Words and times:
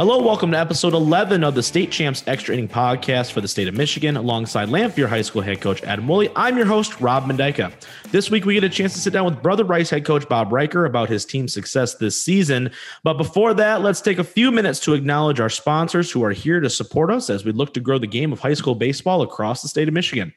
Hello, 0.00 0.18
welcome 0.18 0.50
to 0.52 0.58
episode 0.58 0.94
11 0.94 1.44
of 1.44 1.54
the 1.54 1.62
State 1.62 1.90
Champs 1.90 2.24
Extra 2.26 2.54
Inning 2.54 2.68
Podcast 2.68 3.32
for 3.32 3.42
the 3.42 3.48
state 3.48 3.68
of 3.68 3.74
Michigan, 3.74 4.16
alongside 4.16 4.70
Lanphier 4.70 5.06
High 5.06 5.20
School 5.20 5.42
head 5.42 5.60
coach 5.60 5.82
Adam 5.82 6.08
Woolley. 6.08 6.30
I'm 6.34 6.56
your 6.56 6.64
host, 6.64 7.02
Rob 7.02 7.26
Mendyka. 7.26 7.70
This 8.10 8.30
week, 8.30 8.46
we 8.46 8.54
get 8.54 8.64
a 8.64 8.70
chance 8.70 8.94
to 8.94 8.98
sit 8.98 9.12
down 9.12 9.26
with 9.26 9.42
Brother 9.42 9.62
Rice 9.62 9.90
head 9.90 10.06
coach 10.06 10.26
Bob 10.26 10.54
Riker 10.54 10.86
about 10.86 11.10
his 11.10 11.26
team's 11.26 11.52
success 11.52 11.96
this 11.96 12.18
season. 12.24 12.70
But 13.04 13.18
before 13.18 13.52
that, 13.52 13.82
let's 13.82 14.00
take 14.00 14.18
a 14.18 14.24
few 14.24 14.50
minutes 14.50 14.80
to 14.84 14.94
acknowledge 14.94 15.38
our 15.38 15.50
sponsors 15.50 16.10
who 16.10 16.24
are 16.24 16.32
here 16.32 16.60
to 16.60 16.70
support 16.70 17.10
us 17.10 17.28
as 17.28 17.44
we 17.44 17.52
look 17.52 17.74
to 17.74 17.80
grow 17.80 17.98
the 17.98 18.06
game 18.06 18.32
of 18.32 18.40
high 18.40 18.54
school 18.54 18.74
baseball 18.74 19.20
across 19.20 19.60
the 19.60 19.68
state 19.68 19.86
of 19.86 19.92
Michigan. 19.92 20.32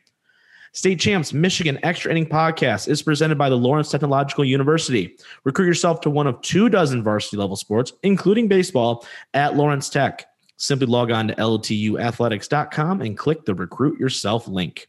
State 0.75 0.99
Champs 0.99 1.33
Michigan 1.33 1.77
Extra 1.83 2.09
Inning 2.09 2.25
Podcast 2.25 2.87
is 2.87 3.03
presented 3.03 3.37
by 3.37 3.47
the 3.47 3.55
Lawrence 3.55 3.91
Technological 3.91 4.43
University. 4.43 5.15
Recruit 5.43 5.67
yourself 5.67 6.01
to 6.01 6.09
one 6.09 6.25
of 6.25 6.41
two 6.41 6.67
dozen 6.67 7.03
varsity 7.03 7.37
level 7.37 7.55
sports, 7.55 7.93
including 8.01 8.47
baseball, 8.47 9.05
at 9.35 9.55
Lawrence 9.55 9.87
Tech. 9.87 10.25
Simply 10.57 10.87
log 10.87 11.11
on 11.11 11.27
to 11.27 11.35
ltuathletics.com 11.35 13.01
and 13.01 13.15
click 13.15 13.45
the 13.45 13.53
Recruit 13.53 13.99
Yourself 13.99 14.47
link. 14.47 14.87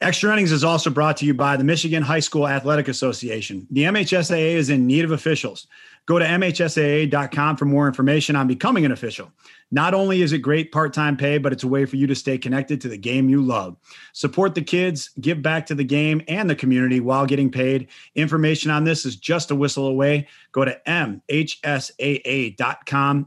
Extra 0.00 0.32
Innings 0.32 0.50
is 0.50 0.64
also 0.64 0.90
brought 0.90 1.16
to 1.18 1.24
you 1.24 1.34
by 1.34 1.56
the 1.56 1.64
Michigan 1.64 2.02
High 2.02 2.20
School 2.20 2.48
Athletic 2.48 2.88
Association. 2.88 3.66
The 3.70 3.82
MHSAA 3.82 4.54
is 4.54 4.70
in 4.70 4.88
need 4.88 5.04
of 5.04 5.12
officials. 5.12 5.68
Go 6.06 6.18
to 6.20 6.24
MHSAA.com 6.24 7.56
for 7.56 7.64
more 7.64 7.88
information 7.88 8.36
on 8.36 8.46
becoming 8.46 8.84
an 8.84 8.92
official. 8.92 9.32
Not 9.72 9.92
only 9.92 10.22
is 10.22 10.32
it 10.32 10.38
great 10.38 10.70
part 10.70 10.94
time 10.94 11.16
pay, 11.16 11.38
but 11.38 11.52
it's 11.52 11.64
a 11.64 11.68
way 11.68 11.84
for 11.84 11.96
you 11.96 12.06
to 12.06 12.14
stay 12.14 12.38
connected 12.38 12.80
to 12.82 12.88
the 12.88 12.96
game 12.96 13.28
you 13.28 13.42
love. 13.42 13.76
Support 14.12 14.54
the 14.54 14.62
kids, 14.62 15.10
give 15.20 15.42
back 15.42 15.66
to 15.66 15.74
the 15.74 15.82
game 15.82 16.22
and 16.28 16.48
the 16.48 16.54
community 16.54 17.00
while 17.00 17.26
getting 17.26 17.50
paid. 17.50 17.88
Information 18.14 18.70
on 18.70 18.84
this 18.84 19.04
is 19.04 19.16
just 19.16 19.50
a 19.50 19.56
whistle 19.56 19.88
away. 19.88 20.28
Go 20.52 20.64
to 20.64 20.80
mhsaa.com 20.86 21.26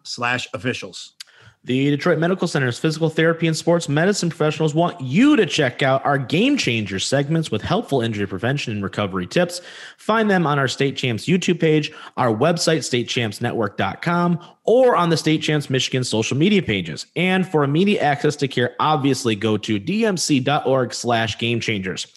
slash 0.03 0.47
officials. 0.53 1.15
The 1.65 1.89
Detroit 1.89 2.19
Medical 2.19 2.47
Center's 2.47 2.79
physical 2.79 3.09
therapy 3.09 3.45
and 3.45 3.55
sports 3.55 3.89
medicine 3.89 4.29
professionals 4.29 4.73
want 4.73 4.99
you 5.01 5.35
to 5.35 5.45
check 5.45 5.83
out 5.83 6.05
our 6.05 6.17
game 6.17 6.55
changer 6.55 6.99
segments 6.99 7.51
with 7.51 7.61
helpful 7.61 7.99
injury 7.99 8.25
prevention 8.25 8.71
and 8.71 8.81
recovery 8.81 9.27
tips. 9.27 9.59
Find 9.97 10.31
them 10.31 10.47
on 10.47 10.57
our 10.57 10.69
State 10.69 10.95
Champs 10.95 11.25
YouTube 11.25 11.59
page, 11.59 11.91
our 12.15 12.33
website, 12.33 12.79
statechampsnetwork.com, 12.79 14.39
or 14.63 14.95
on 14.95 15.09
the 15.09 15.17
State 15.17 15.41
Champs 15.41 15.69
Michigan 15.69 16.05
social 16.05 16.37
media 16.37 16.61
pages. 16.61 17.07
And 17.17 17.45
for 17.45 17.65
immediate 17.65 18.01
access 18.01 18.37
to 18.37 18.47
care, 18.47 18.73
obviously 18.79 19.35
go 19.35 19.57
to 19.57 19.81
dmc.org 19.81 20.93
slash 20.93 21.37
game 21.39 21.59
changers. 21.59 22.07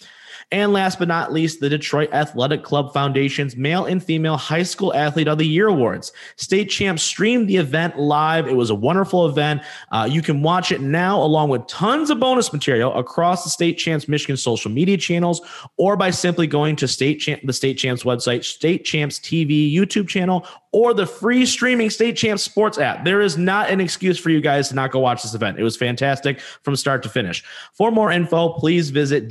And 0.51 0.73
last 0.73 0.99
but 0.99 1.07
not 1.07 1.33
least, 1.33 1.59
the 1.59 1.69
Detroit 1.69 2.09
Athletic 2.13 2.63
Club 2.63 2.93
Foundation's 2.93 3.55
Male 3.55 3.85
and 3.85 4.03
Female 4.03 4.37
High 4.37 4.63
School 4.63 4.93
Athlete 4.93 5.27
of 5.27 5.37
the 5.37 5.47
Year 5.47 5.67
Awards. 5.67 6.11
State 6.35 6.69
Champs 6.69 7.03
streamed 7.03 7.47
the 7.47 7.57
event 7.57 7.97
live. 7.97 8.47
It 8.47 8.55
was 8.55 8.69
a 8.69 8.75
wonderful 8.75 9.27
event. 9.27 9.61
Uh, 9.91 10.07
you 10.09 10.21
can 10.21 10.41
watch 10.41 10.71
it 10.71 10.81
now, 10.81 11.21
along 11.21 11.49
with 11.49 11.65
tons 11.67 12.09
of 12.09 12.19
bonus 12.19 12.51
material 12.53 12.93
across 12.93 13.43
the 13.43 13.49
State 13.49 13.77
Champs 13.77 14.07
Michigan 14.07 14.37
social 14.37 14.71
media 14.71 14.97
channels, 14.97 15.41
or 15.77 15.95
by 15.95 16.09
simply 16.09 16.47
going 16.47 16.75
to 16.75 16.87
State 16.87 17.19
Champ, 17.19 17.41
the 17.43 17.53
State 17.53 17.77
Champs 17.77 18.03
website, 18.03 18.43
State 18.43 18.85
Champs 18.85 19.19
TV 19.19 19.73
YouTube 19.73 20.07
channel, 20.07 20.45
or 20.73 20.93
the 20.93 21.05
free 21.05 21.45
streaming 21.45 21.89
State 21.89 22.17
Champs 22.17 22.43
Sports 22.43 22.79
app. 22.79 23.05
There 23.05 23.21
is 23.21 23.37
not 23.37 23.69
an 23.69 23.79
excuse 23.79 24.17
for 24.19 24.31
you 24.31 24.41
guys 24.41 24.69
to 24.69 24.75
not 24.75 24.91
go 24.91 24.99
watch 24.99 25.21
this 25.21 25.35
event. 25.35 25.59
It 25.59 25.63
was 25.63 25.77
fantastic 25.77 26.39
from 26.39 26.75
start 26.75 27.03
to 27.03 27.09
finish. 27.09 27.43
For 27.73 27.91
more 27.91 28.11
info, 28.11 28.49
please 28.53 28.89
visit 28.89 29.29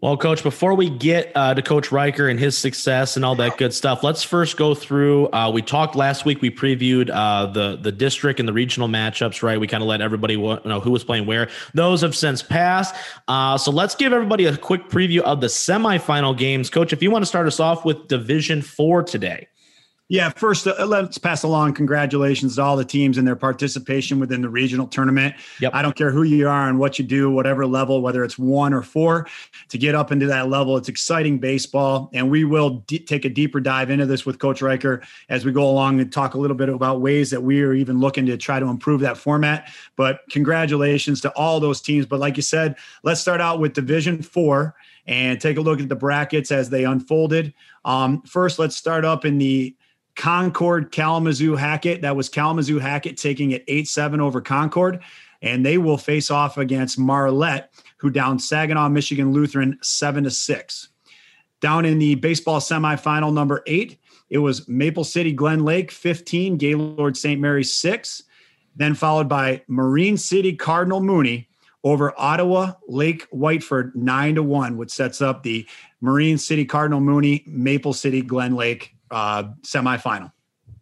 Well, 0.00 0.16
Coach, 0.16 0.42
before 0.42 0.74
we 0.74 0.88
get 0.88 1.30
uh, 1.34 1.52
to 1.52 1.60
Coach 1.60 1.92
Riker 1.92 2.28
and 2.28 2.40
his 2.40 2.56
success 2.56 3.16
and 3.16 3.24
all 3.24 3.34
that 3.34 3.58
good 3.58 3.74
stuff, 3.74 4.02
let's 4.02 4.22
first 4.22 4.56
go 4.56 4.74
through. 4.74 5.30
Uh, 5.30 5.50
we 5.50 5.60
talked 5.60 5.94
last 5.94 6.24
week. 6.24 6.40
We 6.40 6.50
previewed 6.50 7.10
uh, 7.12 7.46
the 7.46 7.76
the 7.76 7.92
district 7.92 8.40
and 8.40 8.48
the 8.48 8.52
regional 8.52 8.88
matchups. 8.88 9.42
Right, 9.42 9.60
we 9.60 9.66
kind 9.66 9.82
of 9.82 9.88
let 9.88 10.00
everybody 10.00 10.36
know 10.36 10.80
who 10.82 10.92
was 10.92 11.04
playing 11.04 11.26
where. 11.26 11.50
Those 11.74 12.00
have 12.00 12.16
since 12.16 12.42
passed. 12.42 12.94
Uh, 13.28 13.58
so 13.58 13.70
let's 13.70 13.94
give 13.94 14.14
everybody 14.14 14.46
a 14.46 14.56
quick 14.56 14.88
preview 14.88 15.20
of 15.20 15.42
the 15.42 15.48
semifinal 15.48 16.38
games. 16.38 16.70
Coach, 16.70 16.94
if 16.94 17.02
you 17.02 17.10
want 17.10 17.22
to 17.22 17.26
start 17.26 17.46
us 17.46 17.60
off 17.60 17.84
with 17.84 18.08
Division 18.08 18.62
Four 18.62 19.02
today. 19.02 19.48
Yeah, 20.10 20.30
first, 20.30 20.66
uh, 20.66 20.74
let's 20.86 21.18
pass 21.18 21.44
along 21.44 21.74
congratulations 21.74 22.56
to 22.56 22.62
all 22.62 22.76
the 22.76 22.84
teams 22.84 23.16
and 23.16 23.24
their 23.24 23.36
participation 23.36 24.18
within 24.18 24.42
the 24.42 24.48
regional 24.48 24.88
tournament. 24.88 25.36
Yep. 25.60 25.72
I 25.72 25.82
don't 25.82 25.94
care 25.94 26.10
who 26.10 26.24
you 26.24 26.48
are 26.48 26.68
and 26.68 26.80
what 26.80 26.98
you 26.98 27.04
do, 27.04 27.30
whatever 27.30 27.64
level, 27.64 28.02
whether 28.02 28.24
it's 28.24 28.36
one 28.36 28.74
or 28.74 28.82
four, 28.82 29.28
to 29.68 29.78
get 29.78 29.94
up 29.94 30.10
into 30.10 30.26
that 30.26 30.48
level. 30.48 30.76
It's 30.76 30.88
exciting 30.88 31.38
baseball. 31.38 32.10
And 32.12 32.28
we 32.28 32.42
will 32.42 32.82
d- 32.88 32.98
take 32.98 33.24
a 33.24 33.28
deeper 33.28 33.60
dive 33.60 33.88
into 33.88 34.04
this 34.04 34.26
with 34.26 34.40
Coach 34.40 34.60
Riker 34.60 35.00
as 35.28 35.44
we 35.44 35.52
go 35.52 35.62
along 35.62 36.00
and 36.00 36.12
talk 36.12 36.34
a 36.34 36.38
little 36.38 36.56
bit 36.56 36.68
about 36.68 37.00
ways 37.00 37.30
that 37.30 37.44
we 37.44 37.62
are 37.62 37.72
even 37.72 38.00
looking 38.00 38.26
to 38.26 38.36
try 38.36 38.58
to 38.58 38.66
improve 38.66 39.02
that 39.02 39.16
format. 39.16 39.72
But 39.94 40.22
congratulations 40.28 41.20
to 41.20 41.30
all 41.36 41.60
those 41.60 41.80
teams. 41.80 42.04
But 42.04 42.18
like 42.18 42.36
you 42.36 42.42
said, 42.42 42.74
let's 43.04 43.20
start 43.20 43.40
out 43.40 43.60
with 43.60 43.74
Division 43.74 44.22
Four 44.22 44.74
and 45.06 45.40
take 45.40 45.56
a 45.56 45.60
look 45.60 45.80
at 45.80 45.88
the 45.88 45.94
brackets 45.94 46.50
as 46.50 46.68
they 46.68 46.84
unfolded. 46.84 47.54
Um, 47.84 48.22
first, 48.22 48.58
let's 48.58 48.74
start 48.74 49.04
up 49.04 49.24
in 49.24 49.38
the 49.38 49.76
Concord 50.16 50.92
Kalamazoo 50.92 51.56
Hackett. 51.56 52.02
That 52.02 52.16
was 52.16 52.28
Kalamazoo 52.28 52.78
Hackett 52.78 53.16
taking 53.16 53.52
it 53.52 53.64
8 53.68 53.88
7 53.88 54.20
over 54.20 54.40
Concord. 54.40 55.00
And 55.42 55.64
they 55.64 55.78
will 55.78 55.96
face 55.96 56.30
off 56.30 56.58
against 56.58 56.98
Marlette, 56.98 57.72
who 57.96 58.10
down 58.10 58.38
Saginaw, 58.38 58.90
Michigan 58.90 59.32
Lutheran 59.32 59.78
7 59.82 60.24
to 60.24 60.30
6. 60.30 60.88
Down 61.60 61.84
in 61.84 61.98
the 61.98 62.14
baseball 62.16 62.60
semifinal 62.60 63.32
number 63.32 63.62
eight, 63.66 63.98
it 64.28 64.38
was 64.38 64.68
Maple 64.68 65.04
City 65.04 65.32
Glen 65.32 65.64
Lake 65.64 65.90
15, 65.90 66.56
Gaylord 66.56 67.16
St. 67.16 67.40
Mary's 67.40 67.74
6. 67.74 68.22
Then 68.76 68.94
followed 68.94 69.28
by 69.28 69.62
Marine 69.66 70.16
City 70.16 70.54
Cardinal 70.54 71.00
Mooney 71.00 71.48
over 71.82 72.14
Ottawa 72.18 72.72
Lake 72.88 73.28
Whiteford 73.30 73.94
9 73.94 74.36
to 74.36 74.42
1, 74.42 74.76
which 74.76 74.90
sets 74.90 75.20
up 75.20 75.42
the 75.42 75.66
Marine 76.00 76.38
City 76.38 76.64
Cardinal 76.64 77.00
Mooney, 77.00 77.42
Maple 77.46 77.92
City 77.92 78.22
Glen 78.22 78.54
Lake 78.54 78.94
uh, 79.10 79.44
semifinal. 79.62 80.32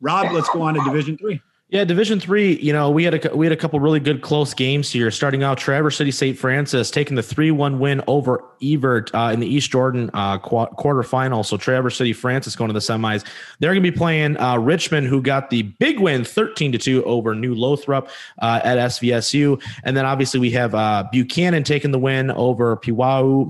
Rob, 0.00 0.33
let's 0.33 0.49
go 0.50 0.62
on 0.62 0.75
to 0.75 0.84
Division 0.84 1.16
Three. 1.19 1.41
Yeah, 1.70 1.84
Division 1.84 2.18
Three. 2.18 2.58
You 2.60 2.72
know, 2.72 2.90
we 2.90 3.04
had 3.04 3.26
a 3.26 3.36
we 3.36 3.44
had 3.44 3.52
a 3.52 3.56
couple 3.56 3.78
really 3.78 4.00
good 4.00 4.22
close 4.22 4.54
games 4.54 4.90
here. 4.90 5.10
Starting 5.10 5.42
out, 5.42 5.58
Traverse 5.58 5.98
City 5.98 6.10
St. 6.10 6.38
Francis 6.38 6.90
taking 6.90 7.14
the 7.14 7.22
three 7.22 7.50
one 7.50 7.78
win 7.78 8.00
over 8.06 8.42
Evart 8.62 9.10
uh, 9.12 9.34
in 9.34 9.40
the 9.40 9.46
East 9.46 9.70
Jordan 9.70 10.10
uh, 10.14 10.38
qu- 10.38 10.74
quarterfinal. 10.78 11.44
So 11.44 11.58
Traverse 11.58 11.98
City 11.98 12.14
Francis 12.14 12.56
going 12.56 12.68
to 12.68 12.72
the 12.72 12.78
semis. 12.78 13.22
They're 13.58 13.74
going 13.74 13.82
to 13.82 13.90
be 13.90 13.94
playing 13.94 14.38
uh, 14.38 14.56
Richmond, 14.56 15.08
who 15.08 15.20
got 15.20 15.50
the 15.50 15.60
big 15.60 16.00
win, 16.00 16.24
thirteen 16.24 16.72
to 16.72 16.78
two 16.78 17.04
over 17.04 17.34
New 17.34 17.54
Lothrop 17.54 18.08
uh, 18.38 18.62
at 18.64 18.78
SVSU. 18.78 19.62
And 19.84 19.94
then 19.94 20.06
obviously 20.06 20.41
we 20.41 20.50
have 20.53 20.74
uh, 20.74 21.04
Buchanan 21.12 21.64
taking 21.64 21.91
the 21.91 21.98
win 21.98 22.30
over 22.30 22.78
Piwau 22.78 23.47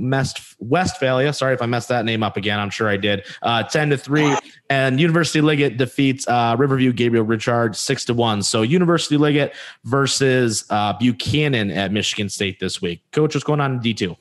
Westphalia. 0.59 1.33
Sorry 1.33 1.55
if 1.55 1.63
I 1.63 1.67
messed 1.67 1.89
that 1.91 2.05
name 2.05 2.25
up 2.25 2.37
again. 2.37 2.59
I'm 2.59 2.71
sure 2.71 2.89
I 2.89 2.97
did. 2.97 3.25
Uh, 3.43 3.63
ten 3.63 3.91
to 3.91 3.97
three. 3.97 4.37
And 4.71 5.01
University 5.01 5.41
Liggett 5.41 5.77
defeats 5.77 6.27
Riverview 6.29 6.93
Gabriel 6.93 7.25
Richard 7.25 7.77
six 7.77 8.08
to 8.09 8.15
one. 8.15 8.43
So 8.43 8.63
University 8.63 9.17
Liggett 9.17 9.55
versus 9.85 10.65
uh, 10.71 10.93
Buchanan 10.95 11.71
at 11.71 11.93
Michigan 11.93 12.29
State 12.29 12.61
this 12.61 12.83
week. 12.83 13.03
Coach, 13.13 13.35
what's 13.35 13.45
going 13.45 13.61
on 13.61 13.75
in 13.75 13.79
D 13.79 13.95
two? 13.95 14.17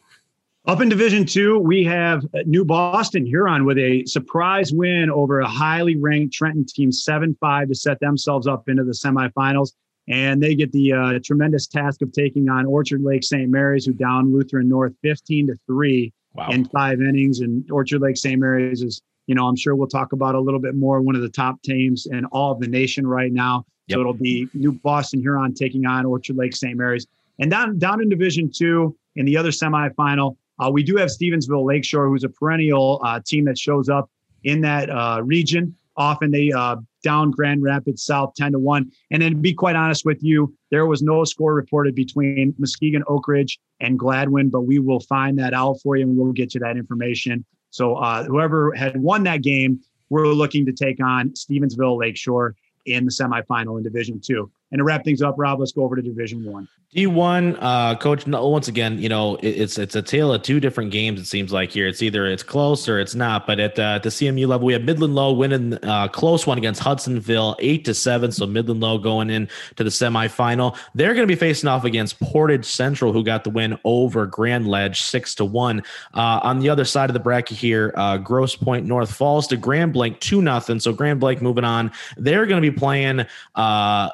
Up 0.68 0.81
in 0.81 0.89
Division 0.89 1.25
Two, 1.25 1.60
we 1.60 1.84
have 1.86 2.25
New 2.45 2.66
Boston 2.66 3.25
Huron 3.25 3.63
with 3.63 3.78
a 3.78 4.04
surprise 4.06 4.74
win 4.74 5.10
over 5.10 5.39
a 5.39 5.48
highly 5.48 5.95
ranked 5.95 6.34
Trenton 6.34 6.66
team, 6.66 6.92
seven 6.92 7.36
five, 7.39 7.69
to 7.69 7.75
set 7.75 8.00
themselves 8.00 8.48
up 8.48 8.68
into 8.68 8.84
the 8.84 8.92
semifinals. 8.92 9.72
And 10.10 10.42
they 10.42 10.56
get 10.56 10.72
the 10.72 10.94
uh, 10.94 11.19
tremendous 11.24 11.68
task 11.68 12.01
of 12.01 12.12
taking 12.12 12.50
on 12.50 12.66
Orchard 12.66 13.01
Lake 13.01 13.24
St. 13.24 13.50
Mary's, 13.50 13.86
who 13.86 13.94
down 13.94 14.34
Lutheran 14.34 14.69
North 14.69 14.94
15 15.04 15.48
to 15.48 15.56
3 15.68 16.13
wow. 16.34 16.50
in 16.50 16.66
five 16.66 17.01
innings. 17.01 17.42
And 17.42 17.69
Orchard 17.69 18.01
Lake 18.01 18.16
St. 18.16 18.39
Mary's 18.39 18.81
is, 18.81 19.01
you 19.28 19.36
know, 19.36 19.48
I'm 19.48 19.57
sure 19.57 19.75
we'll 19.75 19.88
talk 19.88 20.13
about 20.13 20.36
a 20.36 20.39
little 20.39 20.62
bit 20.62 20.75
more, 20.75 21.01
one 21.01 21.16
of 21.16 21.22
the 21.22 21.30
top 21.30 21.62
teams 21.62 22.06
in 22.06 22.24
all 22.25 22.54
of 22.54 22.60
the 22.60 22.68
nation 22.68 23.06
right 23.06 23.31
now. 23.31 23.66
Yep. 23.88 23.95
So 23.95 24.00
it'll 24.01 24.13
be 24.13 24.48
New 24.54 24.74
Boston 24.74 25.22
Huron 25.22 25.54
taking 25.54 25.86
on 25.86 26.06
Orchard 26.06 26.36
Lake 26.36 26.56
St. 26.56 26.78
Mary's. 26.78 27.07
And 27.39 27.51
down 27.51 27.78
down 27.78 28.01
in 28.01 28.10
Division 28.10 28.51
Two 28.54 28.95
in 29.16 29.25
the 29.25 29.38
other 29.38 29.51
semifinal, 29.51 30.36
uh, 30.60 30.69
we 30.72 30.84
do 30.84 30.95
have 30.98 31.10
Stevensville 31.10 31.66
Lakeshore, 31.66 32.07
who's 32.07 32.24
a 32.24 32.30
perennial 32.30 33.00
uh, 33.04 33.19
team 33.25 33.45
that 33.45 33.57
shows 33.57 33.89
up 33.89 34.10
in 34.44 34.62
that 34.62 34.89
uh, 34.89 35.22
region. 35.24 35.75
often 35.98 36.31
they 36.31 36.51
uh, 36.51 36.75
down 37.04 37.31
Grand 37.31 37.63
Rapids 37.63 38.04
South 38.04 38.34
10 38.36 38.54
to 38.54 38.60
1. 38.60 38.92
And 39.12 39.22
then 39.22 39.31
to 39.31 39.38
be 39.38 39.54
quite 39.54 39.75
honest 39.75 40.06
with 40.06 40.22
you, 40.22 40.54
there 40.72 40.86
was 40.86 41.01
no 41.01 41.24
score 41.24 41.54
reported 41.54 41.95
between 41.95 42.54
Muskegon, 42.57 43.04
Oakridge, 43.04 43.57
and 43.80 43.98
Gladwin, 43.98 44.50
but 44.50 44.62
we 44.62 44.80
will 44.80 45.00
find 45.00 45.38
that 45.39 45.54
out 45.54 45.80
for 45.81 45.95
you 45.95 46.04
and 46.04 46.18
we'll 46.18 46.34
get 46.34 46.54
you 46.54 46.60
that 46.60 46.78
information. 46.78 47.45
So 47.69 47.95
uh, 47.95 48.24
whoever 48.24 48.74
had 48.74 49.00
won 49.00 49.24
that 49.24 49.42
game, 49.42 49.80
we're 50.10 50.28
looking 50.28 50.66
to 50.66 50.72
take 50.72 51.04
on 51.04 51.30
Stevensville 51.31 51.98
Lakeshore 51.98 52.56
in 52.88 53.06
the 53.06 53.12
semifinal 53.12 53.78
in 53.78 53.84
Division 53.84 54.19
Two. 54.19 54.51
And 54.71 54.79
to 54.79 54.83
wrap 54.83 55.03
things 55.05 55.21
up, 55.21 55.35
Rob, 55.37 55.59
let's 55.59 55.71
go 55.71 55.83
over 55.83 55.95
to 55.95 56.01
Division 56.01 56.43
One. 56.43 56.67
D1, 56.95 57.57
uh, 57.59 57.95
coach. 57.95 58.25
Once 58.25 58.69
again, 58.69 58.97
you 58.97 59.09
know 59.09 59.35
it, 59.37 59.49
it's 59.49 59.77
it's 59.77 59.95
a 59.95 60.01
tale 60.01 60.33
of 60.33 60.41
two 60.41 60.61
different 60.61 60.89
games. 60.89 61.19
It 61.19 61.25
seems 61.25 61.51
like 61.51 61.69
here, 61.69 61.85
it's 61.85 62.01
either 62.01 62.25
it's 62.25 62.43
close 62.43 62.87
or 62.87 62.99
it's 62.99 63.13
not. 63.13 63.45
But 63.45 63.59
at, 63.59 63.77
uh, 63.77 63.99
the 63.99 64.09
CMU 64.09 64.47
level, 64.47 64.65
we 64.65 64.73
have 64.73 64.83
Midland 64.83 65.15
Dow 65.15 65.31
winning 65.31 65.73
uh, 65.83 66.07
close 66.07 66.47
one 66.47 66.57
against 66.57 66.81
Hudsonville, 66.81 67.57
eight 67.59 67.83
to 67.85 67.93
seven. 67.93 68.31
So 68.31 68.45
Midland 68.45 68.81
Dow 68.81 68.97
going 68.97 69.29
in 69.29 69.49
to 69.75 69.83
the 69.83 69.89
semifinal. 69.89 70.77
They're 70.95 71.13
going 71.13 71.27
to 71.27 71.31
be 71.31 71.39
facing 71.39 71.67
off 71.67 71.83
against 71.83 72.19
Portage 72.21 72.65
Central, 72.65 73.11
who 73.11 73.23
got 73.23 73.43
the 73.43 73.49
win 73.49 73.77
over 73.83 74.25
Grand 74.25 74.65
Ledge, 74.65 75.01
six 75.01 75.35
to 75.35 75.45
one. 75.45 75.83
Uh, 76.13 76.39
on 76.41 76.59
the 76.59 76.69
other 76.69 76.85
side 76.85 77.09
of 77.09 77.13
the 77.13 77.19
bracket 77.19 77.57
here, 77.57 77.93
uh, 77.97 78.17
Grosse 78.17 78.55
Pointe 78.55 78.87
North 78.87 79.13
Falls 79.13 79.45
to 79.47 79.57
Grand 79.57 79.91
Blanc 79.91 80.19
two 80.21 80.41
nothing. 80.41 80.79
So 80.79 80.93
Grand 80.93 81.19
Blanc 81.19 81.41
moving 81.41 81.65
on. 81.65 81.91
They're 82.15 82.45
going 82.45 82.61
to 82.61 82.71
be 82.71 82.75
playing. 82.75 83.25
Uh, 83.55 84.09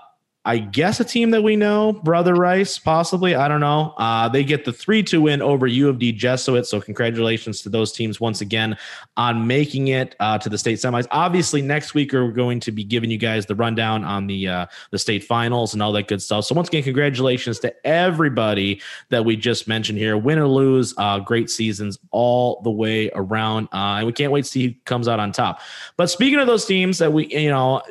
I 0.46 0.58
guess 0.58 1.00
a 1.00 1.06
team 1.06 1.32
that 1.32 1.42
we 1.42 1.56
know, 1.56 1.94
Brother 1.94 2.36
Rice, 2.36 2.78
possibly. 2.78 3.34
I 3.34 3.48
don't 3.48 3.62
know. 3.62 3.94
Uh, 3.98 4.28
they 4.28 4.44
get 4.44 4.66
the 4.66 4.74
3 4.74 5.02
2 5.02 5.22
win 5.22 5.42
over 5.42 5.68
U 5.68 5.88
of 5.88 6.00
D 6.00 6.12
Jesuit. 6.12 6.68
So, 6.68 6.82
congratulations 6.82 7.62
to 7.62 7.70
those 7.70 7.94
teams 7.94 8.20
once 8.20 8.42
again 8.42 8.78
on 9.16 9.48
making 9.48 9.88
it 9.88 10.18
uh, 10.20 10.38
to 10.40 10.50
the 10.50 10.58
state 10.58 10.80
semis. 10.80 11.08
Obviously, 11.12 11.62
next 11.62 11.94
week 11.94 12.12
we're 12.12 12.32
going 12.32 12.60
to 12.60 12.74
be 12.74 12.84
giving 12.84 13.10
you 13.10 13.18
guys 13.18 13.46
the 13.46 13.56
rundown 13.56 14.04
on 14.04 14.28
the 14.28 14.50
uh, 14.50 14.66
the 14.92 15.00
state 15.00 15.24
finals 15.24 15.74
and 15.74 15.82
all 15.82 15.94
that 15.94 16.10
good 16.10 16.22
stuff. 16.22 16.44
So, 16.44 16.56
once 16.56 16.68
again, 16.68 16.84
congratulations 16.84 17.60
to 17.60 17.88
everybody 17.88 18.82
that 19.12 19.24
we 19.24 19.38
just 19.38 19.66
mentioned 19.66 19.98
here. 19.98 20.18
Win 20.18 20.40
or 20.40 20.48
lose, 20.48 20.94
uh, 20.98 21.20
great 21.20 21.50
seasons 21.50 21.98
all 22.12 22.62
the 22.64 22.72
way 22.72 23.10
around. 23.16 23.70
Uh, 23.72 24.00
and 24.00 24.08
we 24.08 24.12
can't 24.12 24.34
wait 24.34 24.44
to 24.44 24.52
see 24.52 24.68
who 24.68 24.74
comes 24.84 25.08
out 25.08 25.22
on 25.22 25.32
top. 25.32 25.62
But 25.96 26.10
speaking 26.10 26.40
of 26.40 26.48
those 26.48 26.66
teams 26.66 26.98
that 26.98 27.14
we, 27.14 27.28
you 27.28 27.50
know, 27.50 27.82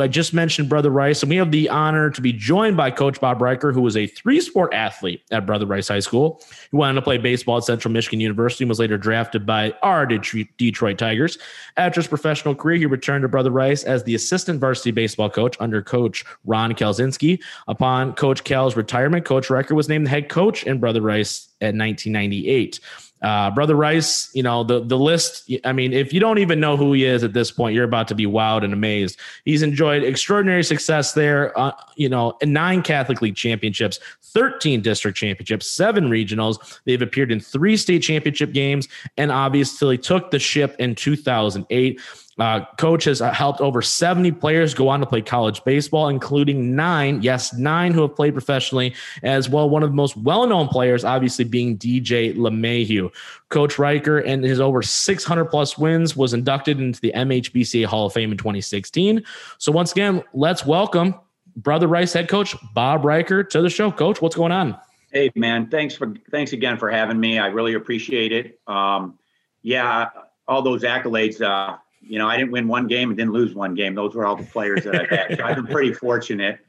I 0.00 0.08
just 0.08 0.34
mentioned 0.34 0.68
Brother 0.68 0.90
Rice, 0.90 1.22
and 1.22 1.30
we 1.30 1.36
have 1.36 1.50
the 1.50 1.68
honor 1.68 2.10
to 2.10 2.20
be 2.20 2.32
joined 2.32 2.76
by 2.76 2.90
Coach 2.90 3.20
Bob 3.20 3.40
Riker, 3.40 3.72
who 3.72 3.80
was 3.80 3.96
a 3.96 4.06
three 4.06 4.40
sport 4.40 4.74
athlete 4.74 5.22
at 5.30 5.46
Brother 5.46 5.66
Rice 5.66 5.88
High 5.88 6.00
School. 6.00 6.42
He 6.70 6.76
went 6.76 6.90
on 6.90 6.94
to 6.96 7.02
play 7.02 7.18
baseball 7.18 7.58
at 7.58 7.64
Central 7.64 7.92
Michigan 7.92 8.20
University 8.20 8.64
and 8.64 8.68
was 8.68 8.78
later 8.78 8.98
drafted 8.98 9.46
by 9.46 9.72
our 9.82 10.06
Detroit 10.06 10.98
Tigers. 10.98 11.38
After 11.76 12.00
his 12.00 12.08
professional 12.08 12.54
career, 12.54 12.76
he 12.76 12.86
returned 12.86 13.22
to 13.22 13.28
Brother 13.28 13.50
Rice 13.50 13.84
as 13.84 14.04
the 14.04 14.14
assistant 14.14 14.60
varsity 14.60 14.90
baseball 14.90 15.30
coach 15.30 15.56
under 15.60 15.82
Coach 15.82 16.24
Ron 16.44 16.72
Kalzinski. 16.72 17.40
Upon 17.68 18.12
Coach 18.14 18.44
Cal's 18.44 18.76
retirement, 18.76 19.24
Coach 19.24 19.50
Riker 19.50 19.74
was 19.74 19.88
named 19.88 20.06
the 20.06 20.10
head 20.10 20.28
coach 20.28 20.64
in 20.64 20.78
Brother 20.80 21.00
Rice 21.00 21.48
at 21.60 21.74
1998. 21.74 22.80
Uh, 23.22 23.50
Brother 23.50 23.74
Rice, 23.74 24.30
you 24.34 24.42
know, 24.42 24.62
the 24.62 24.80
the 24.80 24.98
list, 24.98 25.50
I 25.64 25.72
mean, 25.72 25.92
if 25.92 26.12
you 26.12 26.20
don't 26.20 26.38
even 26.38 26.60
know 26.60 26.76
who 26.76 26.92
he 26.92 27.04
is 27.04 27.24
at 27.24 27.32
this 27.32 27.50
point, 27.50 27.74
you're 27.74 27.84
about 27.84 28.08
to 28.08 28.14
be 28.14 28.26
wowed 28.26 28.62
and 28.62 28.72
amazed. 28.72 29.18
He's 29.44 29.62
enjoyed 29.62 30.02
extraordinary 30.02 30.62
success 30.62 31.12
there, 31.12 31.58
uh, 31.58 31.72
you 31.96 32.08
know, 32.08 32.36
nine 32.42 32.82
Catholic 32.82 33.22
League 33.22 33.36
championships, 33.36 33.98
13 34.22 34.82
district 34.82 35.16
championships, 35.16 35.66
seven 35.66 36.10
regionals. 36.10 36.80
They've 36.84 37.00
appeared 37.00 37.32
in 37.32 37.40
three 37.40 37.78
state 37.78 38.00
championship 38.00 38.52
games, 38.52 38.86
and 39.16 39.32
obviously 39.32 39.96
took 39.96 40.30
the 40.30 40.38
ship 40.38 40.76
in 40.78 40.94
2008. 40.94 42.00
Uh, 42.38 42.64
coach 42.76 43.04
has 43.04 43.22
uh, 43.22 43.32
helped 43.32 43.60
over 43.60 43.80
70 43.80 44.32
players 44.32 44.74
go 44.74 44.88
on 44.88 45.00
to 45.00 45.06
play 45.06 45.22
college 45.22 45.64
baseball, 45.64 46.08
including 46.08 46.76
nine, 46.76 47.22
yes, 47.22 47.54
nine 47.54 47.92
who 47.92 48.02
have 48.02 48.14
played 48.14 48.34
professionally, 48.34 48.94
as 49.22 49.48
well. 49.48 49.70
One 49.70 49.82
of 49.82 49.88
the 49.90 49.96
most 49.96 50.16
well 50.18 50.46
known 50.46 50.68
players, 50.68 51.04
obviously, 51.04 51.46
being 51.46 51.78
DJ 51.78 52.36
LeMahieu. 52.36 53.10
Coach 53.48 53.78
Riker 53.78 54.18
and 54.18 54.44
his 54.44 54.60
over 54.60 54.82
600 54.82 55.44
plus 55.46 55.78
wins 55.78 56.14
was 56.14 56.34
inducted 56.34 56.78
into 56.78 57.00
the 57.00 57.12
MHBCA 57.14 57.86
Hall 57.86 58.06
of 58.06 58.12
Fame 58.12 58.32
in 58.32 58.38
2016. 58.38 59.24
So, 59.56 59.72
once 59.72 59.92
again, 59.92 60.22
let's 60.34 60.66
welcome 60.66 61.14
Brother 61.56 61.86
Rice 61.86 62.12
head 62.12 62.28
coach 62.28 62.54
Bob 62.74 63.04
Riker 63.04 63.44
to 63.44 63.62
the 63.62 63.70
show. 63.70 63.90
Coach, 63.90 64.20
what's 64.20 64.36
going 64.36 64.52
on? 64.52 64.76
Hey, 65.10 65.30
man, 65.34 65.70
thanks 65.70 65.94
for 65.94 66.14
thanks 66.30 66.52
again 66.52 66.76
for 66.76 66.90
having 66.90 67.18
me. 67.18 67.38
I 67.38 67.46
really 67.46 67.72
appreciate 67.72 68.32
it. 68.32 68.60
Um, 68.66 69.18
yeah, 69.62 70.10
all 70.46 70.60
those 70.60 70.82
accolades. 70.82 71.40
Uh, 71.40 71.78
you 72.08 72.18
know, 72.18 72.28
I 72.28 72.36
didn't 72.36 72.52
win 72.52 72.68
one 72.68 72.86
game 72.86 73.10
and 73.10 73.18
didn't 73.18 73.32
lose 73.32 73.54
one 73.54 73.74
game. 73.74 73.94
Those 73.94 74.14
were 74.14 74.26
all 74.26 74.36
the 74.36 74.44
players 74.44 74.84
that 74.84 74.94
I've 74.94 75.10
had. 75.10 75.38
So 75.38 75.44
I've 75.44 75.56
been 75.56 75.66
pretty 75.66 75.92
fortunate 75.92 76.60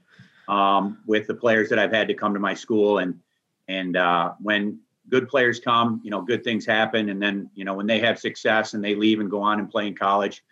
um, 0.47 0.99
with 1.05 1.27
the 1.27 1.35
players 1.35 1.69
that 1.69 1.79
I've 1.79 1.91
had 1.91 2.07
to 2.07 2.13
come 2.13 2.33
to 2.33 2.39
my 2.39 2.53
school. 2.53 2.99
And 2.99 3.19
and 3.67 3.95
uh, 3.97 4.33
when 4.39 4.79
good 5.09 5.27
players 5.27 5.59
come, 5.59 6.01
you 6.03 6.11
know, 6.11 6.21
good 6.21 6.43
things 6.43 6.65
happen. 6.65 7.09
And 7.09 7.21
then 7.21 7.49
you 7.53 7.65
know 7.65 7.75
when 7.75 7.87
they 7.87 7.99
have 7.99 8.19
success 8.19 8.73
and 8.73 8.83
they 8.83 8.95
leave 8.95 9.19
and 9.19 9.29
go 9.29 9.41
on 9.41 9.59
and 9.59 9.69
play 9.69 9.87
in 9.87 9.95
college, 9.95 10.43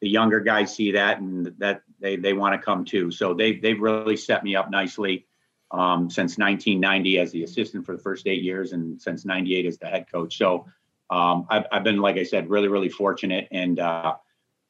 the 0.00 0.08
younger 0.08 0.40
guys 0.40 0.74
see 0.74 0.92
that 0.92 1.20
and 1.20 1.46
that 1.58 1.82
they 2.00 2.16
they 2.16 2.32
want 2.32 2.54
to 2.54 2.64
come 2.64 2.84
too. 2.84 3.10
So 3.10 3.34
they 3.34 3.56
they've 3.56 3.80
really 3.80 4.16
set 4.16 4.44
me 4.44 4.56
up 4.56 4.70
nicely. 4.70 5.26
Um, 5.70 6.10
since 6.10 6.36
1990 6.36 7.18
as 7.18 7.32
the 7.32 7.44
assistant 7.44 7.86
for 7.86 7.96
the 7.96 8.02
first 8.02 8.26
eight 8.26 8.42
years, 8.42 8.72
and 8.74 9.00
since 9.00 9.24
'98 9.24 9.64
as 9.64 9.78
the 9.78 9.86
head 9.86 10.04
coach. 10.12 10.36
So 10.36 10.66
um, 11.12 11.46
I've, 11.50 11.64
I've, 11.72 11.84
been, 11.84 11.98
like 11.98 12.16
I 12.16 12.24
said, 12.24 12.48
really, 12.48 12.68
really 12.68 12.88
fortunate, 12.88 13.48
and 13.50 13.78
uh, 13.78 14.16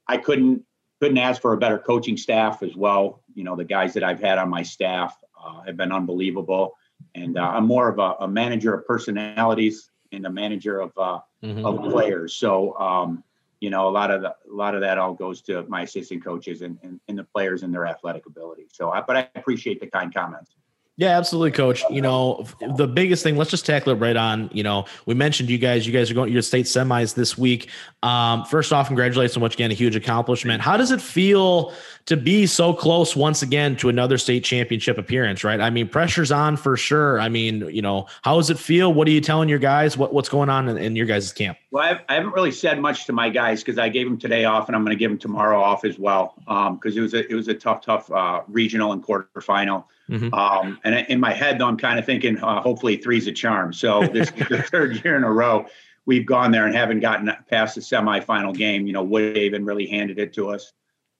I 0.06 0.16
couldn't 0.16 0.64
couldn't 1.00 1.18
ask 1.18 1.42
for 1.42 1.52
a 1.52 1.56
better 1.56 1.78
coaching 1.78 2.16
staff 2.16 2.62
as 2.62 2.76
well. 2.76 3.22
You 3.34 3.44
know, 3.44 3.56
the 3.56 3.64
guys 3.64 3.94
that 3.94 4.04
I've 4.04 4.20
had 4.20 4.38
on 4.38 4.48
my 4.48 4.62
staff 4.62 5.16
uh, 5.42 5.62
have 5.62 5.76
been 5.76 5.90
unbelievable, 5.90 6.76
and 7.14 7.36
uh, 7.36 7.42
I'm 7.42 7.66
more 7.66 7.88
of 7.88 7.98
a, 7.98 8.24
a, 8.24 8.28
manager 8.28 8.72
of 8.74 8.86
personalities 8.86 9.90
and 10.12 10.24
a 10.26 10.30
manager 10.30 10.80
of 10.80 10.92
uh, 10.96 11.18
mm-hmm. 11.42 11.66
of 11.66 11.90
players. 11.90 12.36
So, 12.36 12.78
um, 12.78 13.24
you 13.60 13.70
know, 13.70 13.88
a 13.88 13.90
lot 13.90 14.10
of 14.10 14.22
the, 14.22 14.28
a 14.28 14.54
lot 14.54 14.74
of 14.74 14.80
that 14.82 14.98
all 14.98 15.14
goes 15.14 15.42
to 15.42 15.64
my 15.68 15.82
assistant 15.82 16.24
coaches 16.24 16.62
and, 16.62 16.78
and, 16.82 17.00
and 17.08 17.18
the 17.18 17.24
players 17.24 17.62
and 17.62 17.72
their 17.74 17.86
athletic 17.86 18.26
ability. 18.26 18.66
So, 18.72 18.90
I, 18.90 19.00
but 19.00 19.16
I 19.16 19.28
appreciate 19.34 19.80
the 19.80 19.86
kind 19.86 20.12
comments. 20.12 20.54
Yeah, 20.98 21.16
absolutely, 21.16 21.52
coach. 21.52 21.82
You 21.90 22.02
know, 22.02 22.46
the 22.76 22.86
biggest 22.86 23.22
thing, 23.22 23.38
let's 23.38 23.50
just 23.50 23.64
tackle 23.64 23.92
it 23.92 23.96
right 23.96 24.16
on. 24.16 24.50
You 24.52 24.62
know, 24.62 24.84
we 25.06 25.14
mentioned 25.14 25.48
you 25.48 25.56
guys, 25.56 25.86
you 25.86 25.92
guys 25.92 26.10
are 26.10 26.14
going 26.14 26.26
to 26.26 26.32
your 26.32 26.42
state 26.42 26.66
semis 26.66 27.14
this 27.14 27.38
week. 27.38 27.70
Um, 28.02 28.44
first 28.44 28.74
off, 28.74 28.88
congratulations 28.88 29.38
once 29.38 29.54
again, 29.54 29.70
a 29.70 29.74
huge 29.74 29.96
accomplishment. 29.96 30.60
How 30.60 30.76
does 30.76 30.90
it 30.90 31.00
feel 31.00 31.72
to 32.06 32.16
be 32.16 32.46
so 32.46 32.74
close 32.74 33.16
once 33.16 33.40
again 33.40 33.74
to 33.76 33.88
another 33.88 34.18
state 34.18 34.44
championship 34.44 34.98
appearance, 34.98 35.44
right? 35.44 35.60
I 35.60 35.70
mean, 35.70 35.88
pressure's 35.88 36.30
on 36.30 36.58
for 36.58 36.76
sure. 36.76 37.18
I 37.20 37.30
mean, 37.30 37.68
you 37.70 37.80
know, 37.80 38.06
how 38.20 38.36
does 38.36 38.50
it 38.50 38.58
feel? 38.58 38.92
What 38.92 39.08
are 39.08 39.12
you 39.12 39.22
telling 39.22 39.48
your 39.48 39.60
guys? 39.60 39.96
What, 39.96 40.12
what's 40.12 40.28
going 40.28 40.50
on 40.50 40.68
in, 40.68 40.76
in 40.76 40.94
your 40.94 41.06
guys' 41.06 41.32
camp? 41.32 41.56
Well, 41.70 41.84
I've, 41.84 42.00
I 42.10 42.14
haven't 42.14 42.34
really 42.34 42.52
said 42.52 42.78
much 42.80 43.06
to 43.06 43.14
my 43.14 43.30
guys 43.30 43.62
because 43.62 43.78
I 43.78 43.88
gave 43.88 44.06
them 44.06 44.18
today 44.18 44.44
off 44.44 44.68
and 44.68 44.76
I'm 44.76 44.84
going 44.84 44.94
to 44.94 45.00
give 45.00 45.10
them 45.10 45.18
tomorrow 45.18 45.58
off 45.58 45.86
as 45.86 45.98
well. 45.98 46.34
Um, 46.48 46.78
cause 46.78 46.98
it 46.98 47.00
was 47.00 47.14
a, 47.14 47.26
it 47.30 47.34
was 47.34 47.48
a 47.48 47.54
tough, 47.54 47.80
tough, 47.80 48.10
uh, 48.10 48.42
regional 48.46 48.92
and 48.92 49.02
quarterfinal. 49.02 49.84
Mm-hmm. 50.12 50.34
Um, 50.34 50.78
and 50.84 51.06
in 51.08 51.20
my 51.20 51.32
head 51.32 51.58
though, 51.58 51.66
I'm 51.66 51.76
kind 51.76 51.98
of 51.98 52.06
thinking, 52.06 52.38
uh, 52.38 52.60
hopefully 52.60 52.96
three's 52.96 53.26
a 53.26 53.32
charm. 53.32 53.72
So 53.72 54.06
this 54.06 54.30
is 54.30 54.48
the 54.48 54.62
third 54.70 55.04
year 55.04 55.16
in 55.16 55.24
a 55.24 55.32
row 55.32 55.66
we've 56.04 56.26
gone 56.26 56.50
there 56.50 56.66
and 56.66 56.74
haven't 56.74 57.00
gotten 57.00 57.30
past 57.48 57.76
the 57.76 57.80
semifinal 57.80 58.56
game. 58.56 58.86
You 58.86 58.92
know, 58.92 59.06
Woodhaven 59.06 59.66
really 59.66 59.86
handed 59.86 60.18
it 60.18 60.32
to 60.34 60.50
us 60.50 60.72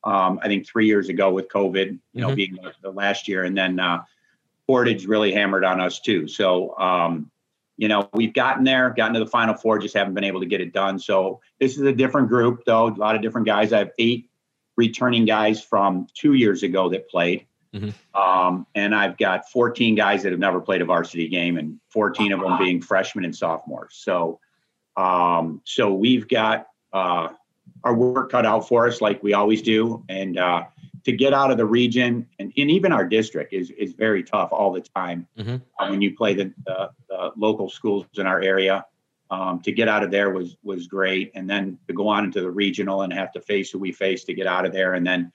um, 0.05 0.41
I 0.43 0.49
think 0.49 0.67
three 0.67 0.87
years 0.87 1.09
ago 1.09 1.31
with 1.31 1.49
COVID, 1.49 1.99
you 2.13 2.21
know, 2.21 2.29
mm-hmm. 2.29 2.37
being 2.37 2.55
the, 2.55 2.73
the, 2.83 2.91
last 2.91 3.29
year, 3.29 3.45
and 3.45 3.57
then 3.57 3.79
uh, 3.79 4.03
Portage 4.67 5.07
really 5.07 5.33
hammered 5.33 5.65
on 5.65 5.81
us 5.81 6.01
too. 6.01 6.27
So, 6.27 6.77
um, 6.79 7.31
you 7.77 7.89
know, 7.89 8.09
we've 8.13 8.35
gotten 8.35 8.65
there, 8.65 8.91
gotten 8.91 9.15
to 9.15 9.21
the 9.21 9.27
Final 9.27 9.55
Four, 9.55 9.79
just 9.79 9.95
haven't 9.95 10.15
been 10.15 10.25
able 10.25 10.41
to 10.41 10.47
get 10.47 10.61
it 10.61 10.73
done. 10.73 10.99
So 10.99 11.41
this 11.61 11.77
is 11.77 11.83
a 11.83 11.93
different 11.93 12.29
group, 12.29 12.65
though. 12.67 12.89
A 12.89 12.91
lot 12.91 13.15
of 13.15 13.23
different 13.23 13.47
guys. 13.47 13.73
I 13.73 13.79
have 13.79 13.91
eight 13.99 14.29
returning 14.77 15.25
guys 15.25 15.63
from 15.63 16.07
two 16.15 16.35
years 16.35 16.63
ago 16.63 16.89
that 16.91 17.09
played. 17.09 17.47
Mm-hmm. 17.75 18.21
Um, 18.21 18.67
and 18.75 18.95
I've 18.95 19.17
got 19.17 19.51
14 19.51 19.95
guys 19.95 20.23
that 20.23 20.33
have 20.33 20.41
never 20.41 20.61
played 20.61 20.83
a 20.83 20.85
varsity 20.85 21.29
game, 21.29 21.57
and 21.57 21.81
14 21.91 22.33
of 22.33 22.41
them 22.41 22.59
being 22.59 22.81
freshmen 22.81 23.25
and 23.25 23.35
sophomores. 23.35 23.95
So, 23.95 24.41
um, 24.97 25.63
so 25.65 25.93
we've 25.93 26.29
got 26.29 26.67
uh, 26.93 27.29
our 27.85 27.95
work 27.95 28.31
cut 28.31 28.47
out 28.47 28.69
for 28.69 28.87
us 28.87 29.01
like 29.01 29.23
we 29.23 29.33
always 29.33 29.63
do. 29.63 30.05
And 30.09 30.39
uh, 30.39 30.65
to 31.05 31.13
get 31.13 31.33
out 31.33 31.51
of 31.51 31.57
the 31.57 31.67
region 31.67 32.29
and, 32.39 32.53
and 32.57 32.71
even 32.71 32.93
our 32.93 33.07
district 33.07 33.53
is, 33.53 33.71
is 33.71 33.93
very 33.93 34.23
tough 34.23 34.51
all 34.53 34.73
the 34.73 34.81
time 34.81 35.27
mm-hmm. 35.39 35.57
uh, 35.79 35.89
when 35.89 36.01
you 36.01 36.15
play 36.15 36.35
the, 36.35 36.53
the, 36.67 36.91
the, 37.09 37.33
local 37.37 37.69
schools 37.69 38.07
in 38.17 38.27
our 38.27 38.41
area. 38.41 38.85
Um, 39.31 39.61
to 39.63 39.73
get 39.73 39.89
out 39.89 40.03
of 40.03 40.11
there 40.11 40.29
was 40.29 40.59
was 40.63 40.87
great, 40.87 41.33
and 41.35 41.49
then 41.49 41.79
to 41.87 41.95
go 41.95 42.07
on 42.07 42.25
into 42.25 42.43
the 42.43 42.51
regional 42.51 43.01
and 43.01 43.11
have 43.15 43.33
to 43.33 43.41
face 43.41 43.71
who 43.71 43.79
we 43.79 43.91
face 43.91 44.25
to 44.25 44.35
get 44.35 44.47
out 44.47 44.67
of 44.67 44.75
there, 44.75 44.93
and 44.93 45.07
then 45.07 45.33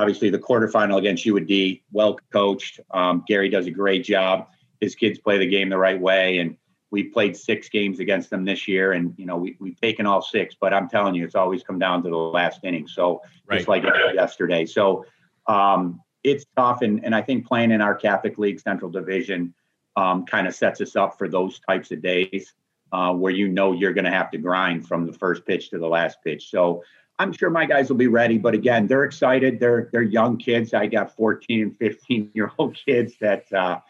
obviously 0.00 0.30
the 0.30 0.38
quarterfinal 0.38 0.98
against 0.98 1.26
UD, 1.26 1.80
well 1.92 2.18
coached. 2.32 2.80
Um, 2.90 3.24
Gary 3.26 3.48
does 3.48 3.66
a 3.66 3.70
great 3.70 4.04
job. 4.04 4.48
His 4.80 4.94
kids 4.94 5.18
play 5.18 5.38
the 5.38 5.46
game 5.46 5.68
the 5.68 5.78
right 5.78 6.00
way, 6.00 6.38
and 6.38 6.56
we 6.90 7.04
played 7.04 7.36
six 7.36 7.68
games 7.68 8.00
against 8.00 8.30
them 8.30 8.44
this 8.44 8.66
year, 8.66 8.92
and 8.92 9.14
you 9.18 9.26
know 9.26 9.36
we 9.36 9.56
we've 9.60 9.80
taken 9.80 10.06
all 10.06 10.22
six. 10.22 10.56
But 10.58 10.72
I'm 10.72 10.88
telling 10.88 11.14
you, 11.14 11.24
it's 11.24 11.34
always 11.34 11.62
come 11.62 11.78
down 11.78 12.02
to 12.02 12.10
the 12.10 12.16
last 12.16 12.60
inning. 12.64 12.88
So 12.88 13.22
right. 13.46 13.58
just 13.58 13.68
like 13.68 13.84
yesterday, 14.14 14.64
so 14.64 15.04
um, 15.46 16.00
it's 16.24 16.46
tough. 16.56 16.80
And 16.82 17.04
and 17.04 17.14
I 17.14 17.20
think 17.20 17.46
playing 17.46 17.70
in 17.70 17.80
our 17.80 17.94
Catholic 17.94 18.38
League 18.38 18.60
Central 18.60 18.90
Division 18.90 19.54
um, 19.96 20.24
kind 20.24 20.46
of 20.46 20.54
sets 20.54 20.80
us 20.80 20.96
up 20.96 21.18
for 21.18 21.28
those 21.28 21.60
types 21.60 21.90
of 21.90 22.00
days 22.00 22.54
uh, 22.92 23.12
where 23.12 23.32
you 23.32 23.48
know 23.48 23.72
you're 23.72 23.92
going 23.92 24.04
to 24.04 24.10
have 24.10 24.30
to 24.30 24.38
grind 24.38 24.86
from 24.86 25.06
the 25.06 25.12
first 25.12 25.44
pitch 25.44 25.70
to 25.70 25.78
the 25.78 25.86
last 25.86 26.18
pitch. 26.24 26.50
So 26.50 26.82
I'm 27.20 27.32
sure 27.32 27.50
my 27.50 27.66
guys 27.66 27.88
will 27.88 27.96
be 27.96 28.08
ready. 28.08 28.38
But 28.38 28.54
again, 28.54 28.86
they're 28.86 29.04
excited. 29.04 29.60
They're 29.60 29.88
they're 29.92 30.02
young 30.02 30.38
kids. 30.38 30.74
I 30.74 30.86
got 30.86 31.14
14 31.14 31.62
and 31.62 31.76
15 31.78 32.30
year 32.34 32.50
old 32.58 32.76
kids 32.86 33.14
that. 33.20 33.52
Uh, 33.52 33.80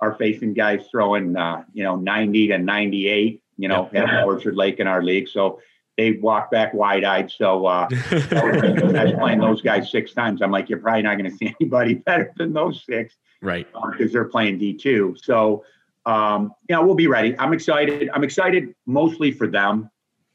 are 0.00 0.14
facing 0.14 0.54
guys 0.54 0.86
throwing, 0.90 1.36
uh, 1.36 1.64
you 1.72 1.84
know, 1.84 1.96
90 1.96 2.48
to 2.48 2.58
98, 2.58 3.42
you 3.56 3.68
know, 3.68 3.90
at 3.92 4.24
Orchard 4.24 4.56
Lake 4.56 4.80
in 4.80 4.86
our 4.86 5.02
league. 5.02 5.28
So 5.28 5.60
they 5.96 6.12
walk 6.12 6.50
back 6.50 6.72
wide 6.72 7.04
eyed. 7.04 7.30
So 7.30 7.66
uh, 7.66 7.88
I 7.90 8.14
was 8.14 9.12
playing 9.18 9.40
those 9.40 9.60
guys 9.60 9.90
six 9.90 10.12
times. 10.12 10.40
I'm 10.40 10.50
like, 10.50 10.68
you're 10.68 10.78
probably 10.78 11.02
not 11.02 11.18
going 11.18 11.30
to 11.30 11.36
see 11.36 11.54
anybody 11.60 11.94
better 11.94 12.32
than 12.36 12.52
those 12.52 12.84
six. 12.84 13.16
Right. 13.42 13.66
Because 13.72 14.10
uh, 14.10 14.12
they're 14.12 14.24
playing 14.24 14.58
D2. 14.58 15.22
So, 15.22 15.64
um, 16.06 16.54
you 16.68 16.74
know, 16.74 16.84
we'll 16.84 16.94
be 16.94 17.06
ready. 17.06 17.38
I'm 17.38 17.52
excited. 17.52 18.08
I'm 18.14 18.24
excited 18.24 18.74
mostly 18.86 19.32
for 19.32 19.46
them 19.46 19.90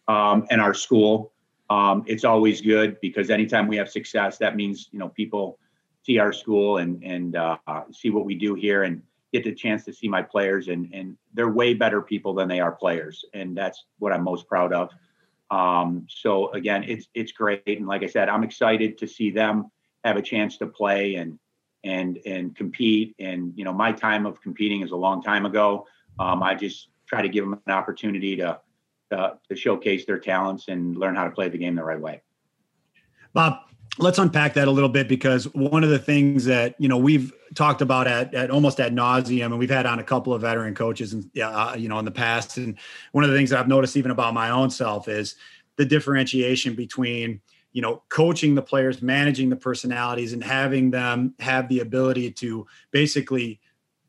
um, 0.08 0.46
and 0.52 0.62
our 0.62 0.74
school. 0.76 1.34
Um, 1.70 2.04
it's 2.06 2.24
always 2.24 2.62
good 2.62 3.00
because 3.02 3.30
anytime 3.30 3.68
we 3.68 3.78
have 3.78 3.90
success, 3.90 4.38
that 4.38 4.56
means, 4.56 4.90
you 4.92 5.00
know, 5.00 5.10
people 5.10 5.58
see 6.04 6.20
our 6.20 6.32
school 6.32 6.78
and, 6.78 7.04
and 7.04 7.36
uh, 7.36 7.58
see 7.92 8.12
what 8.12 8.26
we 8.26 8.36
do 8.36 8.54
here. 8.54 8.84
And, 8.84 9.02
get 9.36 9.44
the 9.44 9.54
chance 9.54 9.84
to 9.84 9.92
see 9.92 10.08
my 10.08 10.22
players 10.22 10.70
and 10.70 10.90
and 10.94 11.18
they're 11.34 11.52
way 11.52 11.74
better 11.74 12.02
people 12.02 12.34
than 12.34 12.48
they 12.48 12.62
are 12.62 12.72
players. 12.72 13.26
And 13.34 13.56
that's 13.56 13.84
what 14.00 14.14
i'm 14.14 14.24
most 14.24 14.48
proud 14.48 14.72
of. 14.72 14.90
Um, 15.52 16.08
so 16.10 16.52
again 16.54 16.84
it's 16.84 17.08
it's 17.14 17.34
great. 17.34 17.62
And 17.68 17.86
like 17.86 18.04
i 18.04 18.08
said 18.08 18.30
i'm 18.30 18.44
excited 18.44 18.98
to 19.00 19.08
see 19.08 19.30
them 19.32 19.70
have 20.06 20.16
a 20.16 20.22
chance 20.22 20.58
to 20.60 20.68
play 20.68 21.16
and 21.16 21.38
and 21.84 22.18
and 22.26 22.56
compete. 22.56 23.14
And 23.20 23.52
you 23.58 23.66
know 23.66 23.74
my 23.74 23.92
time 23.92 24.26
of 24.26 24.42
competing 24.42 24.82
is 24.84 24.92
a 24.92 24.96
long 24.96 25.22
time 25.22 25.46
ago. 25.46 25.86
Um, 26.18 26.42
i 26.42 26.56
just 26.56 26.90
try 27.06 27.22
to 27.22 27.30
give 27.30 27.44
them 27.44 27.60
an 27.68 27.74
opportunity 27.74 28.38
to, 28.38 28.60
to 29.12 29.38
to 29.50 29.56
showcase 29.56 30.06
their 30.06 30.20
talents 30.20 30.68
and 30.68 30.98
learn 30.98 31.16
how 31.16 31.26
to 31.26 31.32
play 31.32 31.50
the 31.50 31.58
game 31.58 31.76
the 31.76 31.84
right 31.84 32.00
way. 32.00 32.22
Bob 33.34 33.60
let's 33.98 34.18
unpack 34.18 34.54
that 34.56 34.68
a 34.68 34.72
little 34.72 34.90
bit 34.90 35.08
because 35.08 35.46
one 35.54 35.84
of 35.84 35.90
the 35.90 36.00
things 36.00 36.46
that 36.46 36.76
you 36.80 36.88
know 36.88 36.98
we've 36.98 37.32
talked 37.54 37.82
about 37.82 38.08
at, 38.08 38.34
at 38.34 38.50
almost 38.50 38.80
ad 38.80 38.94
nauseum 38.94 39.46
and 39.46 39.60
we've 39.60 39.70
had 39.70 39.86
on 39.86 40.00
a 40.00 40.04
couple 40.04 40.34
of 40.34 40.42
veteran 40.42 40.76
coaches 40.76 41.14
and 41.14 41.30
uh, 41.42 41.76
you 41.78 41.88
know 41.88 42.00
in 42.00 42.06
the 42.06 42.12
past. 42.12 42.58
And 42.58 42.78
one 43.12 43.24
of 43.24 43.30
the 43.30 43.36
things 43.36 43.50
that 43.50 43.60
i've 43.60 43.68
noticed 43.68 43.98
even 43.98 44.12
about 44.12 44.34
my 44.34 44.50
own 44.50 44.70
self 44.70 45.08
is 45.08 45.36
the 45.78 45.86
differentiation 45.86 46.76
between 46.76 47.42
you 47.72 47.82
know 47.82 48.04
coaching 48.10 48.56
the 48.56 48.62
players 48.62 49.02
managing 49.02 49.50
the 49.50 49.56
personalities 49.56 50.34
and 50.34 50.44
having 50.44 50.92
them 50.92 51.34
have 51.40 51.68
the 51.70 51.80
ability 51.80 52.32
to 52.32 52.66
basically 52.92 53.60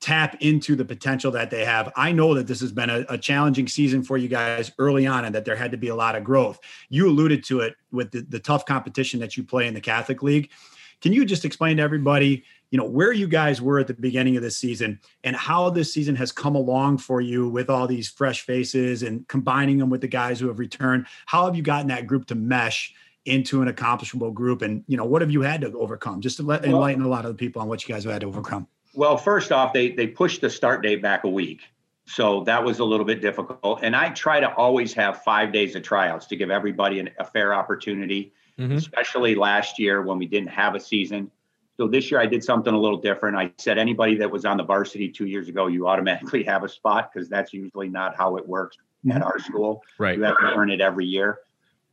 tap 0.07 0.37
into 0.41 0.77
the 0.77 0.85
potential 0.85 1.33
that 1.33 1.51
they 1.51 1.65
have. 1.65 1.93
I 1.97 2.13
know 2.13 2.33
that 2.35 2.47
this 2.47 2.61
has 2.61 2.71
been 2.71 2.91
a, 2.91 3.05
a, 3.09 3.19
challenging 3.19 3.67
season 3.67 4.05
for 4.05 4.17
you 4.17 4.29
guys 4.29 4.71
early 4.79 5.05
on 5.05 5.25
and 5.25 5.35
that 5.35 5.45
there 5.45 5.57
had 5.57 5.73
to 5.73 5.77
be 5.77 5.89
a 5.89 5.97
lot 5.97 6.15
of 6.15 6.23
growth. 6.23 6.61
You 6.89 7.09
alluded 7.09 7.43
to 7.47 7.59
it 7.59 7.75
with 7.91 8.13
the, 8.13 8.21
the 8.21 8.39
tough 8.39 8.65
competition 8.67 9.19
that 9.19 9.37
you 9.37 9.43
play 9.43 9.67
in 9.67 9.75
the 9.75 9.81
Catholic 9.81 10.23
League. 10.23 10.53
Can 11.01 11.13
you 11.13 11.25
just 11.25 11.45
explain 11.45 11.79
to 11.79 11.83
everybody, 11.83 12.45
you 12.71 12.79
know, 12.79 12.85
where 12.85 13.11
you 13.11 13.27
guys 13.27 13.61
were 13.61 13.81
at 13.81 13.89
the 13.89 13.95
beginning 13.95 14.37
of 14.37 14.45
this 14.45 14.57
season 14.57 15.01
and 15.25 15.35
how 15.35 15.71
this 15.71 15.93
season 15.93 16.15
has 16.15 16.31
come 16.31 16.55
along 16.55 16.99
for 16.99 17.21
you 17.21 17.49
with 17.49 17.69
all 17.69 17.89
these 17.89 18.09
fresh 18.09 18.43
faces 18.43 19.03
and 19.03 19.27
combining 19.27 19.79
them 19.79 19.91
with 19.91 20.03
the 20.03 20.07
guys 20.07 20.39
who 20.39 20.47
have 20.47 20.61
returned? 20.61 21.07
How 21.27 21.47
have 21.47 21.57
you 21.57 21.63
gotten 21.63 21.89
that 21.89 22.07
group 22.07 22.27
to 22.27 22.37
mesh 22.37 22.95
into 23.25 23.61
an 23.61 23.67
accomplishable 23.67 24.31
group? 24.31 24.63
And, 24.63 24.85
you 24.87 24.97
know, 24.97 25.05
what 25.05 25.21
have 25.21 25.33
you 25.33 25.41
had 25.41 25.63
to 25.63 25.73
overcome 25.73 26.21
just 26.21 26.37
to 26.37 26.45
let, 26.45 26.65
enlighten 26.65 27.03
a 27.03 27.09
lot 27.09 27.25
of 27.25 27.33
the 27.33 27.37
people 27.37 27.61
on 27.61 27.67
what 27.67 27.83
you 27.83 27.93
guys 27.93 28.05
have 28.05 28.13
had 28.13 28.21
to 28.21 28.29
overcome? 28.29 28.69
Well, 28.97 29.17
first 29.19 29.53
off, 29.53 29.73
they 29.73 29.91
they 29.91 30.07
pushed 30.07 30.41
the 30.41 30.51
start 30.51 30.83
date 30.83 31.03
back 31.03 31.25
a 31.25 31.29
week. 31.29 31.61
So 32.07 32.45
that 32.45 32.65
was 32.65 32.79
a 32.79 32.85
little 32.85 33.05
bit 33.05 33.21
difficult. 33.21 33.81
And 33.83 33.95
I 33.95 34.11
try 34.11 34.41
to 34.41 34.53
always 34.55 34.95
have 34.95 35.23
five 35.23 35.53
days 35.53 35.75
of 35.75 35.83
tryouts 35.83 36.27
to 36.27 36.37
give 36.37 36.51
everybody 36.51 37.01
an, 37.01 37.11
a 37.19 37.25
fair 37.25 37.53
opportunity, 37.53 38.33
mm-hmm. 38.59 38.77
especially 38.77 39.35
last 39.35 39.79
year 39.79 40.03
when 40.03 40.17
we 40.17 40.27
didn't 40.27 40.51
have 40.51 40.75
a 40.77 40.81
season. 40.81 41.31
So 41.77 41.89
this 41.89 42.11
year 42.11 42.21
I 42.21 42.27
did 42.27 42.43
something 42.43 42.73
a 42.73 42.79
little 42.79 42.97
different. 42.97 43.37
I 43.37 43.53
said 43.59 43.77
anybody 43.77 44.15
that 44.17 44.31
was 44.31 44.45
on 44.45 44.57
the 44.57 44.63
varsity 44.63 45.11
two 45.11 45.27
years 45.27 45.49
ago, 45.49 45.67
you 45.67 45.89
automatically 45.89 46.43
have 46.45 46.63
a 46.65 46.69
spot 46.69 47.11
because 47.13 47.29
that's 47.29 47.53
usually 47.53 47.89
not 47.89 48.17
how 48.17 48.37
it 48.37 48.49
works 48.49 48.79
mm-hmm. 49.05 49.17
at 49.17 49.23
our 49.23 49.39
school. 49.41 49.83
Right. 49.99 50.17
You 50.17 50.25
have 50.25 50.39
to 50.39 50.55
earn 50.57 50.71
it 50.71 50.81
every 50.81 51.07
year. 51.07 51.41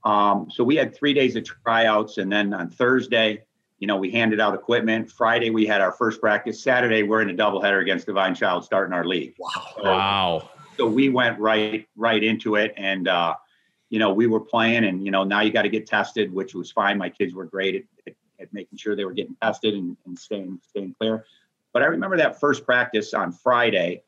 Um, 0.06 0.48
so 0.52 0.64
we 0.64 0.76
had 0.76 0.96
three 0.96 1.14
days 1.14 1.36
of 1.36 1.44
tryouts, 1.44 2.18
and 2.18 2.32
then 2.32 2.54
on 2.54 2.70
Thursday 2.70 3.46
you 3.84 3.88
know, 3.88 3.98
we 3.98 4.10
handed 4.10 4.40
out 4.40 4.56
equipment. 4.56 5.12
Friday 5.12 5.50
we 5.50 5.66
had 5.66 5.82
our 5.82 5.92
first 5.92 6.22
practice. 6.22 6.64
Saturday 6.64 7.04
we're 7.04 7.22
in 7.22 7.30
a 7.30 7.34
doubleheader 7.34 7.82
against 7.82 8.06
Divine 8.06 8.34
Child 8.34 8.64
starting 8.64 8.94
our 8.94 9.04
league. 9.04 9.36
Wow. 9.38 9.50
So, 9.76 9.84
wow. 9.84 10.50
So 10.78 10.88
we 10.88 11.10
went 11.10 11.38
right 11.38 11.86
right 11.98 12.24
into 12.24 12.56
it 12.56 12.74
and 12.78 13.10
uh, 13.10 13.36
you 13.90 14.00
know, 14.00 14.14
we 14.14 14.26
were 14.26 14.40
playing 14.40 14.86
and 14.86 15.04
you 15.04 15.12
know, 15.12 15.26
now 15.26 15.42
you 15.42 15.52
got 15.52 15.64
to 15.64 15.70
get 15.70 15.86
tested, 15.86 16.32
which 16.32 16.56
was 16.56 16.72
fine. 16.72 16.98
My 16.98 17.10
kids 17.10 17.34
were 17.34 17.44
great 17.44 17.76
at, 17.76 17.84
at, 18.08 18.14
at 18.40 18.54
making 18.54 18.78
sure 18.78 18.96
they 18.96 19.04
were 19.04 19.12
getting 19.12 19.36
tested 19.42 19.74
and, 19.74 19.98
and, 20.06 20.18
staying 20.18 20.62
staying 20.70 20.96
clear. 20.98 21.26
But 21.74 21.82
I 21.82 21.88
remember 21.88 22.16
that 22.16 22.40
first 22.40 22.66
practice 22.66 23.14
on 23.14 23.34
Friday. 23.34 24.04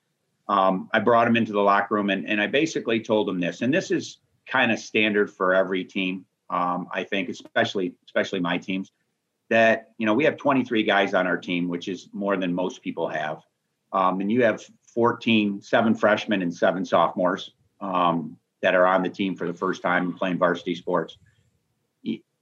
Um, 0.48 0.89
I 0.94 1.01
brought 1.01 1.25
them 1.25 1.36
into 1.36 1.51
the 1.51 1.60
locker 1.60 1.96
room 1.96 2.12
and, 2.12 2.25
and 2.29 2.39
I 2.39 2.48
basically 2.48 3.01
told 3.01 3.27
them 3.27 3.41
this, 3.41 3.62
and 3.62 3.74
this 3.74 3.91
is 3.91 4.20
kind 4.48 4.72
of 4.72 4.79
standard 4.79 5.29
for 5.29 5.53
every 5.53 5.84
team. 5.84 6.25
Um, 6.50 6.88
I 6.94 7.03
think, 7.03 7.27
especially 7.27 7.96
especially 8.05 8.39
my 8.39 8.58
teams 8.58 8.94
that 9.49 9.91
you 9.97 10.05
know 10.05 10.13
we 10.13 10.23
have 10.23 10.37
23 10.37 10.83
guys 10.83 11.13
on 11.13 11.27
our 11.27 11.37
team 11.37 11.67
which 11.67 11.87
is 11.87 12.09
more 12.13 12.37
than 12.37 12.53
most 12.53 12.81
people 12.81 13.07
have. 13.07 13.41
Um, 13.93 14.19
and 14.19 14.31
you 14.31 14.43
have 14.43 14.63
14 14.93 15.61
seven 15.61 15.93
freshmen 15.95 16.41
and 16.41 16.53
seven 16.53 16.85
sophomores 16.85 17.51
um, 17.81 18.37
that 18.61 18.75
are 18.75 18.85
on 18.85 19.03
the 19.03 19.09
team 19.09 19.35
for 19.35 19.47
the 19.47 19.53
first 19.53 19.81
time 19.81 20.13
playing 20.13 20.37
varsity 20.37 20.75
sports. 20.75 21.17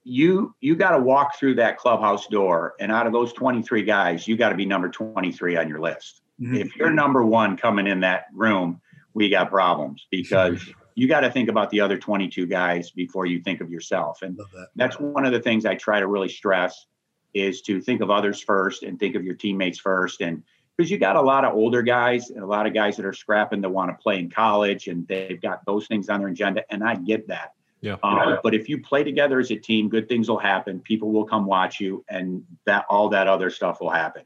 You 0.06 0.54
you 0.60 0.76
got 0.76 0.92
to 0.92 1.00
walk 1.00 1.38
through 1.38 1.56
that 1.56 1.78
clubhouse 1.78 2.28
door 2.28 2.74
and 2.80 2.92
out 2.92 3.08
of 3.08 3.14
those 3.14 3.32
23 3.34 3.84
guys 3.84 4.28
you 4.28 4.36
got 4.36 4.50
to 4.50 4.56
be 4.56 4.66
number 4.66 4.90
23 4.90 5.58
on 5.58 5.70
your 5.70 5.80
list. 5.80 6.22
Mm-hmm. 6.42 6.56
if 6.56 6.76
you're 6.76 6.90
number 6.90 7.24
one 7.24 7.58
coming 7.58 7.86
in 7.86 8.00
that 8.00 8.26
room 8.34 8.82
we 9.14 9.30
got 9.30 9.52
problems 9.52 10.08
because 10.10 10.68
you 10.96 11.08
got 11.08 11.22
to 11.22 11.30
think 11.30 11.48
about 11.48 11.70
the 11.70 11.80
other 11.80 11.98
22 11.98 12.48
guys 12.48 12.90
before 12.90 13.28
you 13.28 13.40
think 13.40 13.62
of 13.62 13.70
yourself. 13.70 14.24
And 14.24 14.36
that. 14.38 14.68
that's 14.76 15.00
one 15.00 15.26
of 15.26 15.32
the 15.32 15.40
things 15.40 15.66
i 15.66 15.76
try 15.76 16.00
to 16.00 16.08
really 16.08 16.30
stress 16.30 16.88
is 17.34 17.62
to 17.64 17.82
think 17.82 18.02
of 18.02 18.10
others 18.10 18.42
first 18.42 18.84
and 18.84 19.00
think 19.00 19.16
of 19.16 19.24
your 19.24 19.36
teammates 19.36 19.80
first. 19.80 20.22
And 20.22 20.44
because 20.76 20.90
you 20.90 20.98
got 20.98 21.16
a 21.16 21.22
lot 21.22 21.46
of 21.46 21.54
older 21.54 21.82
guys 21.82 22.30
and 22.30 22.44
a 22.44 22.48
lot 22.48 22.66
of 22.66 22.74
guys 22.74 22.98
that 22.98 23.06
are 23.06 23.14
scrapping 23.14 23.62
to 23.62 23.70
want 23.70 23.92
to 23.92 24.02
play 24.02 24.20
in 24.20 24.30
college 24.30 24.88
and 24.88 25.08
they've 25.08 25.42
got 25.42 25.66
those 25.66 25.88
things 25.88 26.10
on 26.10 26.20
their 26.20 26.30
agenda. 26.30 26.64
And 26.72 26.84
I 26.84 26.96
get 26.96 27.28
that. 27.28 27.54
Yeah. 27.84 27.98
Um, 28.02 28.40
but 28.42 28.56
if 28.56 28.70
you 28.70 28.82
play 28.82 29.04
together 29.04 29.40
as 29.40 29.52
a 29.52 29.58
team, 29.58 29.90
good 29.90 30.08
things 30.08 30.30
will 30.30 30.40
happen. 30.40 30.80
People 30.80 31.12
will 31.12 31.26
come 31.26 31.46
watch 31.46 31.82
you, 31.82 32.06
and 32.08 32.42
that 32.66 32.86
all 32.90 33.10
that 33.10 33.28
other 33.28 33.50
stuff 33.50 33.82
will 33.82 33.90
happen. 33.90 34.24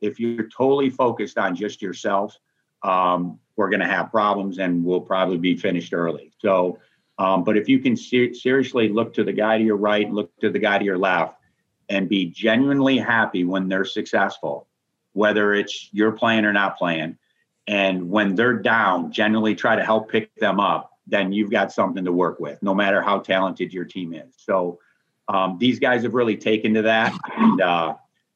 If 0.00 0.18
you're 0.18 0.48
totally 0.48 0.90
focused 0.90 1.38
on 1.38 1.54
just 1.54 1.80
yourself, 1.80 2.36
um, 2.82 3.38
we're 3.54 3.70
going 3.70 3.80
to 3.80 3.86
have 3.86 4.10
problems, 4.10 4.58
and 4.58 4.84
we'll 4.84 5.00
probably 5.00 5.38
be 5.38 5.56
finished 5.56 5.94
early. 5.94 6.32
So, 6.40 6.80
um, 7.16 7.44
but 7.44 7.56
if 7.56 7.68
you 7.68 7.78
can 7.78 7.96
ser- 7.96 8.34
seriously 8.34 8.88
look 8.88 9.14
to 9.14 9.22
the 9.22 9.32
guy 9.32 9.58
to 9.58 9.64
your 9.64 9.76
right, 9.76 10.10
look 10.10 10.36
to 10.40 10.50
the 10.50 10.58
guy 10.58 10.78
to 10.78 10.84
your 10.84 10.98
left, 10.98 11.36
and 11.88 12.08
be 12.08 12.26
genuinely 12.26 12.98
happy 12.98 13.44
when 13.44 13.68
they're 13.68 13.84
successful, 13.84 14.68
whether 15.12 15.54
it's 15.54 15.88
you're 15.92 16.12
playing 16.12 16.44
or 16.44 16.52
not 16.52 16.76
playing. 16.76 17.16
And 17.66 18.10
when 18.10 18.34
they're 18.34 18.58
down, 18.58 19.12
generally 19.12 19.54
try 19.54 19.76
to 19.76 19.84
help 19.84 20.10
pick 20.10 20.34
them 20.36 20.60
up, 20.60 20.92
then 21.06 21.32
you've 21.32 21.50
got 21.50 21.72
something 21.72 22.04
to 22.04 22.12
work 22.12 22.40
with, 22.40 22.62
no 22.62 22.74
matter 22.74 23.00
how 23.00 23.18
talented 23.20 23.72
your 23.72 23.84
team 23.84 24.14
is. 24.14 24.34
So 24.36 24.78
um, 25.28 25.56
these 25.58 25.78
guys 25.78 26.02
have 26.02 26.14
really 26.14 26.36
taken 26.36 26.74
to 26.74 26.82
that 26.82 27.12
and 27.36 27.60
uh, 27.60 27.94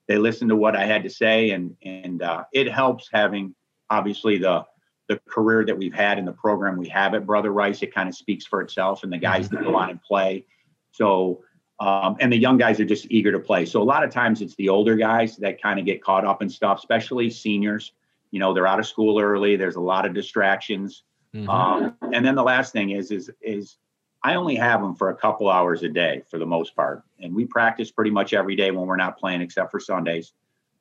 they 0.08 0.18
listen 0.18 0.48
to 0.48 0.56
what 0.56 0.76
I 0.76 0.84
had 0.84 1.02
to 1.04 1.10
say. 1.10 1.50
And, 1.50 1.76
and 1.82 2.22
uh, 2.22 2.44
it 2.52 2.70
helps 2.70 3.08
having 3.12 3.54
obviously 3.88 4.38
the, 4.38 4.64
the 5.08 5.20
career 5.28 5.64
that 5.64 5.76
we've 5.76 5.94
had 5.94 6.18
in 6.18 6.24
the 6.24 6.32
program 6.32 6.76
we 6.76 6.88
have 6.88 7.14
at 7.14 7.26
Brother 7.26 7.52
Rice. 7.52 7.82
It 7.82 7.94
kind 7.94 8.08
of 8.08 8.14
speaks 8.14 8.46
for 8.46 8.60
itself 8.60 9.02
and 9.02 9.12
the 9.12 9.18
guys 9.18 9.48
that 9.48 9.62
go 9.62 9.76
on 9.76 9.90
and 9.90 10.02
play. 10.02 10.44
So 10.92 11.42
um, 11.80 12.16
and 12.20 12.30
the 12.30 12.36
young 12.36 12.58
guys 12.58 12.78
are 12.78 12.84
just 12.84 13.06
eager 13.10 13.32
to 13.32 13.38
play. 13.38 13.64
So 13.64 13.80
a 13.80 13.84
lot 13.84 14.04
of 14.04 14.10
times 14.10 14.42
it's 14.42 14.54
the 14.56 14.68
older 14.68 14.96
guys 14.96 15.36
that 15.38 15.60
kind 15.62 15.80
of 15.80 15.86
get 15.86 16.02
caught 16.02 16.26
up 16.26 16.42
in 16.42 16.50
stuff, 16.50 16.78
especially 16.78 17.30
seniors. 17.30 17.92
You 18.30 18.38
know, 18.38 18.52
they're 18.52 18.66
out 18.66 18.78
of 18.78 18.86
school 18.86 19.18
early. 19.18 19.56
There's 19.56 19.76
a 19.76 19.80
lot 19.80 20.04
of 20.04 20.12
distractions. 20.12 21.04
Mm-hmm. 21.34 21.48
Um, 21.48 21.96
and 22.12 22.24
then 22.24 22.34
the 22.34 22.42
last 22.42 22.74
thing 22.74 22.90
is, 22.90 23.10
is, 23.10 23.30
is 23.40 23.78
I 24.22 24.34
only 24.34 24.56
have 24.56 24.82
them 24.82 24.94
for 24.94 25.08
a 25.08 25.16
couple 25.16 25.48
hours 25.48 25.82
a 25.82 25.88
day 25.88 26.22
for 26.30 26.38
the 26.38 26.44
most 26.44 26.76
part. 26.76 27.02
And 27.18 27.34
we 27.34 27.46
practice 27.46 27.90
pretty 27.90 28.10
much 28.10 28.34
every 28.34 28.56
day 28.56 28.70
when 28.70 28.86
we're 28.86 28.96
not 28.96 29.18
playing, 29.18 29.40
except 29.40 29.70
for 29.70 29.80
Sundays, 29.80 30.34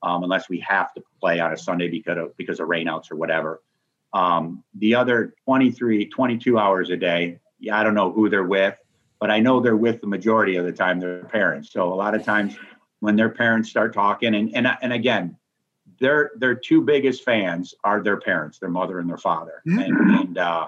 um, 0.04 0.24
unless 0.24 0.50
we 0.50 0.60
have 0.60 0.94
to 0.96 1.04
play 1.22 1.40
on 1.40 1.54
a 1.54 1.58
Sunday 1.58 1.88
because 1.88 2.18
of, 2.18 2.36
because 2.36 2.60
of 2.60 2.68
rainouts 2.68 3.10
or 3.10 3.16
whatever. 3.16 3.62
Um, 4.12 4.64
the 4.76 4.96
other 4.96 5.34
23, 5.46 6.08
22 6.08 6.60
hours 6.60 6.90
a 6.90 6.98
day, 6.98 7.40
yeah, 7.58 7.80
I 7.80 7.84
don't 7.84 7.94
know 7.94 8.12
who 8.12 8.30
they're 8.30 8.44
with, 8.44 8.76
but 9.20 9.30
I 9.30 9.40
know 9.40 9.60
they're 9.60 9.76
with 9.76 10.02
the 10.02 10.08
majority 10.08 10.56
of 10.56 10.66
the 10.66 10.72
time 10.72 11.00
their 11.00 11.24
parents. 11.26 11.72
So 11.72 11.92
a 11.92 11.96
lot 11.96 12.16
of 12.16 12.24
times 12.24 12.58
when 13.00 13.16
their 13.16 13.30
parents 13.30 13.70
start 13.70 13.94
talking, 13.94 14.36
and 14.36 14.56
and 14.56 14.68
and 14.82 14.94
again, 14.94 15.38
their 16.00 16.32
their 16.38 16.56
two 16.56 16.82
biggest 16.82 17.24
fans 17.24 17.74
are 17.84 18.02
their 18.02 18.20
parents, 18.20 18.60
their 18.60 18.70
mother 18.70 19.00
and 19.00 19.10
their 19.10 19.18
father, 19.18 19.62
mm-hmm. 19.68 19.80
and, 19.80 20.20
and 20.20 20.38
uh, 20.38 20.68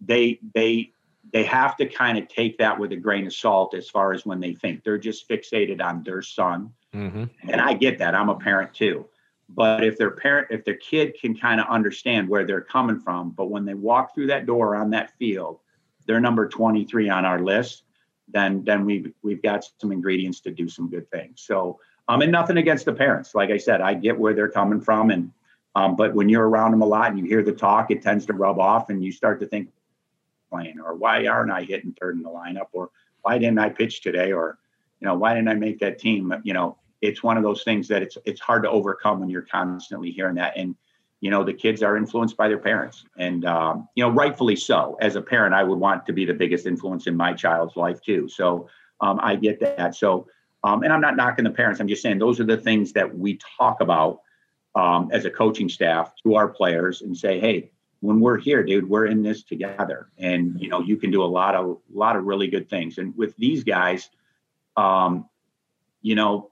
they 0.00 0.38
they 0.54 0.90
they 1.32 1.44
have 1.44 1.76
to 1.76 1.86
kind 1.86 2.16
of 2.18 2.28
take 2.28 2.56
that 2.58 2.78
with 2.78 2.92
a 2.92 2.96
grain 2.96 3.26
of 3.26 3.34
salt 3.34 3.74
as 3.74 3.90
far 3.90 4.12
as 4.12 4.24
when 4.24 4.40
they 4.40 4.54
think 4.54 4.82
they're 4.82 4.98
just 4.98 5.28
fixated 5.28 5.82
on 5.82 6.02
their 6.02 6.22
son, 6.22 6.70
mm-hmm. 6.94 7.24
and 7.48 7.60
I 7.60 7.74
get 7.74 7.98
that. 7.98 8.14
I'm 8.14 8.28
a 8.28 8.36
parent 8.36 8.72
too, 8.72 9.06
but 9.48 9.84
if 9.84 9.98
their 9.98 10.12
parent 10.12 10.48
if 10.50 10.64
their 10.64 10.76
kid 10.76 11.16
can 11.20 11.36
kind 11.36 11.60
of 11.60 11.66
understand 11.68 12.28
where 12.28 12.46
they're 12.46 12.60
coming 12.60 13.00
from, 13.00 13.30
but 13.30 13.50
when 13.50 13.64
they 13.64 13.74
walk 13.74 14.14
through 14.14 14.28
that 14.28 14.46
door 14.46 14.76
on 14.76 14.90
that 14.90 15.12
field, 15.18 15.60
they're 16.06 16.20
number 16.20 16.48
23 16.48 17.08
on 17.08 17.24
our 17.24 17.40
list, 17.40 17.84
then 18.28 18.64
then 18.64 18.84
we've 18.84 19.12
we've 19.22 19.42
got 19.42 19.64
some 19.78 19.92
ingredients 19.92 20.40
to 20.40 20.50
do 20.50 20.68
some 20.68 20.88
good 20.90 21.10
things. 21.10 21.42
So 21.42 21.80
um, 22.08 22.22
and 22.22 22.30
nothing 22.30 22.56
against 22.56 22.84
the 22.84 22.92
parents. 22.92 23.34
Like 23.34 23.50
I 23.50 23.56
said, 23.56 23.80
I 23.80 23.94
get 23.94 24.18
where 24.18 24.34
they're 24.34 24.48
coming 24.48 24.80
from, 24.80 25.10
and 25.10 25.32
um, 25.74 25.96
but 25.96 26.14
when 26.14 26.28
you're 26.28 26.48
around 26.48 26.70
them 26.70 26.82
a 26.82 26.86
lot 26.86 27.10
and 27.10 27.18
you 27.18 27.24
hear 27.24 27.42
the 27.42 27.52
talk, 27.52 27.90
it 27.90 28.02
tends 28.02 28.26
to 28.26 28.32
rub 28.32 28.58
off, 28.58 28.90
and 28.90 29.04
you 29.04 29.12
start 29.12 29.40
to 29.40 29.46
think, 29.46 29.68
playing, 30.50 30.80
or 30.80 30.94
why 30.94 31.26
aren't 31.26 31.50
I 31.50 31.62
hitting 31.62 31.94
third 32.00 32.16
in 32.16 32.22
the 32.22 32.30
lineup, 32.30 32.68
or 32.72 32.90
why 33.22 33.38
didn't 33.38 33.58
I 33.58 33.70
pitch 33.70 34.02
today, 34.02 34.32
or 34.32 34.58
you 35.00 35.06
know 35.06 35.14
why 35.14 35.34
didn't 35.34 35.48
I 35.48 35.54
make 35.54 35.80
that 35.80 35.98
team? 35.98 36.32
You 36.44 36.54
know, 36.54 36.78
it's 37.00 37.22
one 37.22 37.36
of 37.36 37.42
those 37.42 37.64
things 37.64 37.88
that 37.88 38.02
it's 38.02 38.16
it's 38.24 38.40
hard 38.40 38.62
to 38.62 38.70
overcome 38.70 39.20
when 39.20 39.28
you're 39.28 39.42
constantly 39.42 40.10
hearing 40.10 40.36
that, 40.36 40.56
and 40.56 40.76
you 41.20 41.30
know 41.30 41.44
the 41.44 41.52
kids 41.52 41.82
are 41.82 41.96
influenced 41.96 42.36
by 42.36 42.48
their 42.48 42.58
parents, 42.58 43.04
and 43.16 43.44
um, 43.44 43.88
you 43.94 44.04
know 44.04 44.10
rightfully 44.10 44.56
so. 44.56 44.96
As 45.00 45.16
a 45.16 45.22
parent, 45.22 45.54
I 45.54 45.62
would 45.62 45.78
want 45.78 46.06
to 46.06 46.12
be 46.12 46.24
the 46.24 46.34
biggest 46.34 46.66
influence 46.66 47.06
in 47.06 47.16
my 47.16 47.32
child's 47.32 47.76
life 47.76 48.00
too. 48.00 48.28
So 48.28 48.68
um, 49.00 49.18
I 49.22 49.36
get 49.36 49.60
that. 49.60 49.94
So 49.94 50.26
um, 50.64 50.82
and 50.82 50.92
I'm 50.92 51.00
not 51.00 51.16
knocking 51.16 51.44
the 51.44 51.50
parents. 51.50 51.80
I'm 51.80 51.88
just 51.88 52.02
saying 52.02 52.18
those 52.18 52.40
are 52.40 52.44
the 52.44 52.56
things 52.56 52.92
that 52.92 53.16
we 53.16 53.38
talk 53.58 53.80
about 53.80 54.20
um, 54.74 55.10
as 55.12 55.24
a 55.24 55.30
coaching 55.30 55.68
staff 55.68 56.12
to 56.24 56.34
our 56.34 56.48
players 56.48 57.02
and 57.02 57.16
say, 57.16 57.38
hey, 57.38 57.70
when 58.00 58.20
we're 58.20 58.38
here, 58.38 58.62
dude, 58.64 58.88
we're 58.88 59.06
in 59.06 59.22
this 59.22 59.42
together, 59.42 60.10
and 60.18 60.60
you 60.60 60.68
know 60.68 60.80
you 60.80 60.96
can 60.96 61.10
do 61.10 61.22
a 61.22 61.24
lot 61.24 61.54
of 61.54 61.78
a 61.94 61.98
lot 61.98 62.16
of 62.16 62.24
really 62.24 62.48
good 62.48 62.68
things. 62.68 62.98
And 62.98 63.16
with 63.16 63.34
these 63.36 63.64
guys, 63.64 64.10
um, 64.76 65.28
you 66.02 66.14
know, 66.14 66.50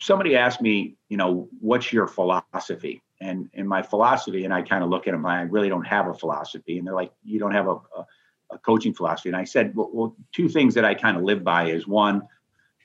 somebody 0.00 0.36
asked 0.36 0.60
me, 0.60 0.96
you 1.08 1.16
know, 1.16 1.48
what's 1.60 1.92
your 1.92 2.06
philosophy? 2.06 3.02
And 3.20 3.50
in 3.52 3.66
my 3.66 3.82
philosophy, 3.82 4.44
and 4.44 4.54
I 4.54 4.62
kind 4.62 4.82
of 4.82 4.88
look 4.88 5.06
at 5.06 5.12
them, 5.12 5.26
I 5.26 5.42
really 5.42 5.68
don't 5.68 5.86
have 5.86 6.08
a 6.08 6.14
philosophy, 6.14 6.78
and 6.78 6.86
they're 6.86 6.94
like, 6.94 7.12
you 7.22 7.38
don't 7.38 7.52
have 7.52 7.68
a, 7.68 7.72
a, 7.72 8.06
a 8.52 8.58
coaching 8.58 8.94
philosophy. 8.94 9.28
And 9.28 9.36
I 9.36 9.44
said, 9.44 9.74
well, 9.74 9.90
well, 9.92 10.16
two 10.32 10.48
things 10.48 10.74
that 10.74 10.84
I 10.84 10.94
kind 10.94 11.16
of 11.16 11.22
live 11.22 11.44
by 11.44 11.70
is 11.70 11.86
one 11.86 12.22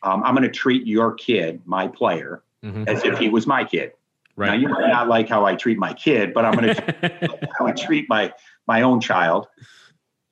um, 0.06 0.24
I'm 0.24 0.36
going 0.36 0.48
to 0.48 0.56
treat 0.56 0.86
your 0.86 1.14
kid, 1.14 1.62
my 1.66 1.88
player, 1.88 2.44
mm-hmm. 2.64 2.84
as 2.88 3.04
if 3.04 3.18
he 3.18 3.28
was 3.28 3.48
my 3.48 3.64
kid. 3.64 3.92
Right. 4.36 4.48
Now 4.48 4.54
you 4.54 4.70
might 4.70 4.90
not 4.90 5.08
like 5.08 5.28
how 5.28 5.46
I 5.46 5.56
treat 5.56 5.78
my 5.78 5.94
kid, 5.94 6.34
but 6.34 6.46
I'm 6.46 6.54
going 6.54 6.76
to 6.76 7.50
how 7.58 7.66
I 7.66 7.72
treat 7.72 8.08
my 8.08 8.34
my 8.68 8.84
own 8.84 9.02
child. 9.02 9.48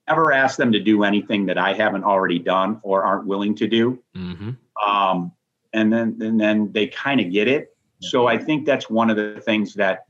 Never 0.08 0.32
ask 0.32 0.58
them 0.58 0.74
to 0.74 0.80
do 0.80 1.04
anything 1.04 1.48
that 1.48 1.58
I 1.58 1.74
haven't 1.74 2.04
already 2.04 2.40
done 2.40 2.82
or 2.84 3.04
aren't 3.04 3.26
willing 3.26 3.56
to 3.56 3.68
do. 3.68 4.04
Mm-hmm. 4.16 4.52
Um, 4.88 5.32
and 5.72 5.92
then 5.92 6.20
and 6.22 6.40
then 6.40 6.72
they 6.72 6.88
kind 6.88 7.20
of 7.20 7.32
get 7.32 7.48
it. 7.48 7.73
So 8.10 8.28
I 8.28 8.38
think 8.38 8.66
that's 8.66 8.90
one 8.90 9.10
of 9.10 9.16
the 9.16 9.42
things 9.42 9.74
that 9.76 10.06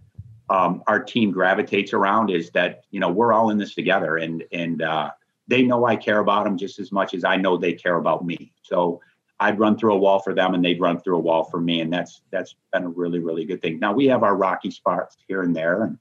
um, 0.49 0.83
our 0.87 1.01
team 1.01 1.31
gravitates 1.31 1.93
around 1.93 2.29
is 2.29 2.49
that 2.51 2.83
you 2.91 2.99
know 2.99 3.09
we're 3.09 3.33
all 3.33 3.49
in 3.49 3.57
this 3.57 3.75
together, 3.75 4.17
and 4.17 4.43
and 4.51 4.81
uh, 4.81 5.11
they 5.47 5.63
know 5.63 5.85
I 5.85 5.95
care 5.95 6.19
about 6.19 6.45
them 6.45 6.57
just 6.57 6.79
as 6.79 6.91
much 6.91 7.13
as 7.13 7.23
I 7.23 7.35
know 7.37 7.57
they 7.57 7.73
care 7.73 7.97
about 7.97 8.25
me. 8.25 8.51
So 8.61 9.01
I'd 9.39 9.59
run 9.59 9.77
through 9.77 9.93
a 9.93 9.97
wall 9.97 10.19
for 10.19 10.33
them 10.33 10.53
and 10.53 10.63
they'd 10.63 10.79
run 10.79 10.99
through 10.99 11.17
a 11.17 11.21
wall 11.21 11.43
for 11.43 11.59
me. 11.59 11.81
And 11.81 11.91
that's 11.91 12.21
that's 12.31 12.55
been 12.71 12.83
a 12.83 12.89
really, 12.89 13.19
really 13.19 13.45
good 13.45 13.61
thing. 13.61 13.79
Now 13.79 13.93
we 13.93 14.05
have 14.07 14.23
our 14.23 14.35
rocky 14.35 14.71
spots 14.71 15.17
here 15.27 15.41
and 15.41 15.55
there. 15.55 15.83
And, 15.83 15.97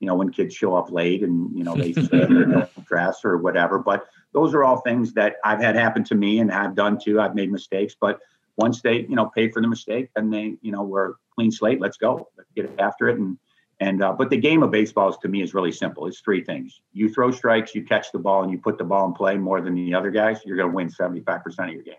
you 0.00 0.06
know, 0.06 0.14
when 0.14 0.30
kids 0.30 0.54
show 0.54 0.76
up 0.76 0.90
late 0.90 1.22
and, 1.22 1.56
you 1.56 1.64
know, 1.64 1.74
they 1.74 1.92
don't 1.92 2.84
dress 2.84 3.24
or 3.24 3.38
whatever. 3.38 3.78
But 3.78 4.06
those 4.32 4.54
are 4.54 4.62
all 4.62 4.80
things 4.80 5.12
that 5.14 5.36
I've 5.44 5.60
had 5.60 5.76
happen 5.76 6.04
to 6.04 6.14
me 6.14 6.38
and 6.38 6.52
I've 6.52 6.74
done 6.74 6.98
too. 7.02 7.20
I've 7.20 7.34
made 7.34 7.50
mistakes. 7.50 7.96
But 7.98 8.20
once 8.56 8.82
they, 8.82 9.00
you 9.00 9.16
know, 9.16 9.26
pay 9.26 9.50
for 9.50 9.60
the 9.60 9.68
mistake, 9.68 10.10
then 10.14 10.30
they, 10.30 10.56
you 10.62 10.72
know, 10.72 10.82
we're 10.82 11.14
clean 11.34 11.50
slate. 11.50 11.80
Let's 11.80 11.96
go. 11.96 12.28
Let's 12.36 12.50
get 12.54 12.70
after 12.78 13.08
it. 13.08 13.18
And 13.18 13.38
and 13.80 14.02
uh, 14.02 14.12
but 14.12 14.30
the 14.30 14.36
game 14.36 14.62
of 14.62 14.70
baseball 14.70 15.08
is 15.08 15.16
to 15.18 15.28
me 15.28 15.42
is 15.42 15.54
really 15.54 15.72
simple. 15.72 16.06
It's 16.06 16.20
three 16.20 16.44
things: 16.44 16.80
you 16.92 17.12
throw 17.12 17.30
strikes, 17.32 17.74
you 17.74 17.84
catch 17.84 18.12
the 18.12 18.18
ball, 18.18 18.42
and 18.42 18.52
you 18.52 18.58
put 18.58 18.78
the 18.78 18.84
ball 18.84 19.06
in 19.06 19.14
play 19.14 19.36
more 19.36 19.60
than 19.60 19.74
the 19.74 19.94
other 19.94 20.10
guys. 20.10 20.40
You're 20.44 20.56
going 20.56 20.70
to 20.70 20.74
win 20.74 20.90
seventy 20.90 21.20
five 21.20 21.42
percent 21.42 21.70
of 21.70 21.74
your 21.74 21.84
game. 21.84 21.94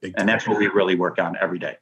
Big 0.00 0.14
and 0.16 0.28
that's 0.28 0.48
what 0.48 0.58
we 0.58 0.66
really 0.66 0.96
work 0.96 1.20
on 1.20 1.36
every 1.40 1.60
day. 1.60 1.76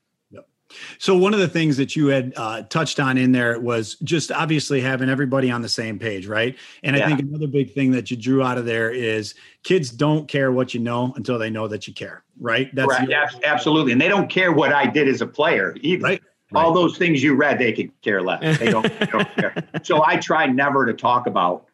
So 0.99 1.17
one 1.17 1.35
of 1.35 1.41
the 1.41 1.49
things 1.49 1.77
that 1.77 1.97
you 1.97 2.09
had 2.09 2.33
uh, 2.37 2.63
touched 2.63 3.01
on 3.01 3.19
in 3.19 3.33
there 3.33 3.59
was 3.61 3.97
just 3.97 4.31
obviously 4.31 4.81
having 4.81 5.09
everybody 5.09 5.51
on 5.51 5.63
the 5.63 5.69
same 5.69 5.99
page, 5.99 6.27
right? 6.27 6.57
And 6.83 6.97
yeah. 6.97 7.05
I 7.05 7.09
think 7.09 7.21
another 7.21 7.47
big 7.47 7.73
thing 7.73 7.91
that 7.93 8.11
you 8.11 8.17
drew 8.17 8.43
out 8.43 8.59
of 8.59 8.65
there 8.67 8.91
is 8.91 9.35
kids 9.63 9.91
don't 9.91 10.29
care 10.29 10.53
what 10.53 10.75
you 10.75 10.81
know 10.81 11.13
until 11.17 11.39
they 11.39 11.51
know 11.51 11.69
that 11.69 11.87
you 11.87 11.95
care, 11.95 12.23
right? 12.39 12.75
That's 12.75 12.89
right. 12.89 13.09
Your- 13.09 13.27
absolutely, 13.45 13.93
and 13.93 14.01
they 14.01 14.09
don't 14.09 14.29
care 14.29 14.53
what 14.53 14.73
I 14.73 14.87
did 14.87 15.09
as 15.09 15.21
a 15.21 15.27
player 15.27 15.77
either. 15.81 16.03
Right. 16.05 16.23
Right. 16.53 16.65
All 16.65 16.73
those 16.73 16.99
things 16.99 17.23
you 17.23 17.37
read, 17.37 17.61
they 17.61 17.73
could 17.73 17.93
care 18.03 18.21
less. 18.21 18.59
They 18.59 18.73
don't, 18.73 18.83
they 18.83 19.07
don't 19.07 19.35
care. 19.37 19.55
So 19.85 20.05
I 20.05 20.17
try 20.17 20.47
never 20.47 20.85
to 20.85 20.93
talk 20.93 21.29
about 21.29 21.67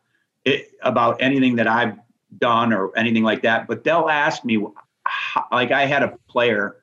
it 0.45 0.71
about 0.83 1.17
anything 1.23 1.57
that 1.57 1.67
I've 1.67 1.97
done 2.39 2.75
or 2.75 2.97
anything 2.97 3.23
like 3.23 3.41
that. 3.43 3.69
But 3.69 3.85
they'll 3.85 4.11
ask 4.11 4.45
me, 4.45 4.65
like 5.51 5.73
I 5.73 5.87
had 5.87 6.03
a 6.03 6.19
player 6.29 6.77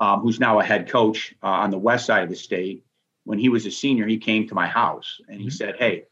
um, 0.00 0.20
who's 0.20 0.40
now 0.40 0.58
a 0.58 0.64
head 0.64 0.88
coach 0.88 1.34
uh, 1.42 1.46
on 1.46 1.70
the 1.70 1.78
west 1.78 2.06
side 2.06 2.24
of 2.24 2.30
the 2.30 2.36
state. 2.36 2.84
When 3.24 3.38
he 3.38 3.50
was 3.50 3.66
a 3.66 3.70
senior, 3.70 4.06
he 4.06 4.18
came 4.18 4.48
to 4.48 4.54
my 4.54 4.66
house 4.66 5.20
and 5.28 5.38
he 5.38 5.46
mm-hmm. 5.46 5.50
said, 5.50 5.76
"Hey, 5.78 6.04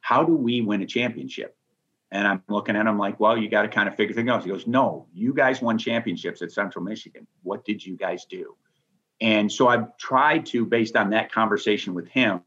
how 0.00 0.24
do 0.24 0.34
we 0.34 0.60
win 0.60 0.82
a 0.82 0.86
championship?" 0.86 1.56
And 2.10 2.26
I'm 2.26 2.42
looking 2.48 2.76
at 2.76 2.86
him 2.86 2.98
like, 2.98 3.20
"Well, 3.20 3.38
you 3.38 3.48
got 3.48 3.62
to 3.62 3.68
kind 3.68 3.88
of 3.88 3.94
figure 3.96 4.14
things 4.14 4.28
out." 4.28 4.42
He 4.42 4.50
goes, 4.50 4.66
"No, 4.66 5.06
you 5.14 5.32
guys 5.32 5.62
won 5.62 5.78
championships 5.78 6.42
at 6.42 6.50
Central 6.50 6.84
Michigan. 6.84 7.26
What 7.42 7.64
did 7.64 7.86
you 7.86 7.96
guys 7.96 8.24
do?" 8.24 8.56
And 9.20 9.50
so 9.50 9.68
I've 9.68 9.96
tried 9.96 10.44
to, 10.46 10.66
based 10.66 10.96
on 10.96 11.10
that 11.10 11.32
conversation 11.32 11.94
with 11.94 12.08
him, 12.08 12.42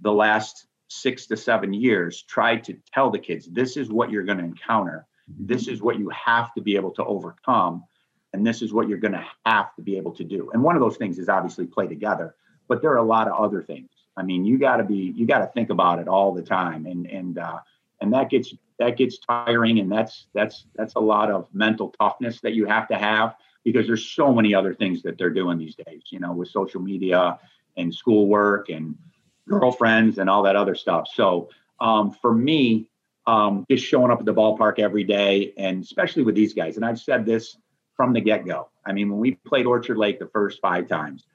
the 0.00 0.12
last 0.12 0.66
six 0.88 1.26
to 1.26 1.36
seven 1.36 1.72
years, 1.72 2.22
tried 2.22 2.64
to 2.64 2.76
tell 2.92 3.10
the 3.10 3.18
kids, 3.18 3.48
"This 3.50 3.78
is 3.78 3.90
what 3.90 4.10
you're 4.10 4.24
going 4.24 4.38
to 4.38 4.44
encounter. 4.44 5.06
This 5.26 5.68
is 5.68 5.80
what 5.80 5.98
you 5.98 6.10
have 6.10 6.52
to 6.54 6.60
be 6.60 6.76
able 6.76 6.92
to 6.92 7.04
overcome." 7.04 7.84
And 8.34 8.44
this 8.44 8.62
is 8.62 8.72
what 8.72 8.88
you're 8.88 8.98
going 8.98 9.12
to 9.12 9.24
have 9.46 9.74
to 9.76 9.82
be 9.82 9.96
able 9.96 10.10
to 10.10 10.24
do. 10.24 10.50
And 10.52 10.62
one 10.62 10.74
of 10.74 10.82
those 10.82 10.96
things 10.96 11.18
is 11.18 11.28
obviously 11.28 11.66
play 11.66 11.86
together, 11.86 12.34
but 12.66 12.82
there 12.82 12.90
are 12.90 12.98
a 12.98 13.04
lot 13.04 13.28
of 13.28 13.40
other 13.40 13.62
things. 13.62 13.88
I 14.16 14.24
mean, 14.24 14.44
you 14.44 14.58
got 14.58 14.78
to 14.78 14.84
be, 14.84 15.14
you 15.16 15.24
got 15.24 15.38
to 15.38 15.46
think 15.46 15.70
about 15.70 16.00
it 16.00 16.08
all 16.08 16.34
the 16.34 16.42
time, 16.42 16.86
and 16.86 17.06
and 17.06 17.38
uh, 17.38 17.60
and 18.00 18.12
that 18.12 18.30
gets 18.30 18.52
that 18.78 18.96
gets 18.96 19.18
tiring, 19.18 19.78
and 19.78 19.90
that's 19.90 20.26
that's 20.34 20.66
that's 20.74 20.94
a 20.96 21.00
lot 21.00 21.30
of 21.30 21.46
mental 21.52 21.94
toughness 22.00 22.40
that 22.40 22.54
you 22.54 22.66
have 22.66 22.88
to 22.88 22.96
have 22.96 23.36
because 23.64 23.86
there's 23.86 24.04
so 24.04 24.32
many 24.32 24.52
other 24.52 24.74
things 24.74 25.02
that 25.02 25.16
they're 25.16 25.30
doing 25.30 25.56
these 25.56 25.76
days. 25.76 26.02
You 26.10 26.18
know, 26.18 26.32
with 26.32 26.48
social 26.48 26.80
media 26.80 27.38
and 27.76 27.94
schoolwork 27.94 28.68
and 28.68 28.96
girlfriends 29.48 30.18
and 30.18 30.28
all 30.28 30.42
that 30.42 30.56
other 30.56 30.74
stuff. 30.74 31.08
So 31.12 31.50
um, 31.80 32.12
for 32.12 32.32
me, 32.34 32.88
um, 33.26 33.64
just 33.70 33.84
showing 33.84 34.10
up 34.10 34.20
at 34.20 34.26
the 34.26 34.34
ballpark 34.34 34.78
every 34.78 35.04
day, 35.04 35.52
and 35.56 35.82
especially 35.82 36.22
with 36.22 36.34
these 36.34 36.52
guys, 36.52 36.76
and 36.76 36.84
I've 36.84 37.00
said 37.00 37.26
this 37.26 37.56
from 37.96 38.12
the 38.12 38.20
get 38.20 38.46
go. 38.46 38.68
I 38.86 38.92
mean, 38.92 39.10
when 39.10 39.18
we 39.18 39.32
played 39.46 39.66
Orchard 39.66 39.98
Lake 39.98 40.18
the 40.18 40.26
first 40.26 40.60
five 40.60 40.88
times, 40.88 41.26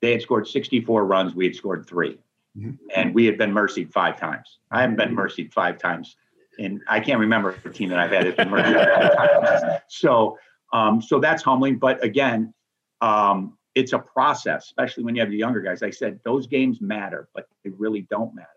they 0.00 0.12
had 0.12 0.22
scored 0.22 0.46
64 0.46 1.04
runs. 1.04 1.34
We 1.34 1.46
had 1.46 1.56
scored 1.56 1.86
3 1.86 2.18
mm-hmm. 2.58 2.70
and 2.94 3.14
we 3.14 3.24
had 3.24 3.38
been 3.38 3.52
mercied 3.52 3.92
five 3.92 4.18
times. 4.18 4.58
I 4.70 4.80
haven't 4.80 4.96
been 4.96 5.14
mercied 5.14 5.52
five 5.52 5.78
times, 5.78 6.16
and 6.58 6.80
I 6.88 7.00
can't 7.00 7.20
remember 7.20 7.56
a 7.64 7.70
team 7.70 7.88
that 7.90 7.98
I've 7.98 8.10
had 8.10 8.26
that's 8.26 8.36
been 8.36 8.50
mercied 8.50 8.74
five 9.16 9.44
times. 9.44 9.82
So, 9.88 10.38
um, 10.72 11.00
so 11.00 11.20
that's 11.20 11.42
humbling. 11.42 11.78
But 11.78 12.02
again, 12.04 12.52
um, 13.00 13.56
it's 13.74 13.92
a 13.92 13.98
process, 13.98 14.66
especially 14.66 15.04
when 15.04 15.14
you 15.14 15.22
have 15.22 15.30
the 15.30 15.36
younger 15.36 15.60
guys. 15.60 15.82
I 15.82 15.90
said 15.90 16.20
those 16.24 16.46
games 16.46 16.80
matter, 16.80 17.28
but 17.34 17.46
they 17.64 17.70
really 17.70 18.02
don't 18.02 18.34
matter. 18.34 18.48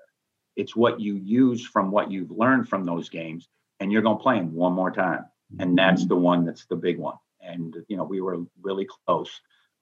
It's 0.55 0.75
what 0.75 0.99
you 0.99 1.15
use 1.15 1.65
from 1.65 1.91
what 1.91 2.11
you've 2.11 2.31
learned 2.31 2.69
from 2.69 2.85
those 2.85 3.09
games, 3.09 3.49
and 3.79 3.91
you're 3.91 4.01
going 4.01 4.17
to 4.17 4.23
play 4.23 4.37
them 4.37 4.53
one 4.53 4.73
more 4.73 4.91
time, 4.91 5.25
and 5.59 5.77
that's 5.77 6.01
mm-hmm. 6.01 6.09
the 6.09 6.15
one 6.15 6.45
that's 6.45 6.65
the 6.65 6.75
big 6.75 6.97
one 6.97 7.15
and 7.45 7.75
you 7.87 7.97
know 7.97 8.03
we 8.03 8.21
were 8.21 8.37
really 8.61 8.87
close, 9.05 9.29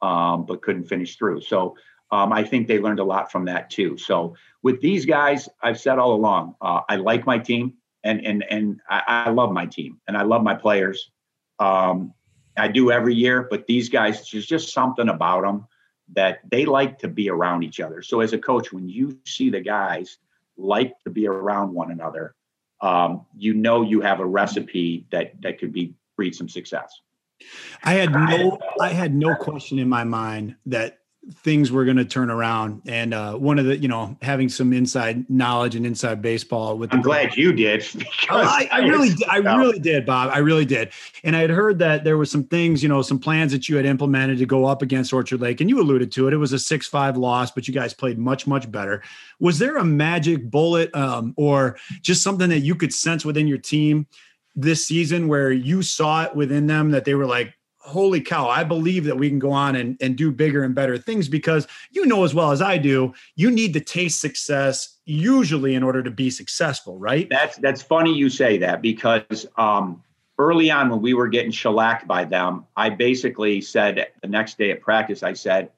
um, 0.02 0.46
but 0.46 0.62
couldn't 0.62 0.86
finish 0.86 1.18
through. 1.18 1.42
So 1.42 1.76
um, 2.12 2.32
I 2.32 2.44
think 2.44 2.68
they 2.68 2.80
learned 2.80 3.00
a 3.00 3.04
lot 3.04 3.32
from 3.32 3.46
that 3.46 3.70
too. 3.70 3.98
So 3.98 4.36
with 4.62 4.82
these 4.82 5.06
guys, 5.06 5.50
I've 5.62 5.80
said 5.80 5.98
all 5.98 6.14
along, 6.14 6.56
uh, 6.62 6.82
I 6.88 6.98
like 6.98 7.26
my 7.26 7.40
team, 7.40 7.74
and 8.04 8.24
and 8.26 8.44
and 8.50 8.80
I, 8.90 9.02
I, 9.08 9.30
love 9.30 9.52
my 9.52 9.66
team, 9.66 10.00
and 10.08 10.16
I 10.16 10.22
love 10.22 10.44
my 10.44 10.54
players. 10.54 11.10
Um, 11.60 12.14
I 12.56 12.68
do 12.68 12.92
every 12.92 13.16
year, 13.16 13.48
but 13.50 13.66
these 13.66 13.90
guys, 13.90 14.30
there's 14.30 14.46
just 14.46 14.74
something 14.74 15.10
about 15.10 15.42
them 15.42 15.68
that 16.14 16.40
they 16.50 16.66
like 16.66 17.00
to 17.00 17.08
be 17.08 17.30
around 17.30 17.64
each 17.64 17.80
other. 17.80 18.02
So 18.04 18.20
as 18.20 18.34
a 18.34 18.38
coach, 18.38 18.72
when 18.72 18.88
you 18.88 19.18
see 19.26 19.50
the 19.50 19.62
guys 19.62 20.18
like 20.56 20.94
to 21.06 21.10
be 21.10 21.28
around 21.28 21.74
one 21.74 21.92
another, 21.92 22.36
um, 22.82 23.26
you 23.36 23.56
know 23.56 23.82
you 23.82 24.02
have 24.02 24.20
a 24.20 24.26
recipe 24.26 25.08
that 25.12 25.42
that 25.42 25.58
could 25.60 25.74
be 25.74 25.96
breed 26.16 26.36
some 26.36 26.50
success. 26.50 27.02
I 27.84 27.94
had 27.94 28.12
no 28.12 28.60
I 28.80 28.90
had 28.90 29.14
no 29.14 29.36
question 29.36 29.80
in 29.80 29.90
my 29.90 30.04
mind 30.04 30.56
that 30.68 31.00
things 31.36 31.72
were 31.72 31.86
going 31.86 31.98
to 31.98 32.06
turn 32.06 32.30
around. 32.30 32.82
And 32.86 33.14
uh, 33.14 33.36
one 33.36 33.58
of 33.58 33.66
the, 33.66 33.78
you 33.78 33.88
know, 33.88 34.18
having 34.22 34.50
some 34.50 34.74
inside 34.74 35.30
knowledge 35.30 35.76
and 35.76 35.86
inside 35.86 36.22
baseball 36.22 36.78
with. 36.78 36.94
I'm 36.94 37.02
glad 37.02 37.38
you 37.38 37.54
did. 37.54 37.86
I, 38.30 38.68
I, 38.72 38.80
really, 38.80 39.10
did, 39.10 39.28
I 39.30 39.38
really 39.38 39.80
did, 39.80 40.06
Bob. 40.06 40.32
I 40.34 40.40
really 40.40 40.66
did. 40.66 40.92
And 41.24 41.36
I 41.36 41.40
had 41.40 41.50
heard 41.50 41.80
that 41.80 42.04
there 42.04 42.18
was 42.18 42.30
some 42.30 42.44
things, 42.44 42.84
you 42.84 42.90
know, 42.90 43.02
some 43.02 43.20
plans 43.20 43.54
that 43.54 43.70
you 43.70 43.78
had 43.78 43.86
implemented 43.86 44.38
to 44.40 44.46
go 44.46 44.66
up 44.66 44.82
against 44.82 45.14
Orchard 45.14 45.40
Lake, 45.40 45.62
and 45.62 45.70
you 45.70 45.80
alluded 45.80 46.12
to 46.14 46.28
it. 46.28 46.34
It 46.34 46.38
was 46.38 46.52
a 46.52 46.60
six-five 46.60 47.16
loss, 47.16 47.52
but 47.52 47.68
you 47.68 47.74
guys 47.74 47.94
played 47.94 48.18
much, 48.18 48.46
much 48.46 48.70
better. 48.70 49.02
Was 49.40 49.60
there 49.60 49.78
a 49.78 49.86
magic 49.86 50.50
bullet, 50.50 50.94
um, 50.94 51.34
or 51.38 51.78
just 52.02 52.22
something 52.22 52.50
that 52.50 52.60
you 52.60 52.76
could 52.76 52.94
sense 52.94 53.24
within 53.24 53.48
your 53.48 53.58
team? 53.60 54.08
This 54.56 54.86
season 54.86 55.28
where 55.28 55.52
you 55.52 55.82
saw 55.82 56.24
it 56.24 56.36
within 56.36 56.68
them 56.68 56.92
that 56.92 57.06
they 57.06 57.16
were 57.16 57.26
like 57.26 57.54
holy 57.84 58.22
cow, 58.22 58.48
I 58.48 58.64
believe 58.64 59.04
that 59.04 59.18
we 59.18 59.28
can 59.28 59.40
go 59.40 59.52
on 59.52 59.76
and, 59.76 59.98
and 60.00 60.16
do 60.16 60.32
bigger 60.32 60.64
and 60.64 60.74
better 60.74 60.98
things 60.98 61.28
because 61.28 61.68
you 61.92 62.06
know 62.06 62.24
as 62.24 62.34
well 62.34 62.52
as 62.52 62.62
I 62.62 62.78
do, 62.78 63.14
you 63.36 63.52
need 63.52 63.74
to 63.74 63.82
taste 63.82 64.22
success 64.22 65.00
usually 65.06 65.76
in 65.76 65.84
order 65.84 66.02
to 66.02 66.10
be 66.10 66.30
successful, 66.30 66.98
right? 66.98 67.30
That's 67.30 67.58
that's 67.58 67.82
funny 67.82 68.14
you 68.14 68.30
say 68.30 68.58
that 68.60 68.82
because 68.82 69.46
um, 69.58 70.02
early 70.38 70.72
on 70.72 70.90
when 70.90 71.02
we 71.02 71.14
were 71.14 71.28
getting 71.28 71.52
shellacked 71.52 72.08
by 72.08 72.24
them, 72.24 72.66
I 72.78 72.90
basically 72.90 73.60
said 73.60 74.08
the 74.22 74.28
next 74.30 74.58
day 74.58 74.72
at 74.72 74.82
practice, 74.82 75.22
I 75.22 75.34
said, 75.34 75.70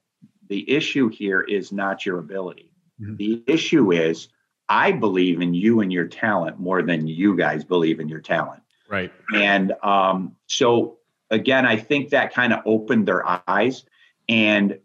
the 0.48 0.70
issue 0.70 1.10
here 1.10 1.42
is 1.42 1.72
not 1.72 2.06
your 2.06 2.20
ability. 2.20 2.72
Mm-hmm. 3.02 3.16
The 3.16 3.44
issue 3.48 3.92
is 3.92 4.28
I 4.70 4.92
believe 4.92 5.42
in 5.42 5.56
you 5.56 5.82
and 5.82 5.92
your 5.92 6.08
talent 6.08 6.60
more 6.60 6.84
than 6.84 7.08
you 7.08 7.36
guys 7.36 7.64
believe 7.64 8.00
in 8.00 8.08
your 8.08 8.22
talent. 8.22 8.62
Right. 8.90 9.12
And 9.34 9.74
um, 9.84 10.36
so 10.48 10.98
again, 11.30 11.66
I 11.66 11.78
think 11.78 12.10
that 12.10 12.34
kind 12.34 12.54
of 12.54 12.62
opened 12.66 13.08
their 13.08 13.24
eyes. 13.50 13.84
And, 14.28 14.80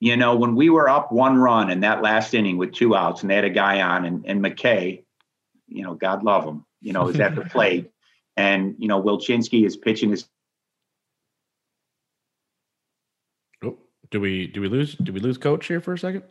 you 0.00 0.16
know, 0.16 0.36
when 0.36 0.54
we 0.54 0.70
were 0.70 0.88
up 0.88 1.12
one 1.12 1.38
run 1.38 1.70
in 1.70 1.80
that 1.80 2.02
last 2.02 2.34
inning 2.34 2.56
with 2.56 2.72
two 2.72 2.94
outs 2.94 3.22
and 3.22 3.30
they 3.30 3.34
had 3.34 3.44
a 3.44 3.50
guy 3.50 3.80
on 3.80 4.04
and, 4.04 4.24
and 4.26 4.42
McKay, 4.44 5.04
you 5.66 5.82
know, 5.82 5.94
God 5.94 6.22
love 6.22 6.44
him, 6.44 6.64
you 6.80 6.92
know, 6.92 7.08
is 7.08 7.20
at 7.20 7.34
the 7.34 7.42
plate. 7.52 7.90
And, 8.36 8.76
you 8.78 8.88
know, 8.88 9.02
Wilchinski 9.02 9.66
is 9.66 9.76
pitching 9.76 10.10
his. 10.10 10.28
Oh, 13.64 13.76
do 14.10 14.20
we 14.20 14.46
do 14.46 14.60
we 14.60 14.68
lose 14.68 14.94
do 14.94 15.12
we 15.12 15.18
lose 15.18 15.38
coach 15.38 15.66
here 15.66 15.80
for 15.80 15.92
a 15.92 15.98
second? 15.98 16.22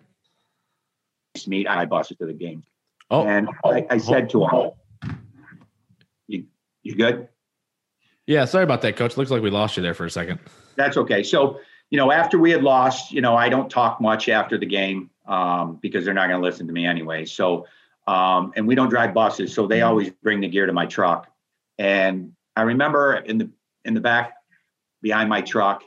Meet 1.46 1.67
I 1.67 1.86
busted 1.86 2.17
to 2.20 2.26
the 2.26 2.34
game. 2.34 2.63
Oh, 3.12 3.26
and 3.28 3.50
I, 3.63 3.86
I 3.89 3.98
said 3.98 4.30
to 4.32 4.43
him, 4.43 4.52
"You 4.52 4.72
you 6.88 6.95
good?" 6.95 7.28
Yeah, 8.28 8.43
sorry 8.43 8.65
about 8.65 8.82
that, 8.82 8.97
coach. 8.97 9.15
Looks 9.15 9.32
like 9.32 9.41
we 9.41 9.50
lost 9.50 9.78
you 9.78 9.84
there 9.84 9.93
for 9.93 10.06
a 10.06 10.12
second. 10.12 10.39
That's 10.76 10.97
okay. 10.97 11.23
So, 11.23 11.62
you 11.89 11.97
know, 11.97 12.12
after 12.12 12.38
we 12.38 12.52
had 12.52 12.62
lost, 12.62 13.12
you 13.12 13.21
know, 13.21 13.36
I 13.36 13.47
don't 13.47 13.69
talk 13.69 14.02
much 14.02 14.28
after 14.28 14.58
the 14.58 14.65
game 14.65 15.10
um, 15.26 15.80
because 15.82 16.04
they're 16.04 16.13
not 16.13 16.28
going 16.28 16.41
to 16.41 16.45
listen 16.45 16.67
to 16.67 16.73
me 16.73 16.86
anyway. 16.86 17.23
So, 17.23 17.65
um, 18.06 18.52
and 18.56 18.67
we 18.67 18.76
don't 18.76 18.89
drive 18.89 19.13
buses, 19.13 19.54
so 19.54 19.65
they 19.65 19.82
always 19.82 20.10
bring 20.10 20.41
the 20.41 20.47
gear 20.50 20.65
to 20.65 20.73
my 20.73 20.86
truck. 20.86 21.32
And 21.78 22.34
I 22.56 22.63
remember 22.63 23.15
in 23.15 23.38
the 23.38 23.50
in 23.86 23.93
the 23.93 24.02
back 24.02 24.34
behind 25.02 25.30
my 25.30 25.41
truck, 25.41 25.84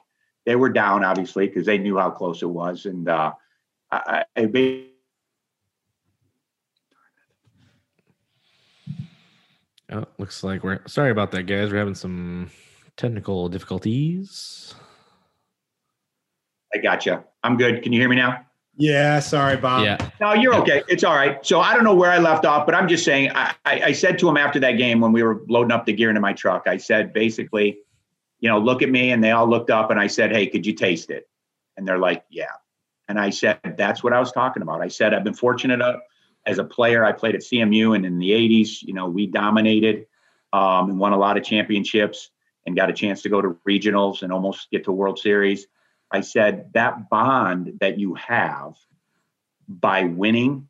they 0.47 0.57
were 0.57 0.71
down 0.71 1.05
obviously 1.05 1.47
because 1.47 1.67
they 1.67 1.79
knew 1.79 1.99
how 1.99 2.11
close 2.11 2.43
it 2.43 2.47
was, 2.47 2.87
and 2.87 3.09
uh, 3.09 3.33
I, 3.91 4.25
I 4.37 4.47
Oh, 9.93 10.05
looks 10.19 10.45
like 10.45 10.63
we're 10.63 10.81
sorry 10.87 11.11
about 11.11 11.33
that, 11.33 11.45
guys. 11.45 11.73
We're 11.73 11.79
having 11.79 11.95
some 11.95 12.51
technical 12.97 13.49
difficulties. 13.49 14.75
I 16.75 16.79
got 16.79 17.07
you. 17.07 17.23
I'm 17.43 17.57
good. 17.57 17.83
Can 17.83 17.93
you 17.93 18.01
hear 18.01 18.09
me 18.09 18.17
now? 18.17 18.47
Yeah, 18.77 19.19
sorry, 19.19 19.57
Bob. 19.57 19.85
Yeah. 19.85 20.11
No, 20.21 20.33
you're 20.33 20.55
okay. 20.55 20.83
It's 20.89 21.03
all 21.03 21.17
right. 21.17 21.45
So 21.45 21.61
I 21.61 21.75
don't 21.75 21.83
know 21.85 21.95
where 21.95 22.11
I 22.11 22.19
left 22.19 22.45
off, 22.45 22.67
but 22.67 22.75
I'm 22.75 22.89
just 22.89 23.05
saying. 23.05 23.31
I, 23.35 23.55
I, 23.65 23.81
I 23.87 23.93
said 23.93 24.19
to 24.21 24.29
him 24.29 24.37
after 24.37 24.61
that 24.61 24.73
game 24.73 25.01
when 25.01 25.13
we 25.13 25.23
were 25.23 25.43
loading 25.49 25.73
up 25.73 25.87
the 25.87 25.93
gear 25.93 26.09
into 26.09 26.21
my 26.21 26.33
truck, 26.33 26.63
I 26.67 26.77
said 26.77 27.13
basically, 27.13 27.79
you 28.39 28.49
know, 28.49 28.59
look 28.59 28.83
at 28.83 28.91
me, 28.91 29.11
and 29.11 29.23
they 29.23 29.33
all 29.33 29.49
looked 29.49 29.71
up, 29.71 29.91
and 29.91 29.99
I 29.99 30.07
said, 30.07 30.31
hey, 30.31 30.47
could 30.47 30.65
you 30.65 30.73
taste 30.73 31.11
it? 31.11 31.29
And 31.77 31.87
they're 31.87 31.99
like, 31.99 32.25
yeah. 32.31 32.53
And 33.09 33.19
I 33.19 33.31
said, 33.31 33.59
that's 33.77 34.05
what 34.05 34.13
I 34.13 34.21
was 34.21 34.31
talking 34.31 34.63
about. 34.63 34.81
I 34.81 34.89
said, 34.89 35.13
I've 35.13 35.25
been 35.25 35.35
fortunate 35.35 35.83
uh, 35.83 35.97
as 36.47 36.59
a 36.59 36.65
player, 36.65 37.05
I 37.05 37.13
played 37.13 37.35
at 37.35 37.43
CMU, 37.43 37.95
and 37.95 38.05
in 38.05 38.19
the 38.19 38.31
'80s, 38.31 38.83
you 38.83 38.95
know, 38.95 39.09
we 39.09 39.27
dominated 39.27 40.07
um, 40.53 40.91
and 40.91 40.99
won 40.99 41.13
a 41.13 41.19
lot 41.19 41.37
of 41.37 41.45
championships, 41.45 42.31
and 42.67 42.77
got 42.77 42.91
a 42.91 42.93
chance 42.93 43.23
to 43.23 43.29
go 43.29 43.41
to 43.41 43.57
regionals 43.69 44.23
and 44.23 44.33
almost 44.33 44.71
get 44.71 44.85
to 44.85 44.93
World 44.93 45.19
Series. 45.19 45.67
I 46.11 46.21
said 46.21 46.71
that 46.75 47.09
bond 47.09 47.79
that 47.81 47.99
you 47.99 48.15
have 48.15 48.75
by 49.69 50.05
winning, 50.05 50.69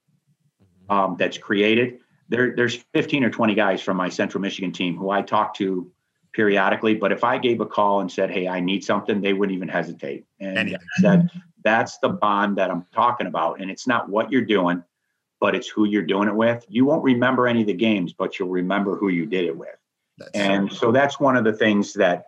um, 0.88 1.16
that's 1.18 1.38
created. 1.38 2.00
There, 2.28 2.54
there's 2.54 2.76
15 2.92 3.24
or 3.24 3.30
20 3.30 3.54
guys 3.54 3.80
from 3.80 3.96
my 3.96 4.09
Central 4.09 4.40
Michigan 4.40 4.72
team 4.72 4.96
who 4.96 5.11
I 5.11 5.22
talk 5.22 5.54
to 5.54 5.90
periodically. 6.33 6.94
But 6.94 7.11
if 7.11 7.24
I 7.24 7.38
gave 7.38 7.61
a 7.61 7.66
call 7.66 8.00
and 8.00 8.12
said, 8.12 8.30
"Hey, 8.30 8.46
I 8.46 8.61
need 8.61 8.85
something," 8.85 9.20
they 9.20 9.33
wouldn't 9.33 9.56
even 9.56 9.68
hesitate. 9.68 10.26
And 10.38 10.59
I 10.59 10.76
said, 11.00 11.30
"That's 11.64 11.98
the 11.98 12.11
bond 12.11 12.59
that 12.59 12.70
I'm 12.70 12.87
talking 12.92 13.26
about." 13.26 13.61
And 13.61 13.70
it's 13.70 13.87
not 13.87 14.09
what 14.09 14.30
you're 14.30 14.44
doing 14.44 14.85
but 15.40 15.55
it's 15.55 15.68
who 15.68 15.87
you're 15.87 16.03
doing 16.03 16.29
it 16.29 16.35
with. 16.35 16.64
You 16.68 16.85
won't 16.85 17.03
remember 17.03 17.48
any 17.48 17.62
of 17.62 17.66
the 17.66 17.74
games, 17.74 18.12
but 18.12 18.38
you'll 18.38 18.50
remember 18.50 18.96
who 18.96 19.09
you 19.09 19.26
did 19.26 19.46
it 19.46 19.57
with. 19.57 19.76
That's 20.18 20.31
and 20.35 20.72
so 20.72 20.92
that's 20.92 21.18
one 21.18 21.37
of 21.37 21.44
the 21.44 21.55
things 21.55 21.94
that 21.94 22.26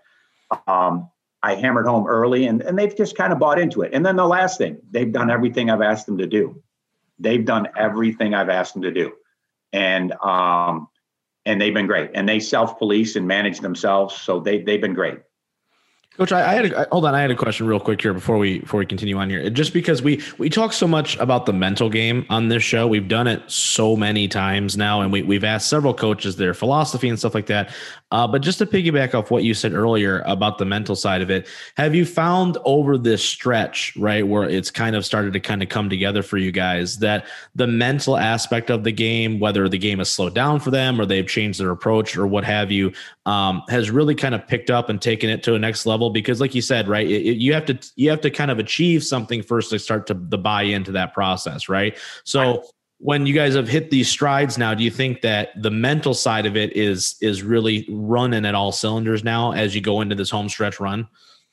um, 0.66 1.10
I 1.42 1.54
hammered 1.54 1.86
home 1.86 2.06
early, 2.06 2.46
and, 2.46 2.62
and 2.62 2.78
they've 2.78 2.96
just 2.96 3.16
kind 3.16 3.32
of 3.32 3.38
bought 3.38 3.58
into 3.58 3.82
it. 3.82 3.92
And 3.92 4.04
then 4.04 4.16
the 4.16 4.26
last 4.26 4.58
thing, 4.58 4.78
they've 4.90 5.12
done 5.12 5.30
everything 5.30 5.70
I've 5.70 5.82
asked 5.82 6.06
them 6.06 6.18
to 6.18 6.26
do. 6.26 6.62
They've 7.18 7.44
done 7.44 7.68
everything 7.76 8.34
I've 8.34 8.48
asked 8.48 8.72
them 8.72 8.82
to 8.82 8.90
do, 8.90 9.12
and 9.72 10.12
um, 10.22 10.88
and 11.44 11.60
they've 11.60 11.74
been 11.74 11.86
great. 11.86 12.10
And 12.14 12.28
they 12.28 12.40
self 12.40 12.78
police 12.78 13.16
and 13.16 13.28
manage 13.28 13.60
themselves, 13.60 14.14
so 14.16 14.40
they 14.40 14.62
they've 14.62 14.80
been 14.80 14.94
great. 14.94 15.20
Coach, 16.18 16.30
I, 16.30 16.50
I 16.50 16.54
had 16.54 16.72
a, 16.72 16.86
hold 16.92 17.06
on. 17.06 17.14
I 17.14 17.22
had 17.22 17.30
a 17.30 17.34
question 17.34 17.66
real 17.66 17.80
quick 17.80 18.02
here 18.02 18.12
before 18.12 18.36
we 18.36 18.58
before 18.58 18.78
we 18.78 18.84
continue 18.84 19.16
on 19.16 19.30
here. 19.30 19.48
Just 19.48 19.72
because 19.72 20.02
we 20.02 20.22
we 20.36 20.50
talk 20.50 20.74
so 20.74 20.86
much 20.86 21.16
about 21.16 21.46
the 21.46 21.54
mental 21.54 21.88
game 21.88 22.26
on 22.28 22.48
this 22.48 22.62
show, 22.62 22.86
we've 22.86 23.08
done 23.08 23.26
it 23.26 23.42
so 23.50 23.96
many 23.96 24.28
times 24.28 24.76
now, 24.76 25.00
and 25.00 25.10
we 25.10 25.22
we've 25.22 25.42
asked 25.42 25.70
several 25.70 25.94
coaches 25.94 26.36
their 26.36 26.52
philosophy 26.52 27.08
and 27.08 27.18
stuff 27.18 27.34
like 27.34 27.46
that. 27.46 27.72
Uh, 28.10 28.26
but 28.26 28.42
just 28.42 28.58
to 28.58 28.66
piggyback 28.66 29.14
off 29.14 29.30
what 29.30 29.42
you 29.42 29.54
said 29.54 29.72
earlier 29.72 30.22
about 30.26 30.58
the 30.58 30.66
mental 30.66 30.94
side 30.94 31.22
of 31.22 31.30
it, 31.30 31.48
have 31.78 31.94
you 31.94 32.04
found 32.04 32.58
over 32.66 32.98
this 32.98 33.24
stretch, 33.24 33.96
right, 33.96 34.28
where 34.28 34.46
it's 34.46 34.70
kind 34.70 34.94
of 34.94 35.06
started 35.06 35.32
to 35.32 35.40
kind 35.40 35.62
of 35.62 35.70
come 35.70 35.88
together 35.88 36.22
for 36.22 36.36
you 36.36 36.52
guys, 36.52 36.98
that 36.98 37.24
the 37.54 37.66
mental 37.66 38.18
aspect 38.18 38.68
of 38.68 38.84
the 38.84 38.92
game, 38.92 39.40
whether 39.40 39.66
the 39.66 39.78
game 39.78 39.96
has 39.96 40.10
slowed 40.10 40.34
down 40.34 40.60
for 40.60 40.70
them 40.70 41.00
or 41.00 41.06
they've 41.06 41.26
changed 41.26 41.58
their 41.58 41.70
approach 41.70 42.14
or 42.14 42.26
what 42.26 42.44
have 42.44 42.70
you, 42.70 42.92
um, 43.26 43.62
has 43.68 43.90
really 43.90 44.14
kind 44.14 44.34
of 44.34 44.46
picked 44.46 44.70
up 44.70 44.88
and 44.88 45.00
taken 45.00 45.30
it 45.30 45.42
to 45.44 45.54
a 45.54 45.58
next 45.58 45.86
level? 45.86 46.10
Because, 46.10 46.40
like 46.40 46.54
you 46.54 46.62
said, 46.62 46.88
right, 46.88 47.06
it, 47.06 47.22
it, 47.22 47.36
you 47.38 47.52
have 47.54 47.64
to 47.66 47.78
you 47.96 48.10
have 48.10 48.20
to 48.22 48.30
kind 48.30 48.50
of 48.50 48.58
achieve 48.58 49.04
something 49.04 49.42
first 49.42 49.70
to 49.70 49.78
start 49.78 50.06
to 50.08 50.14
the 50.14 50.38
buy 50.38 50.62
into 50.62 50.92
that 50.92 51.14
process, 51.14 51.68
right? 51.68 51.96
So 52.24 52.64
when 53.02 53.26
you 53.26 53.34
guys 53.34 53.56
have 53.56 53.68
hit 53.68 53.90
these 53.90 54.08
strides 54.08 54.56
now 54.56 54.72
do 54.72 54.84
you 54.84 54.90
think 54.90 55.22
that 55.22 55.50
the 55.60 55.70
mental 55.70 56.14
side 56.14 56.46
of 56.46 56.56
it 56.56 56.74
is 56.76 57.16
is 57.20 57.42
really 57.42 57.84
running 57.90 58.46
at 58.46 58.54
all 58.54 58.70
cylinders 58.70 59.24
now 59.24 59.50
as 59.50 59.74
you 59.74 59.80
go 59.80 60.00
into 60.00 60.14
this 60.14 60.30
home 60.30 60.48
stretch 60.48 60.78
run 60.78 61.06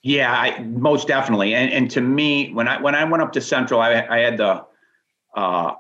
yeah 0.04 0.32
I, 0.32 0.60
most 0.60 1.08
definitely 1.08 1.56
and, 1.56 1.72
and 1.72 1.90
to 1.92 2.02
me 2.02 2.54
when 2.54 2.68
i 2.68 2.80
when 2.80 2.94
i 2.94 3.04
went 3.04 3.24
up 3.24 3.32
to 3.32 3.42
central 3.42 3.82
i, 3.82 4.06
I 4.08 4.20
had 4.20 4.38
the 4.38 4.64
uh, 5.36 5.74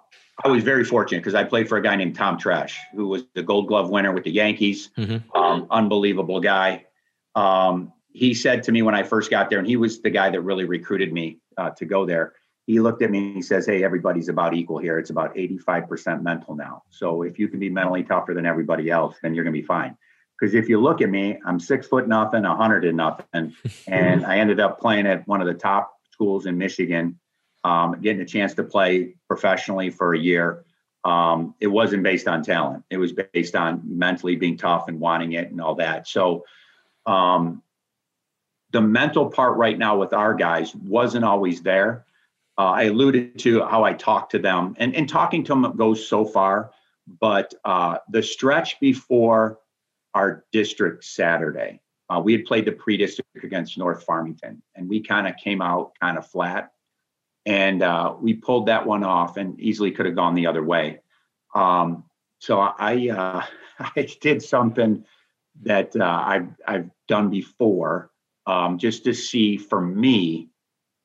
i 0.43 0.47
was 0.47 0.63
very 0.63 0.83
fortunate 0.83 1.19
because 1.19 1.35
i 1.35 1.43
played 1.43 1.67
for 1.67 1.77
a 1.77 1.81
guy 1.81 1.95
named 1.95 2.15
tom 2.15 2.37
Tresh, 2.37 2.75
who 2.93 3.07
was 3.07 3.23
the 3.35 3.43
gold 3.43 3.67
glove 3.67 3.89
winner 3.89 4.11
with 4.11 4.23
the 4.23 4.31
yankees 4.31 4.89
mm-hmm. 4.97 5.37
um, 5.37 5.67
unbelievable 5.69 6.39
guy 6.39 6.85
um, 7.35 7.93
he 8.11 8.33
said 8.33 8.63
to 8.63 8.71
me 8.71 8.81
when 8.81 8.95
i 8.95 9.03
first 9.03 9.29
got 9.29 9.49
there 9.49 9.59
and 9.59 9.67
he 9.67 9.77
was 9.77 10.01
the 10.01 10.09
guy 10.09 10.29
that 10.29 10.41
really 10.41 10.65
recruited 10.65 11.13
me 11.13 11.39
uh, 11.57 11.69
to 11.71 11.85
go 11.85 12.05
there 12.05 12.33
he 12.69 12.79
looked 12.79 13.01
at 13.01 13.09
me 13.09 13.17
and 13.17 13.35
he 13.35 13.41
says, 13.41 13.65
Hey, 13.65 13.83
everybody's 13.83 14.29
about 14.29 14.53
equal 14.53 14.77
here. 14.77 14.99
It's 14.99 15.09
about 15.09 15.33
85% 15.33 16.21
mental 16.21 16.55
now. 16.55 16.83
So 16.91 17.23
if 17.23 17.39
you 17.39 17.47
can 17.47 17.59
be 17.59 17.67
mentally 17.67 18.03
tougher 18.03 18.35
than 18.35 18.45
everybody 18.45 18.91
else, 18.91 19.15
then 19.23 19.33
you're 19.33 19.43
going 19.43 19.55
to 19.55 19.59
be 19.59 19.65
fine. 19.65 19.97
Because 20.39 20.53
if 20.53 20.69
you 20.69 20.79
look 20.79 21.01
at 21.01 21.09
me, 21.09 21.39
I'm 21.47 21.59
six 21.59 21.87
foot 21.87 22.07
nothing, 22.07 22.45
a 22.45 22.55
hundred 22.55 22.85
and 22.85 22.95
nothing. 22.95 23.55
And 23.87 24.23
I 24.23 24.37
ended 24.37 24.59
up 24.59 24.79
playing 24.79 25.07
at 25.07 25.27
one 25.27 25.41
of 25.41 25.47
the 25.47 25.55
top 25.55 25.91
schools 26.11 26.45
in 26.45 26.59
Michigan, 26.59 27.19
um, 27.63 27.99
getting 28.01 28.21
a 28.21 28.25
chance 28.25 28.53
to 28.55 28.63
play 28.63 29.15
professionally 29.27 29.89
for 29.89 30.13
a 30.13 30.19
year. 30.19 30.65
Um, 31.03 31.55
it 31.59 31.67
wasn't 31.67 32.03
based 32.03 32.27
on 32.27 32.43
talent. 32.43 32.83
It 32.89 32.97
was 32.97 33.13
based 33.13 33.55
on 33.55 33.81
mentally 33.85 34.35
being 34.35 34.57
tough 34.57 34.87
and 34.87 34.99
wanting 34.99 35.33
it 35.33 35.49
and 35.49 35.61
all 35.61 35.75
that. 35.75 36.07
So 36.07 36.45
um, 37.05 37.63
the 38.71 38.81
mental 38.81 39.29
part 39.29 39.57
right 39.57 39.77
now 39.77 39.97
with 39.97 40.13
our 40.13 40.33
guys 40.33 40.75
wasn't 40.75 41.25
always 41.25 41.61
there 41.61 42.05
uh, 42.59 42.71
I 42.73 42.83
alluded 42.83 43.39
to 43.39 43.63
how 43.63 43.85
I 43.85 43.93
talk 43.93 44.31
to 44.31 44.39
them, 44.39 44.75
and, 44.79 44.93
and 44.93 45.07
talking 45.07 45.45
to 45.45 45.53
them 45.53 45.77
goes 45.77 46.05
so 46.05 46.25
far. 46.25 46.71
But 47.07 47.53
uh, 47.63 47.99
the 48.09 48.21
stretch 48.21 48.81
before 48.81 49.59
our 50.13 50.43
district 50.51 51.05
Saturday, 51.05 51.79
uh, 52.09 52.19
we 52.21 52.33
had 52.33 52.43
played 52.43 52.65
the 52.65 52.73
pre-district 52.73 53.45
against 53.45 53.77
North 53.77 54.03
Farmington, 54.03 54.61
and 54.75 54.89
we 54.89 55.01
kind 55.01 55.25
of 55.25 55.37
came 55.37 55.61
out 55.61 55.93
kind 56.01 56.17
of 56.17 56.27
flat, 56.27 56.73
and 57.49 57.81
uh, 57.81 58.13
we 58.21 58.35
pulled 58.35 58.67
that 58.67 58.85
one 58.85 59.03
off, 59.03 59.35
and 59.35 59.59
easily 59.59 59.91
could 59.91 60.05
have 60.05 60.15
gone 60.15 60.35
the 60.35 60.45
other 60.45 60.63
way. 60.63 60.99
Um, 61.55 62.03
so 62.37 62.59
I 62.59 63.09
uh, 63.09 63.43
I 63.79 64.07
did 64.21 64.41
something 64.43 65.03
that 65.63 65.95
uh, 65.95 66.23
I've 66.25 66.49
I've 66.65 66.89
done 67.07 67.31
before, 67.31 68.11
um, 68.45 68.77
just 68.77 69.03
to 69.05 69.13
see 69.13 69.57
for 69.57 69.81
me 69.81 70.49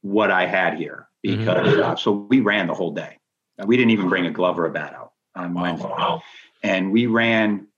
what 0.03 0.31
I 0.31 0.45
had 0.45 0.77
here 0.77 1.09
mm-hmm. 1.27 1.41
because 1.41 1.67
mm-hmm. 1.67 1.83
uh, 1.83 1.97
so 1.97 2.13
we 2.13 2.41
ran 2.41 2.67
the 2.67 2.75
whole 2.75 2.93
day. 2.93 3.19
We 3.65 3.77
didn't 3.77 3.93
even 3.93 4.09
bring 4.09 4.27
a 4.27 4.31
glove 4.31 4.59
or 4.59 4.67
a 4.67 4.71
bat 4.71 4.95
out 4.95 5.13
on 5.35 5.55
Wednesday, 5.55 5.89
wow. 5.89 6.23
and 6.63 6.93
we 6.93 7.07
ran 7.07 7.69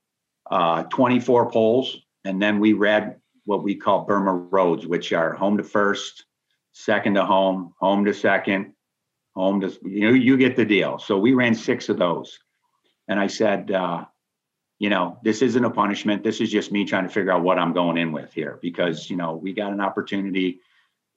uh, 0.51 0.85
24 0.85 1.51
poles, 1.53 1.99
and 2.25 2.43
then 2.43 2.59
we 2.59 2.73
read 2.73 3.21
what 3.45 3.63
we 3.63 3.77
call 3.77 4.07
Burma 4.07 4.33
roads, 4.33 4.87
which 4.87 5.13
are 5.13 5.35
home 5.35 5.59
to 5.59 5.63
first, 5.63 6.25
second 6.77 7.15
to 7.15 7.25
home, 7.25 7.73
home 7.81 8.05
to 8.05 8.13
second, 8.13 8.75
home 9.35 9.61
to 9.61 9.73
you 9.83 10.09
know 10.09 10.13
you 10.13 10.37
get 10.37 10.57
the 10.57 10.65
deal. 10.65 10.99
So 10.99 11.19
we 11.19 11.33
ran 11.33 11.55
six 11.55 11.89
of 11.89 11.99
those, 11.99 12.39
and 13.09 13.19
I 13.19 13.27
said, 13.27 13.71
uh, 13.71 14.05
you 14.79 14.91
know, 14.91 15.19
this 15.23 15.41
isn't 15.41 15.65
a 15.65 15.71
punishment. 15.71 16.23
This 16.23 16.41
is 16.41 16.51
just 16.51 16.71
me 16.71 16.85
trying 16.85 17.05
to 17.05 17.11
figure 17.11 17.33
out 17.33 17.43
what 17.43 17.59
I'm 17.59 17.73
going 17.73 17.97
in 17.97 18.13
with 18.13 18.33
here 18.33 18.59
because 18.61 19.09
you 19.09 19.17
know 19.17 19.35
we 19.35 19.53
got 19.53 19.73
an 19.73 19.81
opportunity 19.81 20.61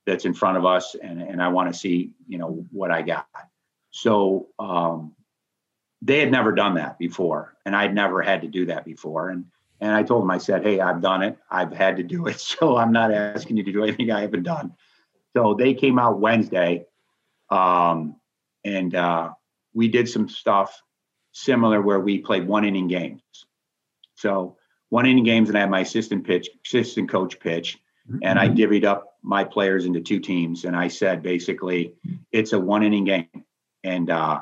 that's 0.06 0.26
in 0.26 0.34
front 0.34 0.58
of 0.58 0.66
us 0.66 0.96
and, 0.96 1.22
and 1.22 1.42
I 1.42 1.50
want 1.50 1.72
to 1.72 1.78
see, 1.78 2.14
you 2.28 2.38
know, 2.38 2.66
what 2.72 2.90
I 2.90 3.02
got. 3.02 3.28
So 3.92 4.48
um, 4.58 5.14
they 6.02 6.20
had 6.20 6.32
never 6.32 6.52
done 6.54 6.76
that 6.76 6.98
before 6.98 7.58
and 7.66 7.76
I'd 7.76 7.94
never 7.94 8.22
had 8.22 8.42
to 8.42 8.48
do 8.48 8.66
that 8.68 8.86
before. 8.86 9.30
And 9.30 9.46
and 9.82 9.94
I 9.94 10.04
told 10.04 10.24
them, 10.24 10.32
I 10.32 10.40
said, 10.40 10.64
Hey, 10.64 10.80
I've 10.80 11.02
done 11.02 11.22
it. 11.22 11.38
I've 11.50 11.72
had 11.72 11.98
to 11.98 12.04
do 12.04 12.28
it. 12.28 12.40
So 12.60 12.78
I'm 12.78 12.92
not 12.92 13.14
asking 13.14 13.58
you 13.58 13.64
to 13.64 13.72
do 13.72 13.84
anything 13.84 14.12
I 14.12 14.22
haven't 14.22 14.44
done. 14.44 14.74
So 15.36 15.54
they 15.54 15.74
came 15.74 16.00
out 16.00 16.20
Wednesday. 16.20 16.86
Um, 17.50 18.16
and 18.64 18.94
uh, 18.94 19.32
we 19.74 19.88
did 19.88 20.10
some 20.10 20.30
stuff 20.30 20.82
similar 21.32 21.82
where 21.82 22.00
we 22.00 22.20
played 22.20 22.48
one 22.48 22.66
inning 22.66 22.88
games. 22.88 23.22
So 24.16 24.58
one 24.90 25.06
inning 25.06 25.24
games 25.24 25.50
and 25.50 25.58
I 25.58 25.62
had 25.62 25.70
my 25.70 25.80
assistant 25.82 26.26
pitch, 26.26 26.50
assistant 26.66 27.10
coach 27.10 27.40
pitch 27.40 27.80
and 28.24 28.40
I 28.40 28.48
mm-hmm. 28.48 28.56
divvied 28.56 28.86
up 28.86 29.18
my 29.22 29.44
players 29.44 29.86
into 29.86 30.02
two 30.02 30.20
teams. 30.20 30.66
And 30.66 30.76
I 30.76 30.88
said 30.88 31.22
basically, 31.22 31.94
it's 32.32 32.54
a 32.54 32.60
one 32.60 32.84
inning 32.84 33.06
game, 33.06 33.28
and 33.84 34.10
uh, 34.10 34.42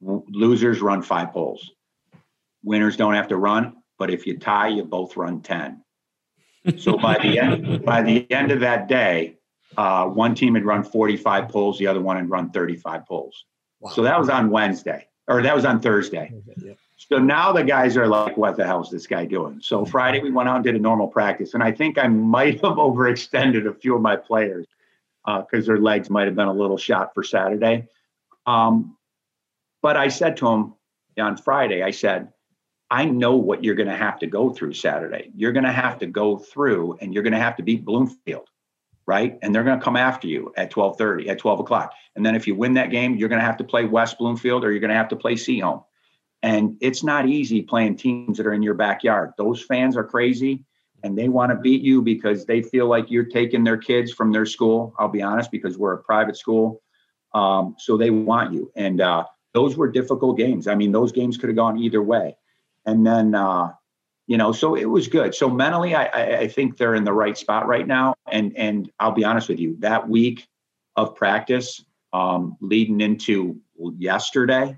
losers 0.00 0.80
run 0.80 1.02
five 1.02 1.32
poles. 1.32 1.70
Winners 2.62 2.96
don't 2.96 3.14
have 3.14 3.28
to 3.28 3.36
run, 3.36 3.76
but 3.98 4.10
if 4.10 4.26
you 4.26 4.38
tie, 4.38 4.68
you 4.68 4.84
both 4.84 5.16
run 5.16 5.40
ten. 5.42 5.82
So 6.78 6.96
by 6.96 7.18
the 7.18 7.38
end 7.40 7.84
by 7.84 8.02
the 8.02 8.30
end 8.30 8.52
of 8.52 8.60
that 8.60 8.88
day, 8.88 9.38
uh, 9.76 10.06
one 10.06 10.34
team 10.34 10.54
had 10.54 10.64
run 10.64 10.82
45 10.82 11.48
poles, 11.48 11.78
the 11.78 11.86
other 11.86 12.00
one 12.00 12.16
had 12.16 12.28
run 12.28 12.50
35 12.50 13.06
poles. 13.06 13.44
Wow. 13.80 13.90
So 13.90 14.02
that 14.02 14.18
was 14.18 14.28
on 14.28 14.50
Wednesday, 14.50 15.08
or 15.28 15.42
that 15.42 15.54
was 15.54 15.64
on 15.64 15.80
Thursday. 15.80 16.32
Yeah. 16.56 16.74
So 16.96 17.18
now 17.18 17.52
the 17.52 17.64
guys 17.64 17.96
are 17.96 18.06
like, 18.06 18.36
what 18.36 18.56
the 18.56 18.64
hell 18.64 18.82
is 18.82 18.90
this 18.90 19.06
guy 19.06 19.24
doing? 19.24 19.60
So 19.60 19.84
Friday 19.84 20.20
we 20.20 20.30
went 20.30 20.48
out 20.48 20.56
and 20.56 20.64
did 20.64 20.76
a 20.76 20.78
normal 20.78 21.08
practice. 21.08 21.54
And 21.54 21.62
I 21.62 21.72
think 21.72 21.98
I 21.98 22.06
might 22.06 22.54
have 22.64 22.76
overextended 22.76 23.68
a 23.68 23.74
few 23.74 23.96
of 23.96 24.02
my 24.02 24.16
players 24.16 24.66
because 25.24 25.68
uh, 25.68 25.72
their 25.72 25.78
legs 25.78 26.10
might 26.10 26.26
have 26.26 26.36
been 26.36 26.48
a 26.48 26.52
little 26.52 26.78
shot 26.78 27.12
for 27.14 27.22
Saturday. 27.22 27.88
Um, 28.46 28.96
but 29.82 29.96
I 29.96 30.08
said 30.08 30.36
to 30.38 30.48
him 30.48 30.74
on 31.18 31.36
Friday, 31.36 31.82
I 31.82 31.90
said, 31.90 32.32
I 32.90 33.04
know 33.04 33.36
what 33.36 33.64
you're 33.64 33.74
going 33.74 33.88
to 33.88 33.96
have 33.96 34.18
to 34.20 34.26
go 34.26 34.50
through 34.50 34.74
Saturday. 34.74 35.30
You're 35.34 35.52
going 35.52 35.64
to 35.64 35.72
have 35.72 35.98
to 36.00 36.06
go 36.06 36.36
through 36.36 36.98
and 37.00 37.12
you're 37.12 37.22
going 37.22 37.32
to 37.32 37.38
have 37.38 37.56
to 37.56 37.62
beat 37.62 37.84
Bloomfield, 37.84 38.48
right? 39.06 39.38
And 39.42 39.54
they're 39.54 39.64
going 39.64 39.78
to 39.78 39.84
come 39.84 39.96
after 39.96 40.26
you 40.26 40.52
at 40.56 40.74
1230, 40.74 41.28
at 41.28 41.38
12 41.38 41.60
o'clock. 41.60 41.92
And 42.14 42.24
then 42.24 42.34
if 42.34 42.46
you 42.46 42.54
win 42.54 42.74
that 42.74 42.90
game, 42.90 43.16
you're 43.16 43.28
going 43.28 43.40
to 43.40 43.44
have 43.44 43.56
to 43.58 43.64
play 43.64 43.84
West 43.84 44.18
Bloomfield 44.18 44.64
or 44.64 44.70
you're 44.70 44.80
going 44.80 44.90
to 44.90 44.96
have 44.96 45.08
to 45.08 45.16
play 45.16 45.34
Seaholm. 45.34 45.84
And 46.42 46.76
it's 46.80 47.04
not 47.04 47.28
easy 47.28 47.62
playing 47.62 47.96
teams 47.96 48.36
that 48.36 48.46
are 48.46 48.52
in 48.52 48.62
your 48.62 48.74
backyard. 48.74 49.32
Those 49.38 49.62
fans 49.62 49.96
are 49.96 50.04
crazy 50.04 50.64
and 51.02 51.16
they 51.16 51.28
want 51.28 51.50
to 51.50 51.56
beat 51.56 51.82
you 51.82 52.02
because 52.02 52.46
they 52.46 52.62
feel 52.62 52.86
like 52.86 53.10
you're 53.10 53.24
taking 53.24 53.64
their 53.64 53.76
kids 53.76 54.12
from 54.12 54.32
their 54.32 54.46
school. 54.46 54.94
I'll 54.98 55.08
be 55.08 55.22
honest, 55.22 55.50
because 55.50 55.78
we're 55.78 55.94
a 55.94 56.02
private 56.02 56.36
school. 56.36 56.82
Um, 57.34 57.76
so 57.78 57.96
they 57.96 58.10
want 58.10 58.52
you. 58.52 58.70
And 58.76 59.00
uh, 59.00 59.24
those 59.52 59.76
were 59.76 59.90
difficult 59.90 60.36
games. 60.36 60.66
I 60.68 60.74
mean, 60.74 60.92
those 60.92 61.12
games 61.12 61.36
could 61.36 61.48
have 61.48 61.56
gone 61.56 61.78
either 61.78 62.02
way. 62.02 62.36
And 62.86 63.06
then, 63.06 63.34
uh, 63.34 63.72
you 64.26 64.36
know, 64.38 64.52
so 64.52 64.74
it 64.74 64.84
was 64.84 65.08
good. 65.08 65.34
So 65.34 65.48
mentally, 65.50 65.94
I, 65.94 66.04
I, 66.04 66.38
I 66.38 66.48
think 66.48 66.76
they're 66.76 66.94
in 66.94 67.04
the 67.04 67.12
right 67.12 67.36
spot 67.36 67.66
right 67.66 67.86
now. 67.86 68.14
And 68.30 68.56
and 68.56 68.90
I'll 69.00 69.12
be 69.12 69.24
honest 69.24 69.48
with 69.48 69.58
you, 69.58 69.76
that 69.80 70.08
week 70.08 70.46
of 70.96 71.14
practice 71.16 71.84
um, 72.12 72.56
leading 72.60 73.00
into 73.00 73.60
yesterday, 73.98 74.76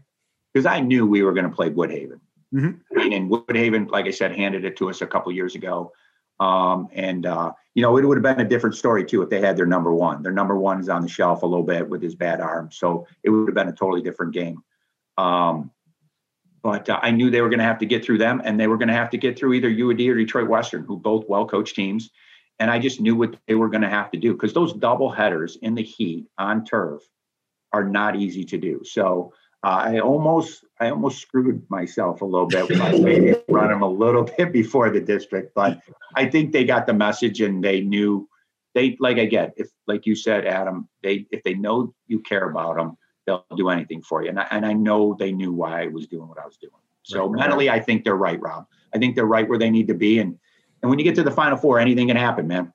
because 0.52 0.66
I 0.66 0.80
knew 0.80 1.07
we 1.07 1.22
were 1.22 1.33
going 1.33 1.48
to 1.48 1.54
play 1.54 1.70
Woodhaven. 1.70 2.20
Mm-hmm. 2.54 2.70
I 2.92 3.04
mean, 3.04 3.12
and 3.12 3.30
Woodhaven, 3.30 3.90
like 3.90 4.07
I 4.07 4.12
said, 4.12 4.35
handed 4.35 4.64
it 4.64 4.76
to 4.76 4.88
us 4.88 5.02
a 5.02 5.07
couple 5.07 5.33
years 5.33 5.54
ago. 5.54 5.92
Um, 6.40 6.88
and 6.92 7.26
uh, 7.26 7.52
you 7.74 7.83
know, 7.83 7.96
it 7.96 8.04
would 8.04 8.16
have 8.16 8.37
been 8.37 8.44
a 8.44 8.48
different 8.48 8.76
story 8.76 9.04
too 9.04 9.22
if 9.22 9.30
they 9.30 9.40
had 9.40 9.57
their 9.57 9.66
number 9.66 9.92
one. 9.92 10.22
Their 10.22 10.33
number 10.33 10.57
one 10.57 10.80
is 10.80 10.88
on 10.88 11.02
the 11.02 11.09
shelf 11.09 11.42
a 11.42 11.46
little 11.46 11.64
bit 11.64 11.88
with 11.88 12.02
his 12.02 12.14
bad 12.14 12.40
arm, 12.40 12.70
so 12.72 13.07
it 13.22 13.30
would 13.30 13.48
have 13.48 13.54
been 13.54 13.68
a 13.68 13.72
totally 13.72 14.02
different 14.02 14.33
game. 14.33 14.62
Um, 15.16 15.70
but 16.64 16.88
uh, 16.88 16.98
I 17.03 17.11
knew 17.11 17.31
they 17.31 17.42
were 17.42 17.50
going 17.50 17.61
to 17.61 17.64
have 17.64 17.79
to 17.79 17.87
get 17.87 18.05
through 18.05 18.18
them, 18.18 18.40
and 18.42 18.59
they 18.59 18.66
were 18.66 18.79
going 18.79 18.88
to 18.88 18.94
have 18.94 19.11
to 19.11 19.18
get 19.18 19.38
through 19.38 19.53
either 19.53 19.70
UAD 19.70 20.09
or 20.09 20.16
Detroit 20.16 20.48
Western, 20.48 20.85
who 20.85 20.96
both 20.96 21.29
well-coached 21.29 21.77
teams. 21.77 22.11
And 22.59 22.70
I 22.70 22.79
just 22.79 23.00
knew 23.00 23.14
what 23.14 23.37
they 23.46 23.55
were 23.55 23.68
going 23.68 23.83
to 23.83 23.88
have 23.88 24.11
to 24.12 24.18
do 24.18 24.33
because 24.33 24.55
those 24.55 24.72
double 24.72 25.11
headers 25.11 25.57
in 25.61 25.74
the 25.74 25.83
heat 25.83 26.27
on 26.38 26.64
turf 26.64 27.03
are 27.72 27.85
not 27.85 28.16
easy 28.16 28.44
to 28.44 28.57
do. 28.57 28.81
So 28.85 29.35
I 29.62 29.98
almost 29.98 30.64
I 30.79 30.90
almost 30.90 31.20
screwed 31.20 31.64
myself 31.68 32.22
a 32.22 32.24
little 32.24 32.46
bit 32.46 32.68
by 32.79 32.92
maybe 32.98 33.35
run 33.48 33.70
them 33.70 33.83
a 33.83 33.88
little 33.88 34.22
bit 34.22 34.53
before 34.53 34.90
the 34.90 35.00
district, 35.00 35.55
but 35.55 35.81
I 36.14 36.27
think 36.27 36.53
they 36.53 36.64
got 36.64 36.87
the 36.87 36.94
message 36.94 37.40
and 37.40 37.62
they 37.62 37.81
knew 37.81 38.29
they 38.74 38.96
like 39.00 39.16
I 39.16 39.22
again 39.22 39.53
if 39.57 39.68
like 39.87 40.07
you 40.07 40.14
said 40.14 40.46
Adam 40.46 40.88
they 41.03 41.27
if 41.31 41.42
they 41.42 41.55
know 41.55 41.94
you 42.07 42.20
care 42.20 42.48
about 42.48 42.77
them 42.77 42.96
they'll 43.26 43.44
do 43.56 43.68
anything 43.68 44.02
for 44.02 44.22
you 44.22 44.30
and 44.30 44.40
I, 44.40 44.46
and 44.50 44.66
I 44.66 44.72
know 44.72 45.16
they 45.18 45.32
knew 45.32 45.52
why 45.52 45.82
I 45.82 45.87
was 45.88 46.06
doing 46.06 46.28
what 46.28 46.38
I 46.38 46.46
was 46.46 46.56
doing. 46.56 46.72
So 47.02 47.26
right, 47.26 47.40
mentally. 47.40 47.70
I 47.70 47.80
think 47.80 48.04
they're 48.04 48.16
right, 48.16 48.40
Rob. 48.40 48.66
I 48.94 48.98
think 48.98 49.14
they're 49.14 49.26
right 49.26 49.48
where 49.48 49.58
they 49.58 49.70
need 49.70 49.88
to 49.88 49.94
be 49.94 50.18
and 50.18 50.38
and 50.82 50.90
when 50.90 50.98
you 50.98 51.04
get 51.04 51.14
to 51.14 51.22
the 51.22 51.30
final 51.30 51.56
four 51.56 51.78
anything 51.78 52.08
can 52.08 52.16
happen, 52.16 52.46
man. 52.46 52.72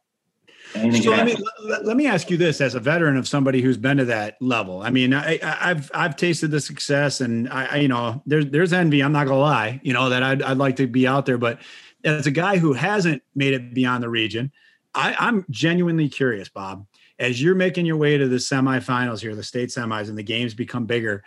So 0.73 1.09
let 1.09 1.25
me 1.25 1.35
let 1.81 1.97
me 1.97 2.05
ask 2.05 2.29
you 2.29 2.37
this 2.37 2.61
as 2.61 2.75
a 2.75 2.79
veteran 2.79 3.17
of 3.17 3.27
somebody 3.27 3.59
who's 3.59 3.77
been 3.77 3.97
to 3.97 4.05
that 4.05 4.37
level. 4.39 4.83
I 4.83 4.91
mean, 4.91 5.15
I, 5.15 5.39
have 5.41 5.89
I've 5.95 6.15
tasted 6.15 6.51
the 6.51 6.61
success, 6.61 7.21
and 7.21 7.49
I, 7.49 7.65
I, 7.65 7.75
you 7.77 7.87
know 7.87 8.21
there's 8.27 8.45
there's 8.45 8.71
envy. 8.71 9.01
I'm 9.01 9.11
not 9.11 9.25
gonna 9.25 9.39
lie, 9.39 9.79
you 9.83 9.93
know 9.93 10.09
that 10.09 10.21
I'd 10.21 10.43
I'd 10.43 10.57
like 10.57 10.75
to 10.75 10.85
be 10.85 11.07
out 11.07 11.25
there, 11.25 11.39
but 11.39 11.59
as 12.03 12.27
a 12.27 12.31
guy 12.31 12.57
who 12.57 12.73
hasn't 12.73 13.23
made 13.33 13.53
it 13.53 13.73
beyond 13.73 14.03
the 14.03 14.09
region, 14.09 14.51
I, 14.93 15.15
I'm 15.19 15.45
genuinely 15.49 16.07
curious, 16.07 16.49
Bob. 16.49 16.85
As 17.19 17.41
you're 17.41 17.55
making 17.55 17.85
your 17.85 17.97
way 17.97 18.17
to 18.17 18.27
the 18.27 18.37
semifinals 18.37 19.19
here, 19.19 19.35
the 19.35 19.43
state 19.43 19.69
semis, 19.69 20.07
and 20.09 20.17
the 20.17 20.23
games 20.23 20.53
become 20.53 20.85
bigger, 20.85 21.23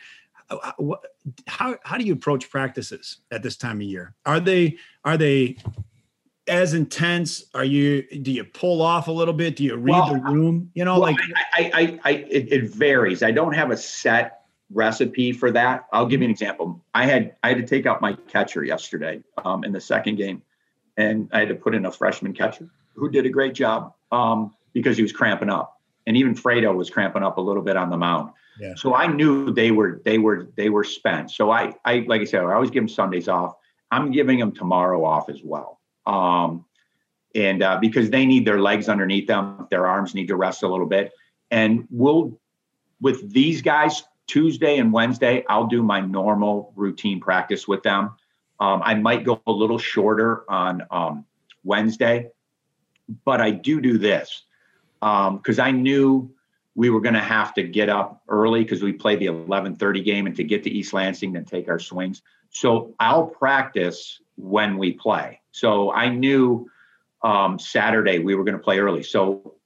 uh, 0.50 0.72
how 1.46 1.76
how 1.84 1.96
do 1.96 2.04
you 2.04 2.14
approach 2.14 2.50
practices 2.50 3.18
at 3.30 3.42
this 3.42 3.56
time 3.56 3.76
of 3.76 3.82
year? 3.82 4.14
Are 4.26 4.40
they 4.40 4.78
are 5.04 5.16
they 5.16 5.56
as 6.48 6.74
intense? 6.74 7.44
Are 7.54 7.64
you 7.64 8.02
do 8.22 8.32
you 8.32 8.44
pull 8.44 8.82
off 8.82 9.08
a 9.08 9.12
little 9.12 9.34
bit? 9.34 9.56
Do 9.56 9.64
you 9.64 9.76
read 9.76 9.92
well, 9.92 10.14
the 10.14 10.20
room? 10.20 10.70
You 10.74 10.84
know, 10.84 10.94
well, 10.94 11.12
like 11.12 11.16
I, 11.54 11.70
I, 11.74 12.00
I 12.04 12.10
it, 12.30 12.52
it, 12.52 12.64
varies. 12.64 13.22
I 13.22 13.30
don't 13.30 13.52
have 13.52 13.70
a 13.70 13.76
set 13.76 14.42
recipe 14.70 15.32
for 15.32 15.50
that. 15.50 15.86
I'll 15.92 16.06
give 16.06 16.20
you 16.20 16.26
an 16.26 16.30
example. 16.30 16.84
I 16.94 17.06
had 17.06 17.36
I 17.42 17.48
had 17.48 17.58
to 17.58 17.66
take 17.66 17.86
out 17.86 18.00
my 18.00 18.14
catcher 18.28 18.64
yesterday 18.64 19.22
um, 19.44 19.64
in 19.64 19.72
the 19.72 19.80
second 19.80 20.16
game, 20.16 20.42
and 20.96 21.28
I 21.32 21.40
had 21.40 21.48
to 21.48 21.54
put 21.54 21.74
in 21.74 21.86
a 21.86 21.92
freshman 21.92 22.32
catcher 22.32 22.68
who 22.94 23.10
did 23.10 23.26
a 23.26 23.30
great 23.30 23.54
job 23.54 23.94
um, 24.10 24.54
because 24.72 24.96
he 24.96 25.02
was 25.02 25.12
cramping 25.12 25.50
up, 25.50 25.71
and 26.06 26.16
even 26.16 26.34
Fredo 26.34 26.74
was 26.74 26.90
cramping 26.90 27.22
up 27.22 27.38
a 27.38 27.40
little 27.40 27.62
bit 27.62 27.76
on 27.76 27.90
the 27.90 27.96
mound. 27.96 28.32
Yeah. 28.58 28.74
So 28.76 28.94
I 28.94 29.06
knew 29.06 29.52
they 29.52 29.70
were 29.70 30.02
they 30.04 30.18
were 30.18 30.48
they 30.56 30.68
were 30.68 30.84
spent. 30.84 31.30
So 31.30 31.50
I 31.50 31.74
I 31.84 32.04
like 32.06 32.20
I 32.20 32.24
said 32.24 32.44
I 32.44 32.52
always 32.54 32.70
give 32.70 32.82
them 32.82 32.88
Sundays 32.88 33.28
off. 33.28 33.54
I'm 33.90 34.10
giving 34.10 34.38
them 34.38 34.52
tomorrow 34.52 35.04
off 35.04 35.28
as 35.28 35.42
well 35.42 35.80
um, 36.06 36.64
and 37.34 37.62
uh, 37.62 37.78
because 37.80 38.10
they 38.10 38.26
need 38.26 38.46
their 38.46 38.60
legs 38.60 38.88
underneath 38.88 39.26
them, 39.26 39.66
their 39.70 39.86
arms 39.86 40.14
need 40.14 40.28
to 40.28 40.36
rest 40.36 40.62
a 40.62 40.68
little 40.68 40.86
bit. 40.86 41.12
And 41.50 41.86
we'll, 41.90 42.38
with 43.00 43.32
these 43.32 43.62
guys, 43.62 44.02
Tuesday 44.26 44.78
and 44.78 44.92
Wednesday, 44.92 45.44
I'll 45.48 45.66
do 45.66 45.82
my 45.82 46.00
normal 46.00 46.72
routine 46.76 47.20
practice 47.20 47.66
with 47.66 47.82
them. 47.82 48.14
Um, 48.60 48.82
I 48.84 48.94
might 48.94 49.24
go 49.24 49.40
a 49.46 49.52
little 49.52 49.78
shorter 49.78 50.44
on 50.50 50.82
um, 50.90 51.24
Wednesday, 51.64 52.30
but 53.24 53.40
I 53.40 53.50
do 53.50 53.80
do 53.80 53.98
this 53.98 54.44
because 55.02 55.58
um, 55.58 55.64
I 55.64 55.72
knew 55.72 56.32
we 56.76 56.88
were 56.88 57.00
going 57.00 57.14
to 57.14 57.20
have 57.20 57.52
to 57.54 57.64
get 57.64 57.88
up 57.88 58.22
early 58.28 58.62
because 58.62 58.82
we 58.82 58.92
played 58.92 59.18
the 59.18 59.26
11:30 59.26 60.04
game 60.04 60.26
and 60.26 60.36
to 60.36 60.44
get 60.44 60.62
to 60.62 60.70
East 60.70 60.92
Lansing 60.92 61.36
and 61.36 61.46
take 61.46 61.68
our 61.68 61.80
swings. 61.80 62.22
So 62.50 62.94
I'll 63.00 63.26
practice 63.26 64.20
when 64.36 64.78
we 64.78 64.92
play. 64.92 65.40
So 65.50 65.92
I 65.92 66.08
knew 66.08 66.70
um, 67.22 67.58
Saturday 67.58 68.20
we 68.20 68.36
were 68.36 68.44
going 68.44 68.56
to 68.56 68.62
play 68.62 68.78
early. 68.78 69.02
So 69.02 69.56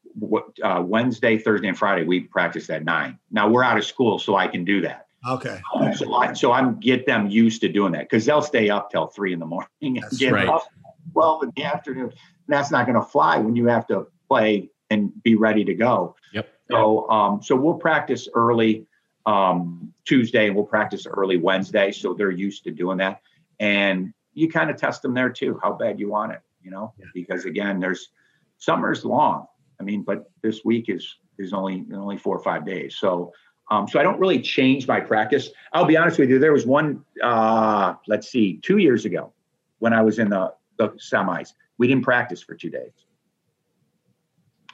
uh, 0.62 0.82
Wednesday, 0.84 1.36
Thursday, 1.36 1.68
and 1.68 1.76
Friday 1.76 2.04
we 2.04 2.20
practiced 2.20 2.70
at 2.70 2.84
nine. 2.84 3.18
Now 3.30 3.48
we're 3.48 3.62
out 3.62 3.76
of 3.76 3.84
school, 3.84 4.18
so 4.18 4.36
I 4.36 4.46
can 4.48 4.64
do 4.64 4.80
that. 4.80 5.06
Okay. 5.28 5.60
so, 5.96 6.14
I, 6.14 6.32
so 6.32 6.52
I'm 6.52 6.78
get 6.78 7.04
them 7.04 7.28
used 7.28 7.60
to 7.60 7.68
doing 7.68 7.92
that 7.92 8.02
because 8.08 8.24
they'll 8.24 8.42
stay 8.42 8.70
up 8.70 8.90
till 8.90 9.08
three 9.08 9.32
in 9.32 9.38
the 9.40 9.46
morning 9.46 9.68
and 9.82 10.02
That's 10.02 10.16
get 10.16 10.32
right. 10.32 10.48
up 10.48 10.66
twelve 11.12 11.42
in 11.42 11.52
the 11.56 11.64
afternoon. 11.64 12.04
And 12.06 12.12
that's 12.48 12.70
not 12.70 12.86
going 12.86 12.98
to 12.98 13.04
fly 13.04 13.38
when 13.38 13.54
you 13.54 13.66
have 13.66 13.86
to 13.88 14.06
play 14.28 14.70
and 14.90 15.10
be 15.22 15.34
ready 15.34 15.64
to 15.64 15.74
go. 15.74 16.16
Yep. 16.32 16.48
So 16.70 17.08
um, 17.10 17.42
so 17.42 17.54
we'll 17.56 17.74
practice 17.74 18.28
early 18.34 18.86
um, 19.26 19.92
Tuesday 20.04 20.46
and 20.46 20.54
we'll 20.56 20.64
practice 20.66 21.06
early 21.06 21.36
Wednesday. 21.36 21.92
So 21.92 22.14
they're 22.14 22.30
used 22.30 22.64
to 22.64 22.70
doing 22.70 22.98
that. 22.98 23.20
And 23.60 24.12
you 24.34 24.48
kind 24.48 24.70
of 24.70 24.76
test 24.76 25.02
them 25.02 25.14
there 25.14 25.30
too, 25.30 25.58
how 25.62 25.72
bad 25.72 25.98
you 25.98 26.08
want 26.10 26.32
it, 26.32 26.40
you 26.62 26.70
know, 26.70 26.92
Yeah. 26.98 27.06
because 27.14 27.44
again, 27.44 27.80
there's 27.80 28.10
summer's 28.58 29.04
long. 29.04 29.46
I 29.80 29.82
mean, 29.82 30.02
but 30.02 30.30
this 30.42 30.64
week 30.64 30.88
is 30.88 31.16
is 31.38 31.52
only 31.52 31.84
only 31.92 32.16
four 32.18 32.36
or 32.36 32.42
five 32.42 32.64
days. 32.64 32.96
So 32.96 33.32
um, 33.70 33.88
so 33.88 33.98
I 33.98 34.02
don't 34.04 34.20
really 34.20 34.40
change 34.40 34.86
my 34.86 35.00
practice. 35.00 35.50
I'll 35.72 35.86
be 35.86 35.96
honest 35.96 36.18
with 36.18 36.30
you. 36.30 36.38
There 36.38 36.52
was 36.52 36.66
one, 36.66 37.04
uh, 37.22 37.94
let's 38.06 38.28
see, 38.28 38.58
two 38.62 38.78
years 38.78 39.04
ago 39.04 39.32
when 39.80 39.92
I 39.92 40.02
was 40.02 40.18
in 40.20 40.30
the, 40.30 40.54
the 40.78 40.90
semis. 40.90 41.52
We 41.78 41.88
didn't 41.88 42.04
practice 42.04 42.42
for 42.42 42.54
two 42.54 42.70
days. 42.70 42.92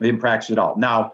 We 0.02 0.08
didn't 0.08 0.20
practice 0.20 0.50
at 0.50 0.58
all. 0.58 0.76
Now, 0.76 1.12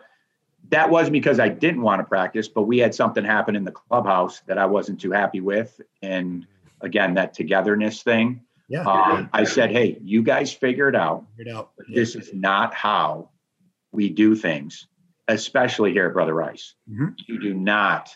that 0.70 0.90
wasn't 0.90 1.12
because 1.12 1.38
I 1.38 1.48
didn't 1.48 1.82
want 1.82 2.00
to 2.00 2.04
practice, 2.04 2.48
but 2.48 2.62
we 2.62 2.78
had 2.78 2.94
something 2.94 3.24
happen 3.24 3.54
in 3.54 3.64
the 3.64 3.70
clubhouse 3.70 4.40
that 4.46 4.58
I 4.58 4.66
wasn't 4.66 5.00
too 5.00 5.12
happy 5.12 5.40
with. 5.40 5.80
And 6.02 6.46
again, 6.80 7.14
that 7.14 7.34
togetherness 7.34 8.02
thing. 8.02 8.42
Yeah. 8.68 8.82
Um, 8.82 9.30
I 9.32 9.44
said, 9.44 9.70
hey, 9.70 9.98
you 10.02 10.22
guys 10.22 10.52
figure 10.52 10.88
it 10.88 10.96
out. 10.96 11.24
Figured 11.36 11.54
out. 11.54 11.70
This 11.88 12.14
is 12.16 12.32
not 12.34 12.74
how 12.74 13.30
we 13.92 14.10
do 14.10 14.34
things, 14.34 14.86
especially 15.28 15.92
here 15.92 16.06
at 16.06 16.12
Brother 16.12 16.34
Rice. 16.34 16.74
Mhm. 16.90 17.14
You 17.26 17.40
do 17.40 17.54
not 17.54 18.14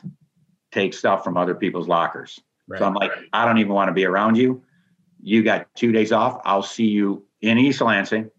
take 0.73 0.93
stuff 0.95 1.25
from 1.25 1.37
other 1.37 1.55
people's 1.55 1.89
lockers. 1.89 2.41
Right. 2.69 2.79
So 2.79 2.87
I'm 2.87 2.95
like, 2.95 3.13
I 3.33 3.45
don't 3.47 3.59
even 3.59 3.73
want 3.73 3.89
to 3.89 3.93
be 3.95 4.05
around 4.05 4.37
you. 4.37 4.63
You 5.23 5.43
got 5.43 5.75
two 5.75 5.93
days 5.93 6.13
off. 6.13 6.41
I'll 6.45 6.63
see 6.63 6.87
you 6.87 7.25
in 7.41 7.59
East 7.59 7.81
Lansing 7.81 8.31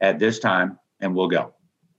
at 0.00 0.18
this 0.18 0.38
time 0.38 0.78
and 1.00 1.14
we'll 1.14 1.28
go. 1.28 1.54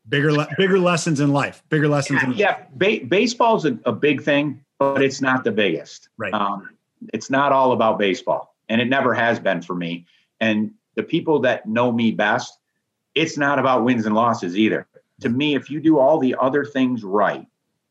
Bigger, 0.07 0.31
le- 0.31 0.47
bigger 0.57 0.79
lessons 0.79 1.19
in 1.19 1.31
life. 1.31 1.63
Bigger 1.69 1.87
lessons 1.87 2.21
in 2.23 2.29
life. 2.29 2.37
Yeah, 2.37 2.63
ba- 2.73 3.05
baseball's 3.07 3.65
a, 3.65 3.77
a 3.85 3.91
big 3.91 4.21
thing, 4.21 4.63
but 4.79 5.01
it's 5.01 5.21
not 5.21 5.43
the 5.43 5.51
biggest. 5.51 6.09
Right. 6.17 6.33
Um, 6.33 6.69
it's 7.13 7.29
not 7.29 7.51
all 7.51 7.71
about 7.71 7.97
baseball, 7.97 8.55
and 8.69 8.81
it 8.81 8.85
never 8.85 9.13
has 9.13 9.39
been 9.39 9.61
for 9.61 9.75
me. 9.75 10.05
And 10.39 10.71
the 10.95 11.03
people 11.03 11.39
that 11.41 11.67
know 11.67 11.91
me 11.91 12.11
best, 12.11 12.59
it's 13.15 13.37
not 13.37 13.59
about 13.59 13.83
wins 13.83 14.05
and 14.05 14.15
losses 14.15 14.57
either. 14.57 14.87
To 15.21 15.29
me, 15.29 15.55
if 15.55 15.69
you 15.69 15.79
do 15.79 15.99
all 15.99 16.17
the 16.17 16.35
other 16.39 16.65
things 16.65 17.03
right, 17.03 17.45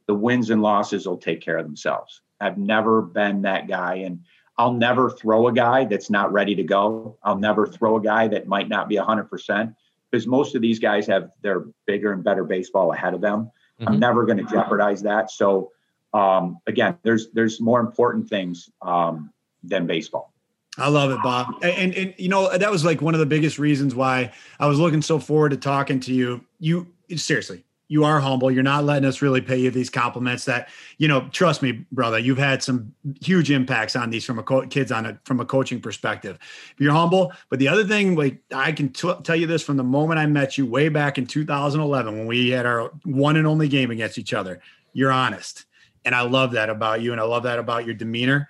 the 0.07 0.15
wins 0.15 0.51
and 0.51 0.63
losses 0.63 1.07
will 1.07 1.17
take 1.17 1.41
care 1.41 1.59
of 1.59 1.65
themselves. 1.65 2.23
I've 2.41 2.59
never 2.59 3.03
been 3.03 3.43
that 3.43 3.69
guy, 3.69 3.97
and 3.97 4.25
I'll 4.59 4.73
never 4.73 5.11
throw 5.11 5.49
a 5.49 5.53
guy 5.53 5.85
that's 5.85 6.11
not 6.11 6.33
ready 6.33 6.55
to 6.57 6.63
go. 6.63 7.17
I'll 7.23 7.39
never 7.39 7.67
throw 7.67 7.97
a 7.97 8.03
guy 8.03 8.29
that 8.29 8.49
might 8.49 8.69
not 8.69 8.89
be 8.89 8.97
100% 8.97 9.75
because 10.11 10.27
most 10.27 10.55
of 10.55 10.63
these 10.63 10.79
guys 10.79 11.07
have 11.07 11.31
their 11.43 11.65
bigger 11.87 12.13
and 12.13 12.25
better 12.25 12.45
baseball 12.45 12.93
ahead 12.93 13.15
of 13.15 13.21
them. 13.21 13.51
I'm 13.81 13.97
Mhm. 13.97 13.99
never 13.99 14.27
going 14.27 14.39
to 14.39 14.45
jeopardize 14.45 15.03
that. 15.03 15.31
So 15.31 15.71
um, 16.13 16.59
again, 16.67 16.99
there's 17.03 17.31
there's 17.31 17.61
more 17.61 17.81
important 17.81 18.29
things 18.29 18.69
um, 18.83 19.31
than 19.63 19.87
baseball. 19.87 20.33
I 20.77 20.89
love 20.89 21.11
it, 21.11 21.23
Bob. 21.23 21.55
And, 21.63 21.73
and 21.73 21.95
and 21.95 22.15
you 22.17 22.29
know 22.29 22.57
that 22.57 22.71
was 22.71 22.85
like 22.85 23.01
one 23.01 23.15
of 23.15 23.21
the 23.21 23.27
biggest 23.27 23.59
reasons 23.59 23.95
why 23.95 24.33
I 24.59 24.67
was 24.67 24.79
looking 24.79 25.03
so 25.03 25.19
forward 25.19 25.51
to 25.51 25.57
talking 25.57 26.01
to 26.01 26.13
you. 26.13 26.45
You 26.59 26.89
seriously, 27.17 27.65
you 27.91 28.05
are 28.05 28.21
humble. 28.21 28.53
You're 28.53 28.63
not 28.63 28.85
letting 28.85 29.07
us 29.07 29.21
really 29.21 29.41
pay 29.41 29.57
you 29.57 29.69
these 29.69 29.91
compliments. 29.91 30.45
That 30.45 30.69
you 30.99 31.09
know, 31.09 31.29
trust 31.33 31.61
me, 31.61 31.85
brother. 31.91 32.21
You've 32.21 32.39
had 32.39 32.63
some 32.63 32.95
huge 33.21 33.51
impacts 33.51 33.97
on 33.97 34.11
these 34.11 34.25
from 34.25 34.39
a 34.39 34.45
co- 34.45 34.67
kids 34.69 34.93
on 34.93 35.07
a 35.07 35.19
from 35.25 35.41
a 35.41 35.45
coaching 35.45 35.81
perspective. 35.81 36.39
You're 36.79 36.93
humble, 36.93 37.33
but 37.49 37.59
the 37.59 37.67
other 37.67 37.85
thing, 37.85 38.15
like 38.15 38.39
I 38.55 38.71
can 38.71 38.91
t- 38.91 39.13
tell 39.25 39.35
you 39.35 39.49
this 39.49 39.65
from 39.65 39.77
the 39.77 39.83
moment 39.83 40.21
I 40.21 40.27
met 40.27 40.57
you 40.57 40.67
way 40.67 40.89
back 40.89 41.19
in 41.19 41.27
2011 41.27 42.17
when 42.17 42.27
we 42.29 42.51
had 42.51 42.65
our 42.65 42.93
one 43.05 43.37
and 43.37 43.47
only 43.47 43.67
game 43.67 43.91
against 43.91 44.19
each 44.19 44.33
other. 44.33 44.61
You're 44.93 45.11
honest, 45.11 45.65
and 46.05 46.15
I 46.15 46.21
love 46.23 46.53
that 46.53 46.71
about 46.71 47.03
you, 47.03 47.11
and 47.11 47.21
I 47.21 47.25
love 47.25 47.43
that 47.43 47.59
about 47.59 47.87
your 47.87 47.95
demeanor. 47.97 48.49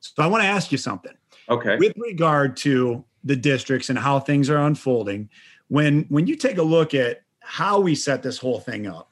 So 0.00 0.22
I 0.22 0.28
want 0.28 0.42
to 0.42 0.48
ask 0.48 0.72
you 0.72 0.78
something 0.78 1.12
Okay. 1.50 1.76
with 1.76 1.92
regard 1.98 2.56
to 2.58 3.04
the 3.22 3.36
districts 3.36 3.90
and 3.90 3.98
how 3.98 4.18
things 4.18 4.48
are 4.48 4.58
unfolding 4.58 5.28
when 5.68 6.06
when 6.08 6.26
you 6.26 6.36
take 6.36 6.56
a 6.56 6.62
look 6.62 6.94
at 6.94 7.20
how 7.48 7.80
we 7.80 7.94
set 7.94 8.22
this 8.22 8.36
whole 8.36 8.60
thing 8.60 8.86
up. 8.86 9.10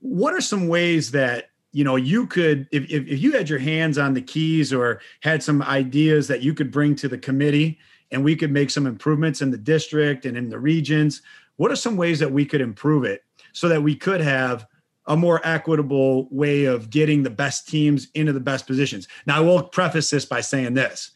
What 0.00 0.34
are 0.34 0.40
some 0.40 0.66
ways 0.66 1.12
that 1.12 1.50
you 1.70 1.84
know 1.84 1.94
you 1.94 2.26
could 2.26 2.66
if, 2.72 2.82
if, 2.90 3.06
if 3.06 3.22
you 3.22 3.30
had 3.30 3.48
your 3.48 3.60
hands 3.60 3.96
on 3.96 4.12
the 4.12 4.20
keys 4.20 4.72
or 4.72 5.00
had 5.20 5.40
some 5.40 5.62
ideas 5.62 6.26
that 6.26 6.42
you 6.42 6.52
could 6.52 6.72
bring 6.72 6.96
to 6.96 7.06
the 7.06 7.16
committee 7.16 7.78
and 8.10 8.24
we 8.24 8.34
could 8.34 8.50
make 8.50 8.70
some 8.70 8.88
improvements 8.88 9.40
in 9.40 9.52
the 9.52 9.56
district 9.56 10.26
and 10.26 10.36
in 10.36 10.48
the 10.48 10.58
regions 10.58 11.22
what 11.58 11.70
are 11.70 11.76
some 11.76 11.96
ways 11.96 12.18
that 12.18 12.32
we 12.32 12.44
could 12.44 12.60
improve 12.60 13.04
it 13.04 13.22
so 13.52 13.68
that 13.68 13.82
we 13.82 13.94
could 13.94 14.20
have 14.20 14.66
a 15.06 15.16
more 15.16 15.40
equitable 15.44 16.26
way 16.32 16.64
of 16.64 16.90
getting 16.90 17.22
the 17.22 17.30
best 17.30 17.68
teams 17.68 18.08
into 18.14 18.32
the 18.32 18.40
best 18.40 18.66
positions? 18.66 19.06
Now 19.26 19.36
i 19.36 19.40
will 19.40 19.62
preface 19.62 20.10
this 20.10 20.24
by 20.24 20.40
saying 20.40 20.74
this 20.74 21.12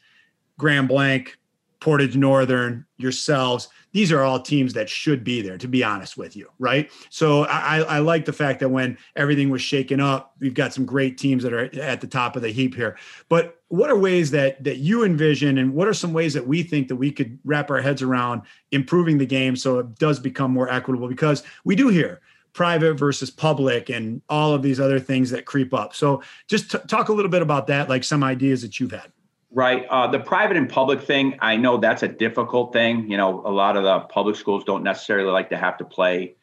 Grand 0.58 0.86
Blanc, 0.86 1.36
Portage 1.84 2.16
Northern, 2.16 2.86
yourselves. 2.96 3.68
These 3.92 4.10
are 4.10 4.22
all 4.22 4.40
teams 4.40 4.72
that 4.72 4.88
should 4.88 5.22
be 5.22 5.42
there, 5.42 5.58
to 5.58 5.68
be 5.68 5.84
honest 5.84 6.16
with 6.16 6.34
you, 6.34 6.48
right? 6.58 6.90
So 7.10 7.44
I, 7.44 7.80
I 7.80 7.98
like 7.98 8.24
the 8.24 8.32
fact 8.32 8.60
that 8.60 8.70
when 8.70 8.96
everything 9.16 9.50
was 9.50 9.60
shaken 9.60 10.00
up, 10.00 10.34
we've 10.40 10.54
got 10.54 10.72
some 10.72 10.86
great 10.86 11.18
teams 11.18 11.42
that 11.42 11.52
are 11.52 11.68
at 11.78 12.00
the 12.00 12.06
top 12.06 12.36
of 12.36 12.42
the 12.42 12.48
heap 12.48 12.74
here. 12.74 12.96
But 13.28 13.60
what 13.68 13.90
are 13.90 13.98
ways 13.98 14.30
that 14.30 14.64
that 14.64 14.78
you 14.78 15.04
envision, 15.04 15.58
and 15.58 15.74
what 15.74 15.86
are 15.86 15.92
some 15.92 16.14
ways 16.14 16.32
that 16.32 16.46
we 16.46 16.62
think 16.62 16.88
that 16.88 16.96
we 16.96 17.12
could 17.12 17.38
wrap 17.44 17.70
our 17.70 17.82
heads 17.82 18.00
around 18.00 18.40
improving 18.72 19.18
the 19.18 19.26
game 19.26 19.54
so 19.54 19.80
it 19.80 19.98
does 19.98 20.18
become 20.18 20.52
more 20.52 20.70
equitable? 20.70 21.06
Because 21.06 21.42
we 21.64 21.76
do 21.76 21.88
hear 21.88 22.22
private 22.54 22.94
versus 22.94 23.30
public 23.30 23.90
and 23.90 24.22
all 24.30 24.54
of 24.54 24.62
these 24.62 24.80
other 24.80 24.98
things 24.98 25.28
that 25.28 25.44
creep 25.44 25.74
up. 25.74 25.94
So 25.94 26.22
just 26.48 26.70
t- 26.70 26.78
talk 26.88 27.10
a 27.10 27.12
little 27.12 27.30
bit 27.30 27.42
about 27.42 27.66
that, 27.66 27.90
like 27.90 28.04
some 28.04 28.24
ideas 28.24 28.62
that 28.62 28.80
you've 28.80 28.92
had. 28.92 29.12
Right. 29.54 29.86
Uh, 29.88 30.08
the 30.08 30.18
private 30.18 30.56
and 30.56 30.68
public 30.68 31.00
thing, 31.00 31.38
I 31.40 31.56
know 31.56 31.76
that's 31.76 32.02
a 32.02 32.08
difficult 32.08 32.72
thing. 32.72 33.08
You 33.08 33.16
know, 33.16 33.40
a 33.46 33.50
lot 33.52 33.76
of 33.76 33.84
the 33.84 34.00
public 34.00 34.34
schools 34.34 34.64
don't 34.64 34.82
necessarily 34.82 35.30
like 35.30 35.50
to 35.50 35.56
have 35.56 35.78
to 35.78 35.84
play 35.84 36.34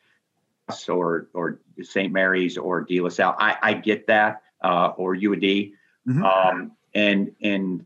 us 0.69 0.87
or 0.87 1.27
or 1.33 1.59
St. 1.81 2.13
Mary's 2.13 2.57
or 2.57 2.81
De 2.81 3.01
La 3.01 3.09
Salle. 3.09 3.35
I, 3.37 3.57
I 3.61 3.73
get 3.73 4.07
that, 4.07 4.43
uh, 4.63 4.93
or 4.95 5.13
UAD. 5.13 5.73
Mhm. 6.07 6.23
Um, 6.23 6.71
and 6.93 7.35
and 7.41 7.85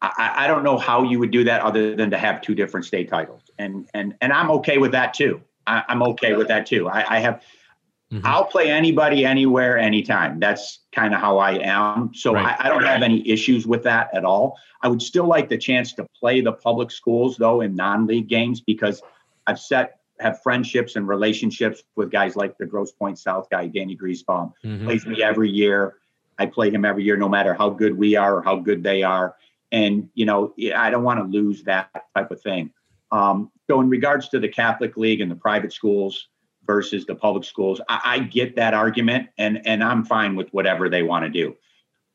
I, 0.00 0.32
I 0.38 0.46
don't 0.46 0.64
know 0.64 0.78
how 0.78 1.02
you 1.02 1.18
would 1.18 1.30
do 1.30 1.44
that 1.44 1.60
other 1.60 1.94
than 1.94 2.10
to 2.10 2.18
have 2.18 2.40
two 2.40 2.54
different 2.54 2.86
state 2.86 3.10
titles. 3.10 3.42
And 3.58 3.90
and 3.92 4.14
and 4.22 4.32
I'm 4.32 4.50
okay 4.52 4.78
with 4.78 4.92
that 4.92 5.12
too. 5.12 5.42
I, 5.66 5.84
I'm 5.88 6.02
okay 6.02 6.34
with 6.34 6.48
that 6.48 6.64
too. 6.64 6.88
I, 6.88 7.16
I 7.16 7.18
have 7.18 7.42
Mhm. 8.12 8.22
I'll 8.24 8.44
play 8.44 8.70
anybody, 8.70 9.24
anywhere, 9.24 9.78
anytime. 9.78 10.40
That's 10.40 10.80
kind 10.92 11.14
of 11.14 11.20
how 11.20 11.38
I 11.38 11.52
am. 11.62 12.12
So 12.14 12.34
Right. 12.34 12.56
I, 12.58 12.66
I 12.66 12.68
don't 12.68 12.84
have 12.84 13.02
any 13.02 13.26
issues 13.28 13.66
with 13.66 13.84
that 13.84 14.10
at 14.14 14.24
all. 14.24 14.58
I 14.82 14.88
would 14.88 15.00
still 15.02 15.26
like 15.26 15.48
the 15.48 15.58
chance 15.58 15.92
to 15.94 16.06
play 16.18 16.40
the 16.40 16.52
public 16.52 16.90
schools 16.90 17.36
though 17.36 17.60
in 17.60 17.74
non-league 17.76 18.28
games 18.28 18.60
because 18.60 19.02
I've 19.46 19.60
set 19.60 19.96
have 20.18 20.42
friendships 20.42 20.96
and 20.96 21.08
relationships 21.08 21.82
with 21.96 22.10
guys 22.10 22.36
like 22.36 22.58
the 22.58 22.66
Grosse 22.66 22.92
Pointe 22.92 23.18
South 23.18 23.48
guy, 23.50 23.66
Danny 23.68 23.96
Griesbaum, 23.96 24.52
Mhm. 24.62 24.84
plays 24.84 25.06
me 25.06 25.22
every 25.22 25.48
year. 25.48 25.94
I 26.38 26.44
play 26.44 26.70
him 26.70 26.84
every 26.84 27.04
year, 27.04 27.16
no 27.16 27.28
matter 27.28 27.54
how 27.54 27.70
good 27.70 27.96
we 27.96 28.16
are 28.16 28.36
or 28.36 28.42
how 28.42 28.56
good 28.56 28.82
they 28.82 29.02
are. 29.02 29.36
And 29.72 30.10
you 30.14 30.26
know, 30.26 30.52
I 30.76 30.90
don't 30.90 31.04
want 31.04 31.20
to 31.20 31.24
lose 31.24 31.62
that 31.62 31.88
type 32.14 32.30
of 32.30 32.42
thing. 32.42 32.70
Um, 33.12 33.50
so 33.66 33.80
in 33.80 33.88
regards 33.88 34.28
to 34.30 34.38
the 34.40 34.48
Catholic 34.48 34.96
League 34.96 35.20
and 35.20 35.30
the 35.30 35.36
private 35.36 35.72
schools 35.72 36.28
versus 36.70 37.04
the 37.04 37.16
public 37.16 37.42
schools, 37.42 37.80
I, 37.88 38.00
I 38.04 38.18
get 38.20 38.54
that 38.54 38.74
argument, 38.74 39.28
and 39.38 39.60
and 39.66 39.82
I'm 39.82 40.04
fine 40.04 40.36
with 40.36 40.48
whatever 40.50 40.88
they 40.88 41.02
want 41.02 41.24
to 41.24 41.28
do. 41.28 41.56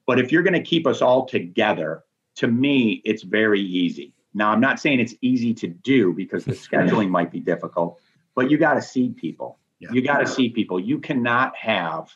But 0.07 0.17
if 0.17 0.31
you're 0.31 0.43
going 0.43 0.53
to 0.53 0.61
keep 0.61 0.87
us 0.87 1.01
all 1.01 1.25
together, 1.25 2.05
to 2.37 2.47
me, 2.47 3.01
it's 3.03 3.23
very 3.23 3.59
easy. 3.59 4.13
Now, 4.33 4.51
I'm 4.51 4.61
not 4.61 4.79
saying 4.79 5.01
it's 5.01 5.15
easy 5.19 5.53
to 5.55 5.67
do 5.67 6.13
because 6.13 6.45
the 6.45 6.53
scheduling 6.67 7.09
might 7.09 7.31
be 7.31 7.41
difficult, 7.41 7.99
but 8.33 8.49
you 8.49 8.57
got 8.57 8.75
to 8.75 8.81
see 8.81 9.09
people. 9.09 9.59
Yeah. 9.79 9.91
You 9.91 10.01
got 10.01 10.19
to 10.19 10.27
see 10.27 10.47
people. 10.49 10.79
You 10.79 10.99
cannot 10.99 11.53
have, 11.57 12.15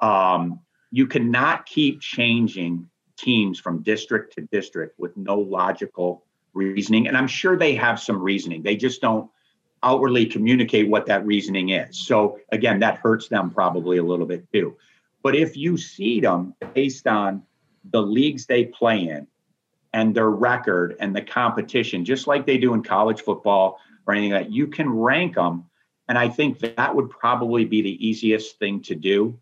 um, 0.00 0.58
you 0.90 1.06
cannot 1.06 1.66
keep 1.66 2.00
changing 2.00 2.88
teams 3.18 3.60
from 3.60 3.82
district 3.82 4.34
to 4.36 4.40
district 4.50 4.98
with 4.98 5.14
no 5.18 5.38
logical 5.38 6.24
reasoning. 6.54 7.08
And 7.08 7.16
I'm 7.16 7.28
sure 7.28 7.58
they 7.58 7.74
have 7.74 8.00
some 8.00 8.22
reasoning. 8.22 8.62
They 8.62 8.76
just 8.76 9.02
don't 9.02 9.30
outwardly 9.82 10.26
communicate 10.26 10.88
what 10.88 11.06
that 11.06 11.26
reasoning 11.26 11.70
is. 11.70 12.06
So 12.06 12.38
again, 12.50 12.80
that 12.80 12.98
hurts 12.98 13.28
them 13.28 13.50
probably 13.50 13.98
a 13.98 14.02
little 14.02 14.26
bit 14.26 14.50
too. 14.52 14.76
But 15.22 15.36
if 15.36 15.56
you 15.56 15.76
seed 15.76 16.24
them 16.24 16.54
based 16.74 17.06
on 17.06 17.42
the 17.90 18.02
leagues 18.02 18.46
they 18.46 18.66
play 18.66 19.08
in 19.08 19.26
and 19.92 20.14
their 20.14 20.30
record 20.30 20.96
and 21.00 21.14
the 21.14 21.22
competition, 21.22 22.04
just 22.04 22.26
like 22.26 22.46
they 22.46 22.58
do 22.58 22.74
in 22.74 22.82
college 22.82 23.22
football 23.22 23.78
or 24.06 24.14
anything 24.14 24.32
like 24.32 24.44
that, 24.44 24.52
you 24.52 24.66
can 24.66 24.90
rank 24.90 25.34
them. 25.34 25.64
And 26.08 26.18
I 26.18 26.28
think 26.28 26.58
that 26.60 26.94
would 26.94 27.10
probably 27.10 27.64
be 27.64 27.82
the 27.82 28.06
easiest 28.06 28.58
thing 28.58 28.82
to 28.82 28.94
do. 28.94 29.38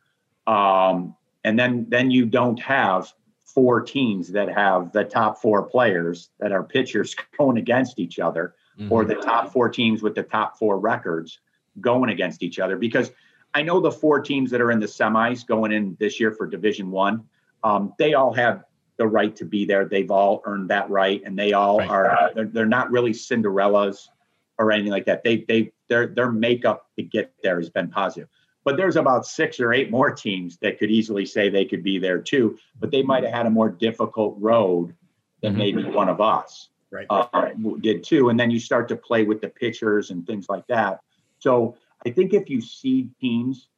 Um, 0.46 1.16
and 1.44 1.58
then 1.58 1.86
then 1.88 2.10
you 2.10 2.26
don't 2.26 2.60
have 2.60 3.12
four 3.44 3.80
teams 3.80 4.32
that 4.32 4.48
have 4.48 4.92
the 4.92 5.04
top 5.04 5.40
four 5.40 5.62
players 5.62 6.30
that 6.38 6.52
are 6.52 6.62
pitchers 6.62 7.16
going 7.38 7.56
against 7.56 7.98
each 7.98 8.18
other 8.18 8.54
mm-hmm. 8.80 8.92
or 8.92 9.04
the 9.04 9.16
top 9.16 9.52
four 9.52 9.68
teams 9.68 10.02
with 10.02 10.14
the 10.14 10.22
top 10.22 10.58
four 10.58 10.78
records 10.78 11.40
going 11.80 12.10
against 12.10 12.42
each 12.42 12.58
other 12.58 12.76
because 12.76 13.12
i 13.54 13.62
know 13.62 13.80
the 13.80 13.90
four 13.90 14.20
teams 14.20 14.50
that 14.50 14.60
are 14.60 14.70
in 14.70 14.80
the 14.80 14.86
semis 14.86 15.46
going 15.46 15.72
in 15.72 15.96
this 16.00 16.18
year 16.18 16.32
for 16.32 16.46
division 16.46 16.90
one 16.90 17.24
um, 17.62 17.92
they 17.98 18.14
all 18.14 18.32
have 18.32 18.64
the 18.96 19.06
right 19.06 19.36
to 19.36 19.44
be 19.44 19.64
there 19.64 19.84
they've 19.84 20.10
all 20.10 20.42
earned 20.44 20.68
that 20.70 20.88
right 20.90 21.22
and 21.24 21.38
they 21.38 21.52
all 21.52 21.78
right. 21.78 21.90
are 21.90 22.30
they're, 22.34 22.46
they're 22.46 22.66
not 22.66 22.90
really 22.90 23.12
cinderellas 23.12 24.08
or 24.58 24.72
anything 24.72 24.92
like 24.92 25.06
that 25.06 25.22
they 25.22 25.44
they 25.48 25.72
their 25.88 26.08
their 26.08 26.30
makeup 26.30 26.86
to 26.96 27.02
get 27.02 27.32
there 27.42 27.58
has 27.58 27.70
been 27.70 27.88
positive 27.88 28.28
but 28.64 28.76
there's 28.76 28.96
about 28.96 29.26
six 29.26 29.58
or 29.58 29.72
eight 29.72 29.90
more 29.90 30.10
teams 30.10 30.58
that 30.58 30.78
could 30.78 30.90
easily 30.90 31.24
say 31.24 31.48
they 31.48 31.64
could 31.64 31.82
be 31.82 31.98
there 31.98 32.20
too, 32.20 32.58
but 32.78 32.90
they 32.90 33.02
might 33.02 33.24
have 33.24 33.32
had 33.32 33.46
a 33.46 33.50
more 33.50 33.70
difficult 33.70 34.36
road 34.38 34.94
than 35.42 35.52
mm-hmm. 35.52 35.58
maybe 35.58 35.84
one 35.84 36.08
of 36.08 36.20
us 36.20 36.68
right. 36.90 37.06
uh, 37.10 37.48
did 37.80 38.04
too. 38.04 38.28
And 38.28 38.38
then 38.38 38.50
you 38.50 38.60
start 38.60 38.88
to 38.88 38.96
play 38.96 39.24
with 39.24 39.40
the 39.40 39.48
pitchers 39.48 40.10
and 40.10 40.26
things 40.26 40.48
like 40.48 40.66
that. 40.68 41.00
So 41.38 41.76
I 42.04 42.10
think 42.10 42.32
if 42.32 42.48
you 42.48 42.60
seed 42.60 43.10
teams, 43.20 43.68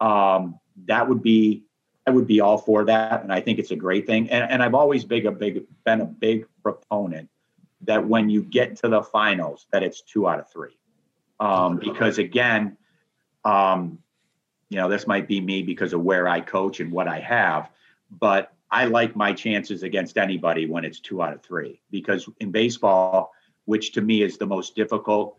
um, 0.00 0.58
that 0.86 1.08
would 1.08 1.22
be 1.22 1.64
I 2.06 2.12
would 2.12 2.26
be 2.26 2.40
all 2.40 2.56
for 2.56 2.84
that, 2.84 3.24
and 3.24 3.32
I 3.32 3.40
think 3.40 3.58
it's 3.58 3.72
a 3.72 3.76
great 3.76 4.06
thing. 4.06 4.30
And, 4.30 4.48
and 4.48 4.62
I've 4.62 4.74
always 4.74 5.04
big 5.04 5.26
a 5.26 5.32
big 5.32 5.64
been 5.84 6.00
a 6.00 6.06
big 6.06 6.46
proponent 6.62 7.28
that 7.82 8.06
when 8.06 8.30
you 8.30 8.42
get 8.42 8.76
to 8.76 8.88
the 8.88 9.02
finals, 9.02 9.66
that 9.72 9.82
it's 9.82 10.02
two 10.02 10.28
out 10.28 10.38
of 10.38 10.50
three, 10.50 10.78
um, 11.40 11.78
because 11.78 12.18
again, 12.18 12.76
um, 13.44 13.98
you 14.68 14.76
know, 14.76 14.88
this 14.88 15.06
might 15.06 15.26
be 15.26 15.40
me 15.40 15.62
because 15.62 15.92
of 15.92 16.00
where 16.02 16.28
I 16.28 16.40
coach 16.40 16.78
and 16.80 16.92
what 16.92 17.08
I 17.08 17.18
have, 17.20 17.70
but 18.10 18.52
I 18.70 18.86
like 18.86 19.14
my 19.14 19.32
chances 19.32 19.82
against 19.82 20.18
anybody 20.18 20.66
when 20.66 20.84
it's 20.84 21.00
two 21.00 21.22
out 21.22 21.32
of 21.32 21.42
three 21.42 21.80
because 21.90 22.28
in 22.40 22.50
baseball, 22.50 23.32
which 23.64 23.92
to 23.92 24.00
me 24.00 24.22
is 24.22 24.38
the 24.38 24.46
most 24.46 24.74
difficult 24.74 25.36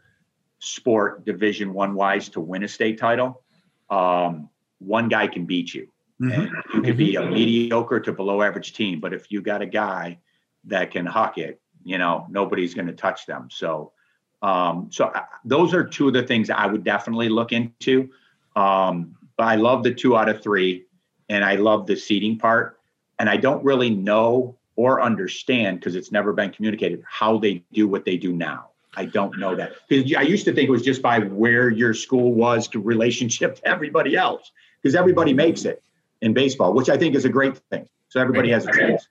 sport 0.60 1.26
division 1.26 1.74
one 1.74 1.94
wise 1.94 2.30
to 2.30 2.40
win 2.40 2.64
a 2.64 2.68
state 2.68 2.98
title, 2.98 3.44
um, 3.90 4.50
one 4.80 5.10
guy 5.10 5.28
can 5.28 5.46
beat 5.46 5.74
you. 5.74 5.88
Mm-hmm. 6.22 6.76
You 6.76 6.82
can 6.82 6.98
be 6.98 7.16
a 7.16 7.22
mm-hmm. 7.22 7.34
mediocre 7.34 8.00
to 8.00 8.12
below 8.12 8.42
average 8.42 8.74
team, 8.74 9.00
but 9.00 9.14
if 9.14 9.32
you 9.32 9.42
got 9.42 9.62
a 9.62 9.68
guy 9.68 10.20
that 10.66 10.92
can 10.92 11.06
huck 11.06 11.38
it, 11.38 11.62
you 11.84 11.98
know, 11.98 12.26
nobody's 12.30 12.74
going 12.74 12.88
to 12.88 12.94
touch 12.94 13.26
them. 13.26 13.50
So, 13.52 13.94
um, 14.42 14.90
so 14.92 15.06
I, 15.06 15.20
uh, 15.20 15.26
those 15.46 15.74
are 15.74 15.84
two 15.84 16.08
of 16.08 16.14
the 16.14 16.24
things 16.24 16.50
I 16.50 16.66
would 16.66 16.84
definitely 16.84 17.30
look 17.30 17.52
into. 17.52 18.10
Um, 18.56 19.16
but 19.38 19.46
I 19.46 19.56
love 19.56 19.84
the 19.84 19.94
two 19.94 20.18
out 20.18 20.30
of 20.30 20.42
three, 20.42 20.86
and 21.30 21.46
I 21.46 21.56
love 21.56 21.86
the 21.86 21.96
seating 21.96 22.40
part. 22.40 22.77
And 23.20 23.30
I 23.30 23.38
don't 23.38 23.64
really 23.64 23.90
know 23.90 24.56
or 24.76 25.02
understand 25.02 25.80
because 25.80 25.96
it's 25.96 26.12
never 26.12 26.34
been 26.34 26.52
communicated 26.52 27.04
how 27.10 27.38
they 27.38 27.64
do 27.74 27.88
what 27.88 28.06
they 28.06 28.18
do 28.18 28.34
now. 28.34 28.70
I 28.96 29.06
don't 29.06 29.38
know 29.38 29.56
that 29.56 29.74
because 29.88 30.14
I 30.16 30.22
used 30.22 30.46
to 30.46 30.54
think 30.54 30.70
it 30.70 30.72
was 30.72 30.82
just 30.82 31.02
by 31.02 31.20
where 31.20 31.70
your 31.70 31.94
school 31.94 32.34
was 32.34 32.68
to 32.70 32.80
relationship 32.80 33.58
to 33.58 33.68
everybody 33.68 34.16
else 34.16 34.52
because 34.82 34.96
everybody 34.96 35.34
makes 35.34 35.66
it 35.66 35.84
in 36.22 36.34
baseball, 36.34 36.74
which 36.74 36.90
I 36.90 36.98
think 36.98 37.16
is 37.16 37.26
a 37.26 37.30
great 37.30 37.58
thing. 37.70 37.88
So 38.10 38.20
everybody 38.20 38.50
has 38.52 38.66
a 38.66 38.72
chance. 38.72 39.08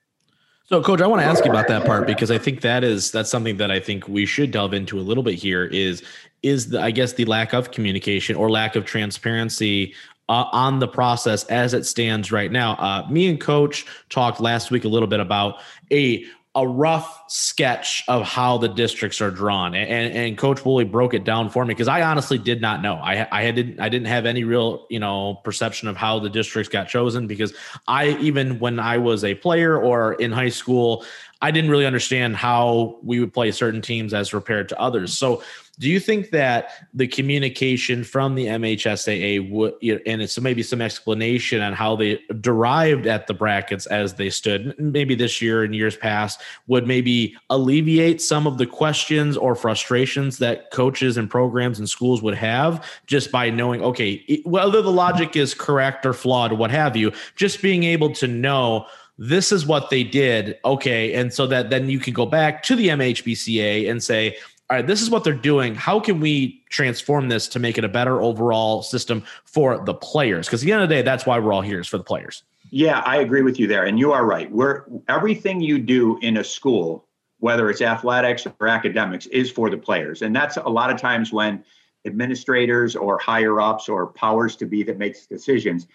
So, 0.65 0.83
coach, 0.83 0.99
I 0.99 1.07
want 1.07 1.21
to 1.21 1.25
ask 1.25 1.45
you 1.45 1.51
about 1.51 1.69
that 1.69 1.85
part 1.85 2.05
because 2.05 2.29
I 2.29 2.37
think 2.37 2.59
that 2.59 2.83
is 2.83 3.11
that's 3.11 3.29
something 3.29 3.55
that 3.55 3.71
I 3.71 3.79
think 3.79 4.05
we 4.09 4.25
should 4.25 4.51
delve 4.51 4.73
into 4.73 4.99
a 4.99 5.01
little 5.01 5.23
bit 5.23 5.35
here. 5.35 5.63
Is 5.63 6.03
is 6.43 6.71
the 6.71 6.81
I 6.81 6.91
guess 6.91 7.13
the 7.13 7.23
lack 7.23 7.53
of 7.53 7.71
communication 7.71 8.35
or 8.35 8.49
lack 8.49 8.75
of 8.75 8.83
transparency 8.83 9.93
uh, 10.29 10.45
on 10.51 10.79
the 10.79 10.87
process 10.87 11.43
as 11.45 11.73
it 11.73 11.85
stands 11.85 12.31
right 12.31 12.51
now. 12.51 12.73
Uh, 12.73 13.07
me 13.09 13.27
and 13.27 13.39
Coach 13.39 13.85
talked 14.09 14.39
last 14.39 14.71
week 14.71 14.83
a 14.83 14.87
little 14.87 15.07
bit 15.07 15.19
about 15.19 15.59
a 15.91 16.25
a 16.55 16.67
rough 16.67 17.23
sketch 17.27 18.03
of 18.07 18.23
how 18.23 18.57
the 18.57 18.67
districts 18.67 19.21
are 19.21 19.29
drawn, 19.29 19.75
and, 19.75 20.11
and 20.15 20.37
Coach 20.39 20.65
Woolley 20.65 20.85
broke 20.85 21.13
it 21.13 21.23
down 21.23 21.51
for 21.51 21.63
me 21.63 21.75
because 21.75 21.87
I 21.87 22.01
honestly 22.01 22.39
did 22.39 22.61
not 22.61 22.81
know. 22.81 22.95
I 22.95 23.27
I 23.31 23.51
didn't 23.51 23.79
I 23.79 23.89
didn't 23.89 24.07
have 24.07 24.25
any 24.25 24.43
real 24.43 24.87
you 24.89 24.99
know 24.99 25.35
perception 25.43 25.87
of 25.87 25.95
how 25.95 26.17
the 26.17 26.31
districts 26.31 26.67
got 26.67 26.89
chosen 26.89 27.27
because 27.27 27.53
I 27.87 28.17
even 28.19 28.57
when 28.57 28.79
I 28.79 28.97
was 28.97 29.23
a 29.23 29.35
player 29.35 29.79
or 29.79 30.13
in 30.13 30.31
high 30.31 30.49
school, 30.49 31.05
I 31.43 31.51
didn't 31.51 31.69
really 31.69 31.85
understand 31.85 32.35
how 32.35 32.97
we 33.03 33.19
would 33.19 33.33
play 33.33 33.51
certain 33.51 33.83
teams 33.83 34.11
as 34.11 34.31
compared 34.31 34.67
to 34.69 34.79
others. 34.79 35.15
So 35.15 35.43
do 35.79 35.89
you 35.89 35.99
think 35.99 36.31
that 36.31 36.71
the 36.93 37.07
communication 37.07 38.03
from 38.03 38.35
the 38.35 38.45
MHSAA 38.47 39.49
would, 39.51 39.73
and 40.05 40.21
it's 40.21 40.39
maybe 40.39 40.63
some 40.63 40.81
explanation 40.81 41.61
on 41.61 41.73
how 41.73 41.95
they 41.95 42.19
derived 42.41 43.05
at 43.05 43.27
the 43.27 43.33
brackets 43.33 43.85
as 43.87 44.15
they 44.15 44.29
stood, 44.29 44.73
maybe 44.79 45.13
this 45.13 45.41
year 45.41 45.63
and 45.63 45.75
years 45.75 45.95
past, 45.95 46.41
would 46.65 46.87
maybe 46.87 47.35
alleviate 47.49 48.21
some 48.21 48.47
of 48.47 48.57
the 48.57 48.65
questions 48.65 49.37
or 49.37 49.55
frustrations 49.55 50.39
that 50.39 50.71
coaches 50.71 51.15
and 51.15 51.29
programs 51.29 51.77
and 51.77 51.87
schools 51.87 52.21
would 52.23 52.35
have 52.35 52.83
just 53.05 53.31
by 53.31 53.49
knowing, 53.49 53.83
okay, 53.83 54.41
whether 54.45 54.81
the 54.81 54.91
logic 54.91 55.35
is 55.35 55.53
correct 55.53 56.05
or 56.05 56.13
flawed, 56.13 56.53
what 56.53 56.71
have 56.71 56.95
you, 56.95 57.11
just 57.35 57.61
being 57.61 57.83
able 57.83 58.11
to 58.11 58.27
know 58.27 58.87
this 59.19 59.51
is 59.51 59.65
what 59.65 59.89
they 59.89 60.03
did. 60.03 60.57
Okay. 60.63 61.13
And 61.13 61.33
so 61.33 61.47
that 61.47 61.69
then 61.69 61.89
you 61.89 61.99
can 61.99 62.13
go 62.13 62.25
back 62.25 62.61
to 62.63 62.75
the 62.75 62.89
MHBCA 62.89 63.89
and 63.89 64.03
say, 64.03 64.37
all 64.69 64.75
right, 64.75 64.85
this 64.85 65.01
is 65.01 65.09
what 65.09 65.23
they're 65.23 65.33
doing. 65.33 65.75
How 65.75 65.99
can 65.99 66.19
we 66.19 66.61
transform 66.69 67.29
this 67.29 67.47
to 67.49 67.59
make 67.59 67.77
it 67.77 67.85
a 67.85 67.89
better 67.89 68.21
overall 68.21 68.83
system 68.83 69.23
for 69.45 69.83
the 69.85 69.93
players? 69.93 70.47
Because 70.47 70.61
at 70.61 70.65
the 70.65 70.73
end 70.73 70.83
of 70.83 70.89
the 70.89 70.95
day, 70.95 71.01
that's 71.01 71.25
why 71.25 71.39
we're 71.39 71.53
all 71.53 71.61
here 71.61 71.79
is 71.79 71.87
for 71.87 71.97
the 71.97 72.03
players. 72.03 72.43
Yeah, 72.69 72.99
I 73.05 73.17
agree 73.17 73.43
with 73.43 73.59
you 73.59 73.67
there. 73.67 73.85
And 73.85 73.97
you 73.97 74.11
are 74.11 74.25
right. 74.25 74.51
We're 74.51 74.83
everything 75.07 75.61
you 75.61 75.79
do 75.79 76.17
in 76.21 76.35
a 76.35 76.43
school, 76.43 77.05
whether 77.39 77.69
it's 77.69 77.81
athletics 77.81 78.45
or 78.59 78.67
academics, 78.67 79.25
is 79.27 79.49
for 79.49 79.69
the 79.69 79.77
players. 79.77 80.21
And 80.21 80.35
that's 80.35 80.57
a 80.57 80.67
lot 80.67 80.89
of 80.89 80.99
times 80.99 81.31
when 81.31 81.63
administrators 82.05 82.93
or 82.93 83.17
higher 83.19 83.61
ups 83.61 83.87
or 83.87 84.07
powers 84.07 84.57
to 84.57 84.65
be 84.65 84.83
that 84.83 84.97
makes 84.97 85.27
decisions, 85.27 85.87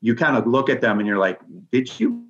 you 0.00 0.14
kind 0.14 0.36
of 0.36 0.46
look 0.46 0.70
at 0.70 0.80
them 0.80 1.00
and 1.00 1.08
you're 1.08 1.18
like, 1.18 1.40
did 1.72 1.98
you 1.98 2.24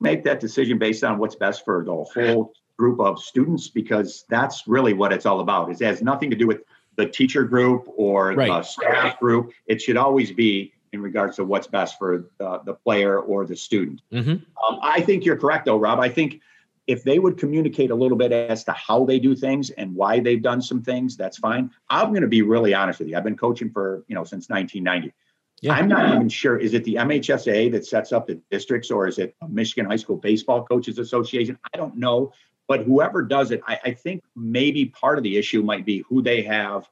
make 0.00 0.22
that 0.22 0.38
decision 0.38 0.78
based 0.78 1.02
on 1.02 1.18
what's 1.18 1.34
best 1.34 1.64
for 1.64 1.84
the 1.84 1.92
whole 1.92 2.52
group 2.76 3.00
of 3.00 3.20
students 3.20 3.68
because 3.68 4.24
that's 4.28 4.66
really 4.66 4.92
what 4.92 5.12
it's 5.12 5.26
all 5.26 5.40
about. 5.40 5.70
It 5.70 5.80
has 5.84 6.02
nothing 6.02 6.30
to 6.30 6.36
do 6.36 6.46
with 6.46 6.62
the 6.96 7.06
teacher 7.06 7.44
group 7.44 7.86
or 7.96 8.32
right. 8.32 8.48
the 8.48 8.62
staff 8.62 9.18
group. 9.18 9.52
It 9.66 9.80
should 9.80 9.96
always 9.96 10.32
be 10.32 10.72
in 10.92 11.02
regards 11.02 11.36
to 11.36 11.44
what's 11.44 11.66
best 11.66 11.98
for 11.98 12.30
the, 12.38 12.60
the 12.64 12.74
player 12.74 13.18
or 13.18 13.44
the 13.44 13.56
student. 13.56 14.00
Mm-hmm. 14.12 14.30
Um, 14.30 14.80
I 14.82 15.00
think 15.00 15.24
you're 15.24 15.36
correct, 15.36 15.66
though, 15.66 15.76
Rob. 15.76 15.98
I 15.98 16.08
think 16.08 16.40
if 16.86 17.02
they 17.02 17.18
would 17.18 17.38
communicate 17.38 17.90
a 17.90 17.94
little 17.94 18.16
bit 18.16 18.30
as 18.30 18.64
to 18.64 18.72
how 18.72 19.04
they 19.04 19.18
do 19.18 19.34
things 19.34 19.70
and 19.70 19.94
why 19.94 20.20
they've 20.20 20.42
done 20.42 20.62
some 20.62 20.82
things, 20.82 21.16
that's 21.16 21.38
fine. 21.38 21.70
I'm 21.90 22.10
going 22.10 22.22
to 22.22 22.28
be 22.28 22.42
really 22.42 22.74
honest 22.74 23.00
with 23.00 23.08
you. 23.08 23.16
I've 23.16 23.24
been 23.24 23.36
coaching 23.36 23.70
for 23.70 24.04
you 24.06 24.14
know 24.14 24.24
since 24.24 24.48
1990. 24.48 25.14
Yeah. 25.60 25.72
I'm 25.72 25.88
not 25.88 26.14
even 26.14 26.28
sure. 26.28 26.58
Is 26.58 26.74
it 26.74 26.84
the 26.84 26.96
MHSA 26.96 27.72
that 27.72 27.86
sets 27.86 28.12
up 28.12 28.26
the 28.26 28.40
districts, 28.50 28.90
or 28.90 29.06
is 29.06 29.18
it 29.18 29.34
a 29.40 29.48
Michigan 29.48 29.86
High 29.86 29.96
School 29.96 30.16
Baseball 30.16 30.64
Coaches 30.64 30.98
Association? 30.98 31.58
I 31.72 31.76
don't 31.78 31.96
know. 31.96 32.32
But 32.66 32.84
whoever 32.84 33.22
does 33.22 33.50
it, 33.50 33.62
I, 33.66 33.78
I 33.84 33.90
think 33.92 34.24
maybe 34.34 34.86
part 34.86 35.18
of 35.18 35.24
the 35.24 35.36
issue 35.36 35.62
might 35.62 35.84
be 35.84 36.04
who 36.08 36.22
they 36.22 36.42
have 36.42 36.88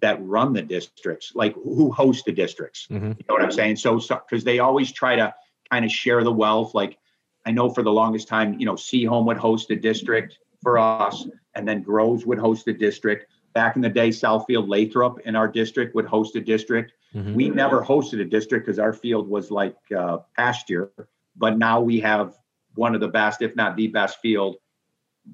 that 0.00 0.18
run 0.24 0.52
the 0.52 0.62
districts, 0.62 1.32
like 1.34 1.54
who 1.54 1.92
host 1.92 2.24
the 2.24 2.32
districts. 2.32 2.88
Mm-hmm. 2.90 3.06
You 3.06 3.24
know 3.28 3.34
what 3.34 3.42
I'm 3.42 3.52
saying? 3.52 3.76
So, 3.76 3.94
because 3.96 4.42
so, 4.42 4.44
they 4.44 4.58
always 4.58 4.90
try 4.90 5.16
to 5.16 5.34
kind 5.70 5.84
of 5.84 5.90
share 5.90 6.24
the 6.24 6.32
wealth. 6.32 6.74
Like 6.74 6.98
I 7.46 7.52
know 7.52 7.70
for 7.70 7.82
the 7.82 7.92
longest 7.92 8.26
time, 8.26 8.58
you 8.58 8.66
know, 8.66 8.74
Seaholm 8.74 9.26
would 9.26 9.36
host 9.36 9.70
a 9.70 9.76
district 9.76 10.38
for 10.62 10.78
us, 10.78 11.26
and 11.54 11.68
then 11.68 11.82
Groves 11.82 12.26
would 12.26 12.38
host 12.38 12.66
a 12.68 12.72
district. 12.72 13.26
Back 13.52 13.76
in 13.76 13.82
the 13.82 13.88
day, 13.88 14.08
Southfield 14.08 14.66
Lathrup 14.66 15.20
in 15.20 15.36
our 15.36 15.46
district 15.46 15.94
would 15.94 16.06
host 16.06 16.34
a 16.34 16.40
district. 16.40 16.92
Mm-hmm. 17.14 17.34
We 17.34 17.48
never 17.50 17.84
hosted 17.84 18.20
a 18.20 18.24
district 18.24 18.66
because 18.66 18.80
our 18.80 18.92
field 18.92 19.28
was 19.28 19.52
like 19.52 19.76
uh, 19.96 20.18
pasture. 20.36 20.90
But 21.36 21.56
now 21.56 21.80
we 21.80 22.00
have 22.00 22.36
one 22.74 22.96
of 22.96 23.00
the 23.00 23.08
best, 23.08 23.42
if 23.42 23.54
not 23.54 23.76
the 23.76 23.86
best 23.86 24.18
field 24.20 24.56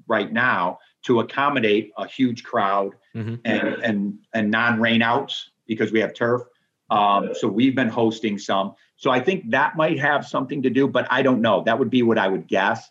right 0.07 0.31
now 0.31 0.79
to 1.03 1.19
accommodate 1.19 1.91
a 1.97 2.07
huge 2.07 2.43
crowd 2.43 2.93
mm-hmm. 3.15 3.35
and 3.45 3.67
and 3.83 4.19
and 4.33 4.51
non-rainouts 4.51 5.49
because 5.67 5.91
we 5.91 5.99
have 5.99 6.13
turf. 6.13 6.43
Um, 6.89 7.29
so 7.33 7.47
we've 7.47 7.75
been 7.75 7.89
hosting 7.89 8.37
some. 8.37 8.75
So 8.97 9.09
I 9.11 9.19
think 9.19 9.49
that 9.51 9.77
might 9.77 9.99
have 9.99 10.27
something 10.27 10.61
to 10.63 10.69
do, 10.69 10.87
but 10.87 11.07
I 11.09 11.21
don't 11.21 11.41
know. 11.41 11.63
That 11.63 11.79
would 11.79 11.89
be 11.89 12.03
what 12.03 12.17
I 12.17 12.27
would 12.27 12.47
guess. 12.47 12.89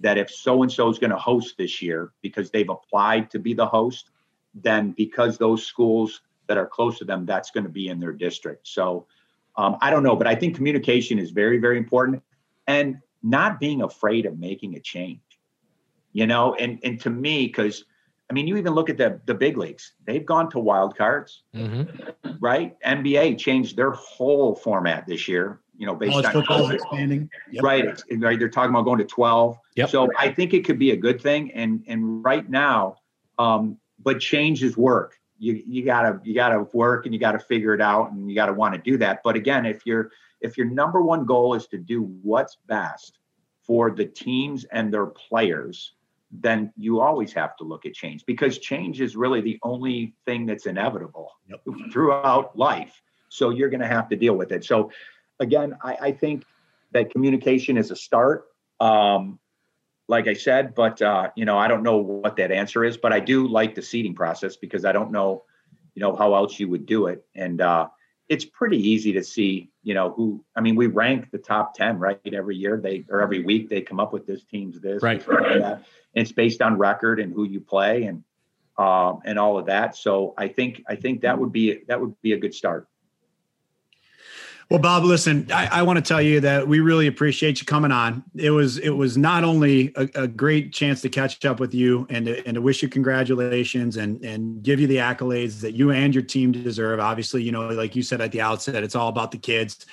That 0.00 0.16
if 0.16 0.30
so 0.30 0.62
and 0.62 0.72
so 0.72 0.88
is 0.88 0.98
going 0.98 1.10
to 1.10 1.18
host 1.18 1.58
this 1.58 1.82
year 1.82 2.12
because 2.22 2.50
they've 2.50 2.70
applied 2.70 3.30
to 3.32 3.38
be 3.38 3.52
the 3.52 3.66
host, 3.66 4.10
then 4.54 4.92
because 4.92 5.36
those 5.36 5.66
schools 5.66 6.22
that 6.46 6.56
are 6.56 6.66
close 6.66 6.98
to 6.98 7.04
them, 7.04 7.26
that's 7.26 7.50
going 7.50 7.64
to 7.64 7.70
be 7.70 7.88
in 7.88 8.00
their 8.00 8.12
district. 8.12 8.66
So 8.66 9.06
um, 9.56 9.76
I 9.80 9.90
don't 9.90 10.02
know, 10.02 10.16
but 10.16 10.26
I 10.26 10.34
think 10.34 10.56
communication 10.56 11.18
is 11.18 11.30
very, 11.30 11.58
very 11.58 11.76
important 11.76 12.22
and 12.66 12.98
not 13.22 13.60
being 13.60 13.82
afraid 13.82 14.24
of 14.26 14.38
making 14.38 14.76
a 14.76 14.80
change, 14.80 15.20
you 16.12 16.26
know, 16.26 16.54
and, 16.54 16.78
and 16.82 17.00
to 17.00 17.10
me, 17.10 17.46
because 17.46 17.84
I 18.28 18.32
mean, 18.32 18.46
you 18.46 18.56
even 18.56 18.74
look 18.74 18.88
at 18.88 18.96
the, 18.96 19.20
the 19.26 19.34
big 19.34 19.56
leagues, 19.56 19.92
they've 20.06 20.24
gone 20.24 20.50
to 20.50 20.60
wild 20.60 20.96
cards, 20.96 21.42
mm-hmm. 21.54 22.32
right? 22.38 22.76
NBA 22.82 23.38
changed 23.38 23.76
their 23.76 23.90
whole 23.90 24.54
format 24.54 25.06
this 25.06 25.26
year, 25.26 25.60
you 25.76 25.84
know, 25.84 25.96
based 25.96 26.12
College 26.12 26.26
on 26.26 26.32
football 26.32 26.70
expanding. 26.70 27.28
Yep. 27.50 27.64
Right. 27.64 28.02
Right. 28.12 28.38
They're 28.38 28.48
talking 28.48 28.70
about 28.70 28.84
going 28.84 28.98
to 28.98 29.04
12. 29.04 29.58
Yep. 29.74 29.90
So 29.90 30.08
I 30.16 30.30
think 30.30 30.54
it 30.54 30.64
could 30.64 30.78
be 30.78 30.92
a 30.92 30.96
good 30.96 31.20
thing. 31.20 31.50
And, 31.52 31.82
and 31.88 32.24
right 32.24 32.48
now, 32.48 32.98
um, 33.36 33.78
but 33.98 34.20
change 34.20 34.62
is 34.62 34.76
work 34.76 35.20
you 35.40 35.62
you 35.66 35.84
gotta 35.84 36.20
you 36.22 36.34
gotta 36.34 36.66
work 36.74 37.06
and 37.06 37.14
you 37.14 37.18
gotta 37.18 37.38
figure 37.38 37.74
it 37.74 37.80
out 37.80 38.12
and 38.12 38.28
you 38.28 38.36
gotta 38.36 38.52
want 38.52 38.74
to 38.74 38.80
do 38.80 38.96
that 38.98 39.22
but 39.24 39.34
again 39.34 39.66
if 39.66 39.84
your 39.84 40.10
if 40.40 40.56
your 40.56 40.66
number 40.66 41.00
one 41.00 41.24
goal 41.24 41.54
is 41.54 41.66
to 41.66 41.78
do 41.78 42.02
what's 42.22 42.58
best 42.66 43.18
for 43.62 43.90
the 43.90 44.04
teams 44.04 44.64
and 44.64 44.92
their 44.92 45.06
players 45.06 45.94
then 46.30 46.72
you 46.76 47.00
always 47.00 47.32
have 47.32 47.56
to 47.56 47.64
look 47.64 47.86
at 47.86 47.94
change 47.94 48.24
because 48.24 48.58
change 48.58 49.00
is 49.00 49.16
really 49.16 49.40
the 49.40 49.58
only 49.62 50.14
thing 50.26 50.46
that's 50.46 50.66
inevitable 50.66 51.32
yep. 51.48 51.60
throughout 51.92 52.56
life 52.56 53.02
so 53.28 53.50
you're 53.50 53.70
going 53.70 53.80
to 53.80 53.86
have 53.86 54.08
to 54.08 54.16
deal 54.16 54.34
with 54.34 54.52
it 54.52 54.64
so 54.64 54.90
again 55.40 55.76
I, 55.82 55.96
I 56.00 56.12
think 56.12 56.44
that 56.92 57.10
communication 57.10 57.76
is 57.76 57.90
a 57.90 57.96
start 57.96 58.46
um, 58.80 59.38
like 60.10 60.26
I 60.26 60.34
said, 60.34 60.74
but 60.74 61.00
uh, 61.00 61.30
you 61.36 61.44
know, 61.44 61.56
I 61.56 61.68
don't 61.68 61.84
know 61.84 61.98
what 61.98 62.34
that 62.36 62.50
answer 62.50 62.84
is, 62.84 62.96
but 62.96 63.12
I 63.12 63.20
do 63.20 63.46
like 63.46 63.76
the 63.76 63.82
seeding 63.82 64.14
process 64.14 64.56
because 64.56 64.84
I 64.84 64.90
don't 64.90 65.12
know, 65.12 65.44
you 65.94 66.00
know, 66.00 66.16
how 66.16 66.34
else 66.34 66.58
you 66.58 66.68
would 66.68 66.84
do 66.84 67.06
it. 67.06 67.24
And 67.36 67.60
uh, 67.60 67.88
it's 68.30 68.44
pretty 68.44 68.78
easy 68.78 69.12
to 69.12 69.24
see, 69.24 69.68
you 69.82 69.92
know, 69.92 70.10
who 70.10 70.42
I 70.54 70.60
mean, 70.60 70.76
we 70.76 70.86
rank 70.86 71.30
the 71.32 71.38
top 71.38 71.74
10, 71.74 71.98
right? 71.98 72.20
Every 72.32 72.56
year 72.56 72.80
they 72.80 73.04
or 73.10 73.20
every 73.20 73.42
week 73.42 73.68
they 73.68 73.82
come 73.82 73.98
up 73.98 74.12
with 74.12 74.24
this 74.24 74.44
team's 74.44 74.80
this, 74.80 75.02
right. 75.02 75.22
And 75.26 75.84
it's 76.14 76.32
based 76.32 76.62
on 76.62 76.78
record 76.78 77.18
and 77.18 77.32
who 77.32 77.44
you 77.44 77.60
play 77.60 78.04
and 78.04 78.22
um, 78.78 79.20
and 79.24 79.38
all 79.38 79.58
of 79.58 79.66
that. 79.66 79.96
So 79.96 80.32
I 80.38 80.46
think 80.46 80.84
I 80.88 80.94
think 80.94 81.22
that 81.22 81.38
would 81.38 81.52
be 81.52 81.82
that 81.88 82.00
would 82.00 82.14
be 82.22 82.32
a 82.32 82.38
good 82.38 82.54
start. 82.54 82.88
Well, 84.70 84.78
Bob, 84.78 85.02
listen, 85.02 85.48
I, 85.52 85.66
I, 85.66 85.82
want 85.82 85.96
to 85.96 86.02
tell 86.02 86.22
you 86.22 86.38
that 86.42 86.68
we 86.68 86.78
really 86.78 87.08
appreciate 87.08 87.58
you 87.58 87.66
coming 87.66 87.90
on. 87.90 88.22
It 88.36 88.50
was 88.50 88.78
it 88.78 88.90
was 88.90 89.18
not 89.18 89.42
only 89.42 89.92
a, 89.96 90.08
a, 90.14 90.28
great 90.28 90.72
chance 90.72 91.00
to 91.00 91.08
catch 91.08 91.44
up 91.44 91.58
with 91.58 91.74
you 91.74 92.06
and 92.08 92.26
to, 92.26 92.46
and 92.46 92.54
to 92.54 92.62
wish 92.62 92.80
you 92.80 92.88
congratulations 92.88 93.96
and 93.96 94.24
and 94.24 94.62
give 94.62 94.78
you 94.78 94.86
the 94.86 94.98
accolades 94.98 95.60
that 95.62 95.74
you 95.74 95.90
and 95.90 96.14
your 96.14 96.22
team 96.22 96.52
deserve. 96.52 97.00
Obviously, 97.00 97.42
you 97.42 97.50
know, 97.50 97.66
like 97.70 97.96
you 97.96 98.04
said 98.04 98.20
at 98.20 98.30
the 98.30 98.40
outset, 98.40 98.84
it's 98.84 98.94
all 98.94 99.08
about 99.08 99.32
the 99.32 99.38
kids. 99.38 99.86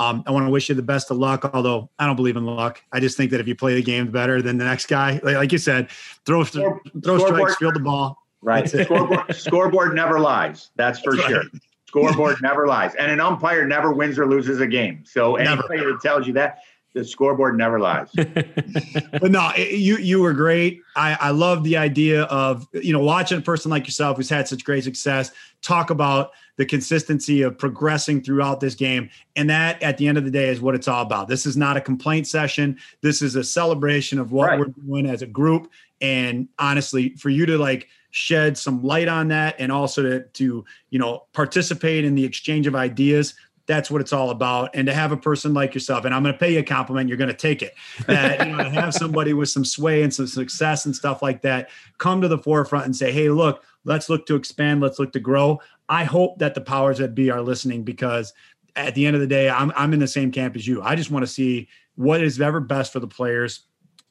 Um, 0.00 0.24
I 0.26 0.32
want 0.32 0.44
to 0.46 0.50
wish 0.50 0.68
you 0.68 0.74
the 0.74 0.82
best 0.82 1.12
of 1.12 1.16
luck. 1.18 1.48
Although 1.54 1.88
I 2.00 2.06
don't 2.06 2.16
believe 2.16 2.36
in 2.36 2.44
luck, 2.44 2.82
I 2.90 2.98
just 2.98 3.16
think 3.16 3.30
that 3.30 3.38
if 3.38 3.46
you 3.46 3.54
play 3.54 3.76
the 3.76 3.82
game 3.84 4.10
better 4.10 4.42
than 4.42 4.58
the 4.58 4.64
next 4.64 4.86
guy, 4.86 5.20
like, 5.22 5.36
like 5.36 5.52
you 5.52 5.58
said, 5.58 5.90
throw 6.26 6.42
throw 6.42 6.80
strikes, 7.18 7.54
field 7.54 7.76
the 7.76 7.80
ball. 7.80 8.18
Right. 8.42 8.68
Scoreboard, 8.68 9.32
scoreboard 9.36 9.94
never 9.94 10.18
lies. 10.18 10.70
That's 10.74 10.98
for 10.98 11.14
That's 11.14 11.28
sure. 11.28 11.38
Right. 11.38 11.62
Scoreboard 11.94 12.36
never 12.42 12.66
lies, 12.66 12.94
and 12.96 13.10
an 13.10 13.20
umpire 13.20 13.66
never 13.66 13.92
wins 13.92 14.18
or 14.18 14.26
loses 14.26 14.60
a 14.60 14.66
game. 14.66 15.04
So 15.04 15.36
anybody 15.36 15.76
never. 15.76 15.92
that 15.92 16.00
tells 16.00 16.26
you 16.26 16.32
that, 16.32 16.58
the 16.92 17.04
scoreboard 17.04 17.56
never 17.56 17.78
lies. 17.78 18.08
but 18.14 19.30
no, 19.30 19.52
you 19.56 19.98
you 19.98 20.20
were 20.20 20.32
great. 20.32 20.80
I 20.96 21.16
I 21.20 21.30
love 21.30 21.62
the 21.62 21.76
idea 21.76 22.22
of 22.24 22.66
you 22.72 22.92
know 22.92 23.00
watching 23.00 23.38
a 23.38 23.42
person 23.42 23.70
like 23.70 23.86
yourself 23.86 24.16
who's 24.16 24.28
had 24.28 24.48
such 24.48 24.64
great 24.64 24.84
success 24.84 25.30
talk 25.62 25.90
about 25.90 26.30
the 26.56 26.64
consistency 26.64 27.42
of 27.42 27.58
progressing 27.58 28.22
throughout 28.22 28.60
this 28.60 28.74
game, 28.74 29.10
and 29.36 29.50
that 29.50 29.82
at 29.82 29.96
the 29.98 30.06
end 30.08 30.18
of 30.18 30.24
the 30.24 30.30
day 30.30 30.48
is 30.48 30.60
what 30.60 30.74
it's 30.74 30.88
all 30.88 31.02
about. 31.02 31.28
This 31.28 31.46
is 31.46 31.56
not 31.56 31.76
a 31.76 31.80
complaint 31.80 32.26
session. 32.26 32.78
This 33.02 33.22
is 33.22 33.36
a 33.36 33.44
celebration 33.44 34.18
of 34.18 34.32
what 34.32 34.50
right. 34.50 34.58
we're 34.58 34.66
doing 34.66 35.06
as 35.06 35.22
a 35.22 35.26
group. 35.26 35.70
And 36.00 36.48
honestly, 36.58 37.10
for 37.16 37.30
you 37.30 37.46
to 37.46 37.56
like 37.56 37.88
shed 38.14 38.56
some 38.56 38.80
light 38.80 39.08
on 39.08 39.26
that 39.26 39.56
and 39.58 39.72
also 39.72 40.00
to, 40.00 40.20
to 40.20 40.64
you 40.90 40.98
know 41.00 41.24
participate 41.32 42.04
in 42.04 42.14
the 42.14 42.24
exchange 42.24 42.68
of 42.68 42.76
ideas. 42.76 43.34
That's 43.66 43.90
what 43.90 44.00
it's 44.00 44.12
all 44.12 44.30
about. 44.30 44.70
And 44.74 44.86
to 44.86 44.94
have 44.94 45.10
a 45.10 45.16
person 45.16 45.52
like 45.52 45.74
yourself 45.74 46.04
and 46.04 46.14
i'm 46.14 46.22
going 46.22 46.32
to 46.32 46.38
pay 46.38 46.52
you 46.52 46.60
a 46.60 46.62
compliment 46.62 47.08
you're 47.08 47.18
going 47.18 47.28
to 47.28 47.34
take 47.34 47.60
it 47.60 47.74
that 48.06 48.46
you 48.46 48.54
know 48.54 48.62
to 48.62 48.70
have 48.70 48.94
somebody 49.04 49.32
with 49.32 49.48
some 49.48 49.64
sway 49.64 50.04
and 50.04 50.14
some 50.14 50.28
success 50.28 50.86
and 50.86 50.94
stuff 50.94 51.22
like 51.22 51.42
that 51.42 51.70
come 51.98 52.20
to 52.20 52.28
the 52.28 52.38
forefront 52.38 52.84
and 52.84 52.94
say 52.94 53.10
hey 53.10 53.30
look 53.30 53.64
let's 53.84 54.08
look 54.08 54.26
to 54.26 54.36
expand 54.36 54.80
let's 54.80 55.00
look 55.00 55.12
to 55.12 55.20
grow. 55.20 55.60
I 55.88 56.04
hope 56.04 56.38
that 56.38 56.54
the 56.54 56.60
powers 56.60 56.98
that 56.98 57.16
be 57.16 57.30
are 57.32 57.42
listening 57.42 57.82
because 57.82 58.32
at 58.76 58.94
the 58.94 59.06
end 59.06 59.16
of 59.16 59.20
the 59.20 59.26
day 59.26 59.50
i'm, 59.50 59.72
I'm 59.74 59.92
in 59.92 59.98
the 59.98 60.06
same 60.06 60.30
camp 60.30 60.54
as 60.54 60.68
you. 60.68 60.80
I 60.82 60.94
just 60.94 61.10
want 61.10 61.24
to 61.24 61.32
see 61.32 61.68
what 61.96 62.22
is 62.22 62.40
ever 62.40 62.60
best 62.60 62.92
for 62.92 63.00
the 63.00 63.08
players 63.08 63.64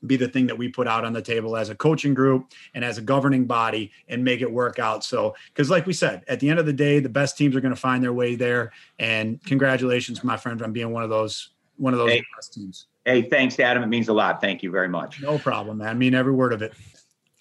be 0.08 0.18
the 0.18 0.28
thing 0.28 0.48
that 0.48 0.58
we 0.58 0.70
put 0.70 0.88
out 0.88 1.06
on 1.06 1.14
the 1.14 1.22
table 1.22 1.56
as 1.56 1.70
a 1.70 1.76
coaching 1.76 2.14
group 2.14 2.52
and 2.74 2.84
as 2.84 2.98
a 2.98 3.02
governing 3.02 3.46
body 3.46 3.92
and 4.08 4.24
make 4.24 4.42
it 4.42 4.52
work 4.52 4.80
out. 4.80 5.04
So, 5.04 5.36
because 5.48 5.70
like 5.70 5.86
we 5.86 5.94
said, 5.94 6.24
at 6.28 6.40
the 6.40 6.50
end 6.50 6.60
of 6.60 6.66
the 6.66 6.74
day, 6.74 7.00
the 7.00 7.10
best 7.10 7.38
teams 7.38 7.56
are 7.56 7.62
going 7.62 7.74
to 7.74 7.80
find 7.80 8.04
their 8.04 8.14
way 8.14 8.36
there. 8.36 8.72
And 9.00 9.44
congratulations, 9.44 10.24
my 10.24 10.38
friend, 10.38 10.62
on 10.62 10.74
being 10.74 10.92
one 10.92 11.04
of 11.04 11.10
those 11.10 11.50
one 11.78 11.94
of 11.94 12.00
those 12.00 12.12
hey, 12.12 12.24
best 12.36 12.54
teams. 12.54 12.88
Hey, 13.06 13.24
thanks, 13.24 13.60
Adam. 13.60 13.84
It 13.84 13.88
means 13.88 14.08
a 14.08 14.14
lot. 14.14 14.40
Thank 14.40 14.64
you 14.64 14.72
very 14.72 14.88
much. 14.88 15.22
No 15.22 15.38
problem, 15.38 15.80
man. 15.80 15.88
I 15.88 15.94
mean 15.94 16.14
every 16.14 16.34
word 16.34 16.54
of 16.54 16.62
it. 16.62 16.74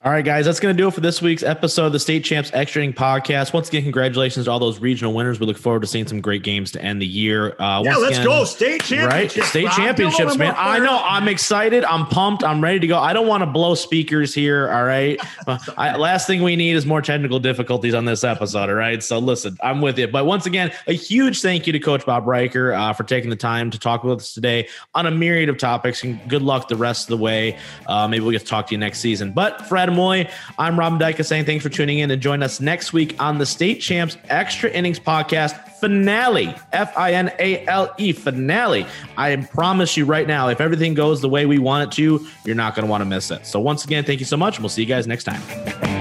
All 0.05 0.11
right, 0.11 0.25
guys, 0.25 0.47
that's 0.47 0.59
going 0.59 0.77
to 0.77 0.83
do 0.83 0.89
it 0.89 0.95
for 0.95 1.01
this 1.01 1.23
week's 1.23 1.45
episode 1.45 1.87
of 1.87 1.93
the 1.93 2.01
State 2.01 2.25
Champs 2.25 2.51
Extra 2.53 2.83
Inning 2.83 2.93
Podcast. 2.93 3.53
Once 3.53 3.69
again, 3.69 3.85
congratulations 3.85 4.47
to 4.47 4.51
all 4.51 4.59
those 4.59 4.81
regional 4.81 5.15
winners. 5.15 5.39
We 5.39 5.47
look 5.47 5.57
forward 5.57 5.83
to 5.83 5.87
seeing 5.87 6.09
some 6.09 6.21
great 6.21 6.43
games 6.43 6.73
to 6.73 6.83
end 6.83 7.01
the 7.01 7.07
year. 7.07 7.55
Uh, 7.61 7.83
yeah, 7.85 7.95
let's 7.95 8.17
again, 8.17 8.27
go 8.27 8.43
state 8.43 8.83
championships. 8.83 9.37
Right, 9.37 9.47
state 9.47 9.71
championships, 9.71 10.37
man. 10.37 10.57
I 10.59 10.81
know. 10.81 11.01
I'm 11.05 11.29
excited. 11.29 11.85
I'm 11.85 12.07
pumped. 12.07 12.43
I'm 12.43 12.61
ready 12.61 12.81
to 12.81 12.89
go. 12.89 12.99
I 12.99 13.13
don't 13.13 13.29
want 13.29 13.43
to 13.43 13.47
blow 13.47 13.77
speakers 13.77 14.35
here. 14.35 14.69
All 14.73 14.83
right. 14.83 15.21
I, 15.77 15.97
last 15.97 16.27
thing 16.27 16.43
we 16.43 16.57
need 16.57 16.75
is 16.75 16.85
more 16.85 17.01
technical 17.01 17.39
difficulties 17.39 17.95
on 17.95 18.05
this 18.05 18.25
episode. 18.25 18.71
All 18.71 18.75
right. 18.75 19.01
So 19.05 19.21
listen, 19.21 19.57
I'm 19.63 19.81
with 19.81 20.01
you. 20.01 20.09
But 20.09 20.27
once 20.27 20.47
again, 20.47 20.73
a 20.89 20.95
huge 20.95 21.41
thank 21.41 21.69
you 21.69 21.73
to 21.75 21.79
Coach 21.79 22.05
Bob 22.05 22.27
Riker 22.27 22.73
uh, 22.73 22.93
for 22.93 23.05
taking 23.05 23.31
the 23.31 23.37
time 23.37 23.71
to 23.71 23.79
talk 23.79 24.03
with 24.03 24.19
us 24.19 24.35
today 24.35 24.67
on 24.97 25.07
a 25.07 25.13
myriad 25.13 25.49
of 25.49 25.59
topics. 25.59 26.03
And 26.03 26.21
good 26.29 26.43
luck 26.43 26.67
the 26.67 26.75
rest 26.75 27.05
of 27.05 27.17
the 27.17 27.23
way. 27.23 27.57
Uh, 27.87 28.09
maybe 28.09 28.25
we'll 28.25 28.33
get 28.33 28.41
to 28.41 28.47
talk 28.47 28.67
to 28.67 28.75
you 28.75 28.79
next 28.79 28.99
season. 28.99 29.31
But 29.31 29.69
Fred, 29.69 29.92
Moy, 29.95 30.29
I'm 30.59 30.79
Robin 30.79 30.99
Dyka 30.99 31.25
saying 31.25 31.45
thanks 31.45 31.63
for 31.63 31.69
tuning 31.69 31.99
in 31.99 32.11
and 32.11 32.21
join 32.21 32.43
us 32.43 32.61
next 32.61 32.93
week 32.93 33.21
on 33.21 33.39
the 33.39 33.47
State 33.47 33.81
Champs 33.81 34.17
Extra 34.29 34.71
Innings 34.71 34.99
Podcast 34.99 35.69
finale. 35.79 36.55
F 36.73 36.97
I 36.97 37.13
N 37.15 37.33
A 37.39 37.67
L 37.67 37.93
E 37.99 38.13
finale. 38.13 38.87
I 39.17 39.37
promise 39.37 39.97
you 39.97 40.05
right 40.05 40.27
now, 40.27 40.49
if 40.49 40.61
everything 40.61 40.95
goes 40.95 41.21
the 41.21 41.29
way 41.29 41.47
we 41.47 41.59
want 41.59 41.89
it 41.89 41.97
to, 41.97 42.27
you're 42.45 42.55
not 42.55 42.75
going 42.75 42.87
to 42.87 42.91
want 42.91 43.03
to 43.03 43.07
miss 43.07 43.31
it. 43.31 43.47
So 43.47 43.61
once 43.61 43.85
again, 43.85 44.05
thank 44.05 44.21
you 44.21 44.27
so 44.27 44.37
much, 44.37 44.61
we'll 44.61 44.69
see 44.69 44.83
you 44.83 44.89
guys 44.89 45.07
next 45.07 45.25
time. 45.25 45.92